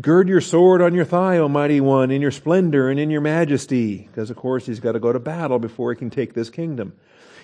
Gird 0.00 0.28
your 0.28 0.40
sword 0.40 0.82
on 0.82 0.92
your 0.92 1.04
thigh, 1.04 1.38
O 1.38 1.48
mighty 1.48 1.80
one, 1.80 2.10
in 2.10 2.20
your 2.20 2.32
splendor 2.32 2.88
and 2.90 2.98
in 2.98 3.10
your 3.10 3.20
majesty. 3.20 3.98
Because, 3.98 4.28
of 4.28 4.36
course, 4.36 4.66
he's 4.66 4.80
got 4.80 4.92
to 4.92 5.00
go 5.00 5.12
to 5.12 5.20
battle 5.20 5.58
before 5.58 5.92
he 5.92 5.98
can 5.98 6.10
take 6.10 6.34
this 6.34 6.50
kingdom. 6.50 6.94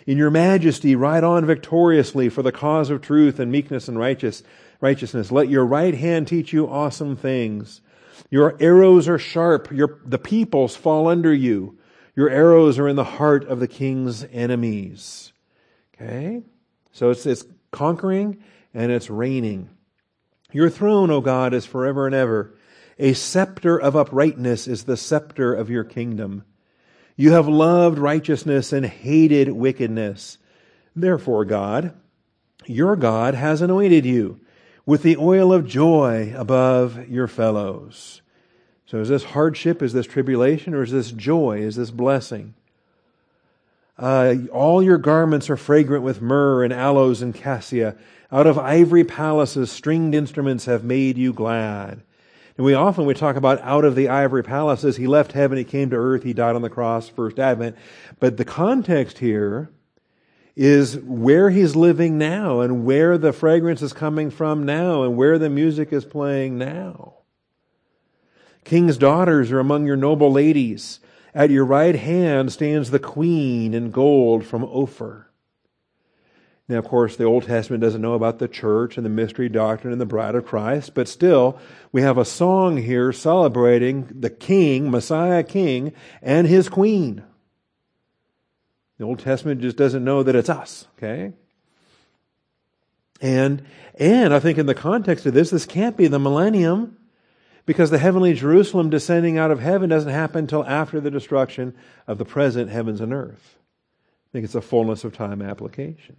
In 0.07 0.19
your 0.19 0.31
majesty, 0.31 0.97
ride 0.97 1.23
on 1.23 1.47
victoriously 1.47 2.29
for 2.29 2.43
the 2.43 2.51
cause 2.51 2.91
of 2.91 3.03
truth 3.03 3.39
and 3.39 3.53
meekness 3.53 3.87
and 3.87 3.99
righteous, 3.99 4.43
righteousness. 4.81 5.31
Let 5.31 5.49
your 5.49 5.65
right 5.65 5.95
hand 5.95 6.27
teach 6.27 6.53
you 6.53 6.69
awesome 6.69 7.17
things. 7.17 7.83
Your 8.31 8.57
arrows 8.61 9.09
are 9.09 9.19
sharp. 9.19 9.71
Your, 9.71 10.01
the 10.05 10.19
peoples 10.19 10.75
fall 10.75 11.07
under 11.07 11.33
you. 11.33 11.79
Your 12.17 12.31
arrows 12.31 12.79
are 12.79 12.89
in 12.89 12.97
the 12.97 13.05
heart 13.05 13.45
of 13.45 13.61
the 13.61 13.69
king's 13.69 14.25
enemies. 14.33 15.33
Okay? 15.95 16.43
So 16.93 17.11
it's, 17.11 17.27
it's 17.27 17.45
conquering 17.71 18.43
and 18.75 18.91
it's 18.91 19.11
reigning. 19.11 19.71
Your 20.53 20.71
throne, 20.71 21.11
O 21.11 21.21
God, 21.21 21.55
is 21.55 21.67
forever 21.67 22.07
and 22.07 22.15
ever. 22.15 22.55
A 22.99 23.13
scepter 23.15 23.79
of 23.79 23.97
uprightness 23.97 24.69
is 24.69 24.85
the 24.85 24.97
scepter 24.97 25.55
of 25.55 25.71
your 25.71 25.85
kingdom. 25.85 26.45
You 27.17 27.33
have 27.33 27.49
loved 27.49 27.99
righteousness 27.99 28.73
and 28.73 28.85
hated 28.85 29.51
wickedness. 29.51 30.39
Therefore, 30.95 31.45
God, 31.45 31.95
your 32.67 32.97
God 32.97 33.35
has 33.35 33.63
anointed 33.63 34.05
you 34.05 34.41
with 34.87 35.03
the 35.03 35.17
oil 35.17 35.53
of 35.53 35.67
joy 35.67 36.33
above 36.37 37.09
your 37.09 37.27
fellows. 37.27 38.23
So 38.87 38.99
is 38.99 39.09
this 39.09 39.23
hardship, 39.23 39.83
is 39.83 39.93
this 39.93 40.07
tribulation, 40.07 40.75
or 40.75 40.83
is 40.83 40.91
this 40.91 41.13
joy, 41.13 41.61
is 41.61 41.77
this 41.77 41.91
blessing? 41.91 42.55
Uh, 43.97 44.35
all 44.53 44.83
your 44.83 44.99
garments 44.99 45.49
are 45.49 45.57
fragrant 45.57 46.03
with 46.03 46.23
myrrh 46.23 46.65
and 46.65 46.73
aloes 46.73 47.23
and 47.23 47.35
cassia. 47.35 47.97
Out 48.33 48.47
of 48.47 48.59
ivory 48.59 49.05
palaces, 49.05 49.73
stringed 49.73 50.15
instruments 50.15 50.67
have 50.67 50.85
made 50.85 51.19
you 51.19 51.33
glad. 51.33 52.03
And 52.57 52.65
we 52.65 52.75
often 52.75 53.07
we 53.07 53.15
talk 53.15 53.37
about 53.37 53.61
out 53.63 53.85
of 53.85 53.97
the 53.97 54.09
ivory 54.09 54.45
palaces. 54.45 54.97
He 54.97 55.07
left 55.07 55.33
heaven, 55.33 55.59
he 55.59 55.65
came 55.65 55.91
to 55.91 55.97
earth, 55.97 56.23
he 56.23 56.33
died 56.33 56.55
on 56.55 56.63
the 56.63 56.71
cross, 56.71 57.09
first 57.09 57.39
advent. 57.39 57.77
But 58.21 58.37
the 58.37 58.45
context 58.45 59.19
here 59.19 59.71
is 60.55 60.99
where 60.99 61.51
he's 61.51 61.75
living 61.75 62.19
now 62.19 62.61
and 62.61 62.85
where 62.85 63.17
the 63.17 63.33
fragrance 63.33 63.83
is 63.83 63.93
coming 63.93 64.31
from 64.31 64.65
now 64.65 65.03
and 65.03 65.17
where 65.17 65.39
the 65.39 65.49
music 65.49 65.93
is 65.93 66.05
playing 66.05 66.59
now. 66.59 67.15
King's 68.65 68.99
daughters 68.99 69.51
are 69.51 69.59
among 69.59 69.87
your 69.87 69.97
noble 69.97 70.31
ladies. 70.31 71.01
At 71.35 71.51
your 71.51 71.65
right 71.65 71.95
hand 71.95 72.53
stands 72.53 72.91
the 72.91 72.99
queen 72.99 73.73
in 73.73 73.91
gold 73.91 74.45
from 74.45 74.65
Ophir. 74.65 75.30
Now, 76.71 76.79
of 76.79 76.85
course, 76.85 77.17
the 77.17 77.25
Old 77.25 77.47
Testament 77.47 77.83
doesn't 77.83 78.01
know 78.01 78.15
about 78.15 78.39
the 78.39 78.47
church 78.47 78.97
and 78.97 79.05
the 79.05 79.11
mystery 79.11 79.49
doctrine 79.49 79.93
and 79.93 80.01
the 80.01 80.07
bride 80.07 80.37
of 80.37 80.47
Christ, 80.47 80.95
but 80.95 81.09
still, 81.09 81.59
we 81.91 82.03
have 82.03 82.17
a 82.17 82.25
song 82.25 82.77
here 82.77 83.13
celebrating 83.13 84.07
the 84.09 84.31
king, 84.31 84.89
Messiah 84.89 85.43
king, 85.43 85.93
and 86.23 86.47
his 86.47 86.69
queen. 86.69 87.25
The 88.99 89.05
Old 89.05 89.19
Testament 89.19 89.63
just 89.63 89.77
doesn't 89.77 90.05
know 90.05 90.23
that 90.23 90.37
it's 90.37 90.49
us, 90.49 90.87
okay? 90.97 91.33
And, 93.21 93.65
and 93.97 94.33
I 94.33 94.39
think 94.39 94.57
in 94.57 94.67
the 94.67 94.73
context 94.73 95.27
of 95.27 95.35
this, 95.35 95.51
this 95.51 95.67
can't 95.67 95.97
be 95.97 96.07
the 96.07 96.21
millennium 96.21 96.97
because 97.67 97.91
the 97.91 97.99
heavenly 97.99 98.33
Jerusalem 98.33 98.91
descending 98.91 99.39
out 99.39 99.51
of 99.51 99.59
heaven 99.59 99.91
doesn't 99.91 100.13
happen 100.13 100.45
until 100.45 100.65
after 100.65 101.01
the 101.01 101.11
destruction 101.11 101.75
of 102.07 102.19
the 102.19 102.25
present 102.25 102.71
heavens 102.71 103.01
and 103.01 103.13
earth. 103.13 103.59
I 103.59 104.31
think 104.31 104.45
it's 104.45 104.55
a 104.55 104.63
fullness 104.63 105.03
of 105.03 105.13
time 105.13 105.43
application. 105.43 106.19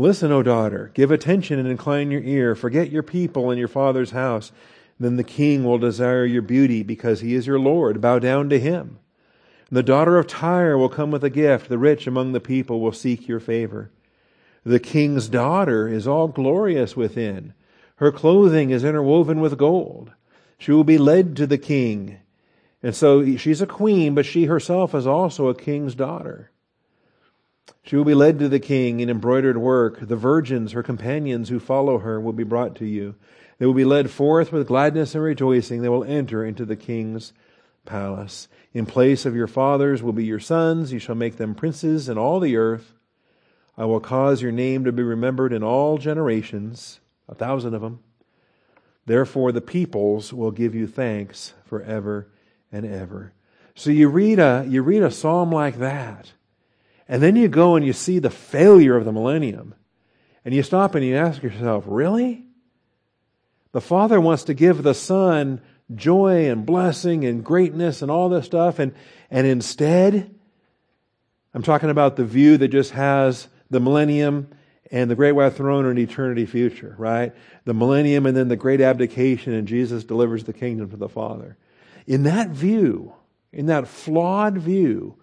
Listen, 0.00 0.30
O 0.30 0.44
daughter, 0.44 0.92
give 0.94 1.10
attention 1.10 1.58
and 1.58 1.66
incline 1.66 2.12
your 2.12 2.20
ear. 2.22 2.54
Forget 2.54 2.92
your 2.92 3.02
people 3.02 3.50
and 3.50 3.58
your 3.58 3.66
father's 3.66 4.12
house. 4.12 4.52
Then 5.00 5.16
the 5.16 5.24
king 5.24 5.64
will 5.64 5.78
desire 5.78 6.24
your 6.24 6.40
beauty 6.40 6.84
because 6.84 7.20
he 7.20 7.34
is 7.34 7.48
your 7.48 7.58
Lord. 7.58 8.00
Bow 8.00 8.20
down 8.20 8.48
to 8.50 8.60
him. 8.60 9.00
And 9.68 9.76
the 9.76 9.82
daughter 9.82 10.16
of 10.16 10.28
Tyre 10.28 10.78
will 10.78 10.88
come 10.88 11.10
with 11.10 11.24
a 11.24 11.30
gift. 11.30 11.68
The 11.68 11.78
rich 11.78 12.06
among 12.06 12.30
the 12.30 12.38
people 12.38 12.80
will 12.80 12.92
seek 12.92 13.26
your 13.26 13.40
favor. 13.40 13.90
The 14.62 14.78
king's 14.78 15.28
daughter 15.28 15.88
is 15.88 16.06
all 16.06 16.28
glorious 16.28 16.96
within. 16.96 17.54
Her 17.96 18.12
clothing 18.12 18.70
is 18.70 18.84
interwoven 18.84 19.40
with 19.40 19.58
gold. 19.58 20.12
She 20.58 20.70
will 20.70 20.84
be 20.84 20.98
led 20.98 21.34
to 21.38 21.46
the 21.46 21.58
king. 21.58 22.18
And 22.84 22.94
so 22.94 23.36
she's 23.36 23.60
a 23.60 23.66
queen, 23.66 24.14
but 24.14 24.26
she 24.26 24.44
herself 24.44 24.94
is 24.94 25.08
also 25.08 25.48
a 25.48 25.56
king's 25.56 25.96
daughter. 25.96 26.52
She 27.88 27.96
will 27.96 28.04
be 28.04 28.12
led 28.12 28.38
to 28.40 28.50
the 28.50 28.60
king 28.60 29.00
in 29.00 29.08
embroidered 29.08 29.56
work. 29.56 30.06
The 30.06 30.14
virgins, 30.14 30.72
her 30.72 30.82
companions 30.82 31.48
who 31.48 31.58
follow 31.58 32.00
her, 32.00 32.20
will 32.20 32.34
be 32.34 32.44
brought 32.44 32.76
to 32.76 32.84
you. 32.84 33.14
They 33.56 33.64
will 33.64 33.72
be 33.72 33.86
led 33.86 34.10
forth 34.10 34.52
with 34.52 34.68
gladness 34.68 35.14
and 35.14 35.24
rejoicing. 35.24 35.80
They 35.80 35.88
will 35.88 36.04
enter 36.04 36.44
into 36.44 36.66
the 36.66 36.76
king's 36.76 37.32
palace. 37.86 38.46
In 38.74 38.84
place 38.84 39.24
of 39.24 39.34
your 39.34 39.46
fathers 39.46 40.02
will 40.02 40.12
be 40.12 40.26
your 40.26 40.38
sons. 40.38 40.92
You 40.92 40.98
shall 40.98 41.14
make 41.14 41.38
them 41.38 41.54
princes 41.54 42.10
in 42.10 42.18
all 42.18 42.40
the 42.40 42.58
earth. 42.58 42.92
I 43.78 43.86
will 43.86 44.00
cause 44.00 44.42
your 44.42 44.52
name 44.52 44.84
to 44.84 44.92
be 44.92 45.02
remembered 45.02 45.54
in 45.54 45.62
all 45.62 45.96
generations 45.96 47.00
a 47.26 47.34
thousand 47.34 47.72
of 47.72 47.80
them. 47.80 48.00
Therefore, 49.06 49.50
the 49.50 49.62
peoples 49.62 50.30
will 50.30 50.50
give 50.50 50.74
you 50.74 50.86
thanks 50.86 51.54
forever 51.64 52.28
and 52.70 52.84
ever. 52.84 53.32
So 53.74 53.88
you 53.88 54.10
read 54.10 54.38
a, 54.38 54.66
you 54.68 54.82
read 54.82 55.02
a 55.02 55.10
psalm 55.10 55.50
like 55.50 55.78
that, 55.78 56.32
and 57.08 57.22
then 57.22 57.36
you 57.36 57.48
go 57.48 57.74
and 57.74 57.84
you 57.84 57.92
see 57.92 58.18
the 58.18 58.30
failure 58.30 58.96
of 58.96 59.04
the 59.04 59.12
millennium, 59.12 59.74
and 60.44 60.54
you 60.54 60.62
stop 60.62 60.94
and 60.94 61.04
you 61.04 61.16
ask 61.16 61.42
yourself, 61.42 61.84
really? 61.86 62.44
The 63.72 63.80
Father 63.80 64.20
wants 64.20 64.44
to 64.44 64.54
give 64.54 64.82
the 64.82 64.94
Son 64.94 65.60
joy 65.94 66.50
and 66.50 66.66
blessing 66.66 67.24
and 67.24 67.44
greatness 67.44 68.02
and 68.02 68.10
all 68.10 68.28
this 68.28 68.46
stuff, 68.46 68.78
and, 68.78 68.94
and 69.30 69.46
instead, 69.46 70.34
I'm 71.54 71.62
talking 71.62 71.90
about 71.90 72.16
the 72.16 72.24
view 72.24 72.58
that 72.58 72.68
just 72.68 72.92
has 72.92 73.48
the 73.70 73.80
millennium 73.80 74.48
and 74.90 75.10
the 75.10 75.14
great 75.14 75.32
white 75.32 75.54
throne 75.54 75.86
and 75.86 75.98
eternity 75.98 76.46
future, 76.46 76.94
right? 76.98 77.34
The 77.64 77.74
millennium 77.74 78.26
and 78.26 78.36
then 78.36 78.48
the 78.48 78.56
great 78.56 78.80
abdication 78.80 79.52
and 79.52 79.68
Jesus 79.68 80.04
delivers 80.04 80.44
the 80.44 80.52
kingdom 80.52 80.90
to 80.90 80.96
the 80.96 81.08
Father. 81.08 81.56
In 82.06 82.22
that 82.22 82.50
view, 82.50 83.12
in 83.52 83.66
that 83.66 83.88
flawed 83.88 84.58
view 84.58 85.16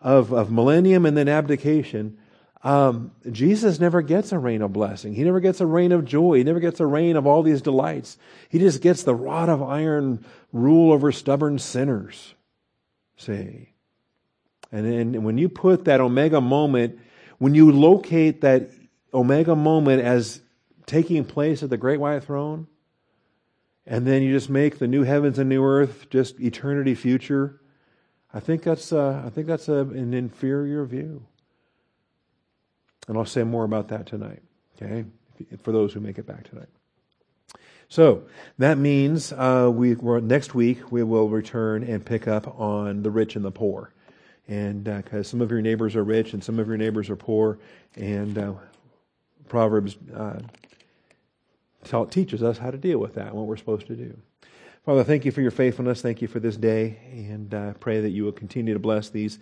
of, 0.00 0.32
of 0.32 0.50
millennium 0.50 1.06
and 1.06 1.16
then 1.16 1.28
abdication, 1.28 2.18
um, 2.62 3.12
Jesus 3.30 3.80
never 3.80 4.02
gets 4.02 4.32
a 4.32 4.38
reign 4.38 4.62
of 4.62 4.72
blessing. 4.72 5.14
He 5.14 5.24
never 5.24 5.40
gets 5.40 5.60
a 5.60 5.66
reign 5.66 5.92
of 5.92 6.04
joy. 6.04 6.38
He 6.38 6.44
never 6.44 6.60
gets 6.60 6.80
a 6.80 6.86
reign 6.86 7.16
of 7.16 7.26
all 7.26 7.42
these 7.42 7.62
delights. 7.62 8.18
He 8.48 8.58
just 8.58 8.82
gets 8.82 9.02
the 9.02 9.14
rod 9.14 9.48
of 9.48 9.62
iron 9.62 10.24
rule 10.52 10.92
over 10.92 11.10
stubborn 11.10 11.58
sinners. 11.58 12.34
See? 13.16 13.70
And, 14.72 14.86
and 14.86 15.24
when 15.24 15.38
you 15.38 15.48
put 15.48 15.86
that 15.86 16.00
omega 16.00 16.40
moment, 16.40 16.98
when 17.38 17.54
you 17.54 17.72
locate 17.72 18.42
that 18.42 18.70
omega 19.12 19.56
moment 19.56 20.02
as 20.02 20.40
taking 20.86 21.24
place 21.24 21.62
at 21.62 21.70
the 21.70 21.76
great 21.76 22.00
white 22.00 22.24
throne, 22.24 22.66
and 23.86 24.06
then 24.06 24.22
you 24.22 24.32
just 24.32 24.50
make 24.50 24.78
the 24.78 24.86
new 24.86 25.02
heavens 25.02 25.38
and 25.38 25.48
new 25.48 25.64
earth 25.64 26.08
just 26.10 26.38
eternity 26.40 26.94
future. 26.94 27.59
I 28.32 28.40
think 28.40 28.62
that's 28.62 28.92
uh, 28.92 29.22
I 29.24 29.30
think 29.30 29.46
that's 29.46 29.68
a, 29.68 29.80
an 29.80 30.14
inferior 30.14 30.84
view, 30.84 31.22
and 33.08 33.16
I'll 33.16 33.24
say 33.24 33.42
more 33.42 33.64
about 33.64 33.88
that 33.88 34.06
tonight. 34.06 34.42
Okay, 34.76 35.04
for 35.62 35.72
those 35.72 35.92
who 35.92 36.00
make 36.00 36.18
it 36.18 36.26
back 36.26 36.48
tonight. 36.48 36.68
So 37.88 38.22
that 38.58 38.78
means 38.78 39.32
uh, 39.32 39.68
we 39.72 39.96
next 39.96 40.54
week 40.54 40.92
we 40.92 41.02
will 41.02 41.28
return 41.28 41.82
and 41.82 42.04
pick 42.04 42.28
up 42.28 42.60
on 42.60 43.02
the 43.02 43.10
rich 43.10 43.34
and 43.34 43.44
the 43.44 43.50
poor, 43.50 43.92
and 44.46 44.84
because 44.84 45.26
uh, 45.26 45.30
some 45.30 45.40
of 45.40 45.50
your 45.50 45.60
neighbors 45.60 45.96
are 45.96 46.04
rich 46.04 46.32
and 46.32 46.42
some 46.42 46.60
of 46.60 46.68
your 46.68 46.76
neighbors 46.76 47.10
are 47.10 47.16
poor, 47.16 47.58
and 47.96 48.38
uh, 48.38 48.52
Proverbs 49.48 49.96
uh, 50.14 50.38
teaches 52.10 52.44
us 52.44 52.58
how 52.58 52.70
to 52.70 52.78
deal 52.78 52.98
with 52.98 53.14
that 53.14 53.26
and 53.26 53.34
what 53.34 53.46
we're 53.46 53.56
supposed 53.56 53.88
to 53.88 53.96
do. 53.96 54.16
Father, 54.84 55.04
thank 55.04 55.26
you 55.26 55.30
for 55.32 55.42
your 55.42 55.50
faithfulness. 55.50 56.00
Thank 56.00 56.22
you 56.22 56.28
for 56.28 56.40
this 56.40 56.56
day, 56.56 56.98
and 57.12 57.52
I 57.52 57.74
pray 57.78 58.00
that 58.00 58.10
you 58.10 58.24
will 58.24 58.32
continue 58.32 58.72
to 58.72 58.80
bless 58.80 59.10
these 59.10 59.38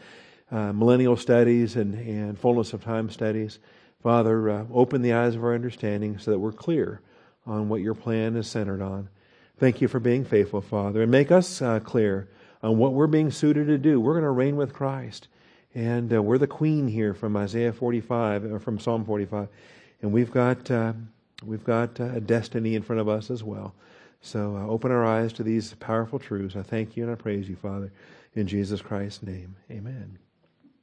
uh, 0.51 0.73
millennial 0.73 1.17
studies 1.17 1.77
and, 1.77 1.95
and 1.95 2.39
fullness 2.39 2.73
of 2.73 2.83
time 2.83 3.09
studies. 3.09 3.61
Father, 4.03 4.51
uh, 4.51 4.65
open 4.73 5.03
the 5.03 5.13
eyes 5.13 5.37
of 5.37 5.45
our 5.45 5.55
understanding 5.55 6.19
so 6.19 6.33
that 6.33 6.41
we're 6.41 6.51
clear 6.51 7.01
on 7.47 7.69
what 7.69 7.81
your 7.81 7.95
plan 7.95 8.35
is 8.35 8.49
centered 8.49 8.83
on. 8.83 9.09
Thank 9.59 9.81
you 9.81 9.87
for 9.87 10.01
being 10.01 10.25
faithful, 10.25 10.61
Father, 10.61 11.03
and 11.03 11.11
make 11.11 11.31
us 11.31 11.63
uh, 11.63 11.79
clear 11.81 12.29
on 12.63 12.79
what 12.79 12.93
we're 12.93 13.07
being 13.07 13.31
suited 13.31 13.69
to 13.69 13.79
do. 13.79 14.01
We're 14.01 14.15
going 14.15 14.25
to 14.25 14.31
reign 14.31 14.57
with 14.57 14.73
Christ, 14.73 15.29
and 15.73 16.13
uh, 16.13 16.21
we're 16.21 16.39
the 16.39 16.49
queen 16.49 16.89
here 16.89 17.15
from 17.15 17.37
Isaiah 17.37 17.73
45 17.73 18.45
or 18.45 18.59
from 18.59 18.81
Psalm 18.81 19.05
45 19.05 19.49
and 20.03 20.13
we've 20.13 20.31
got 20.31 20.71
uh, 20.71 20.93
we've 21.45 21.65
got 21.65 22.01
uh, 22.01 22.05
a 22.15 22.21
destiny 22.21 22.75
in 22.75 22.83
front 22.83 23.01
of 23.01 23.09
us 23.09 23.31
as 23.31 23.43
well. 23.43 23.75
So 24.21 24.57
uh, 24.57 24.67
open 24.67 24.91
our 24.91 25.05
eyes 25.05 25.33
to 25.35 25.43
these 25.43 25.75
powerful 25.75 26.19
truths. 26.19 26.57
I 26.57 26.63
thank 26.63 26.97
you 26.97 27.05
and 27.05 27.13
I 27.13 27.15
praise 27.15 27.49
you, 27.49 27.57
Father, 27.57 27.93
in 28.35 28.47
Jesus 28.47 28.83
Christ's 28.83 29.23
name. 29.23 29.57
Amen. 29.71 30.19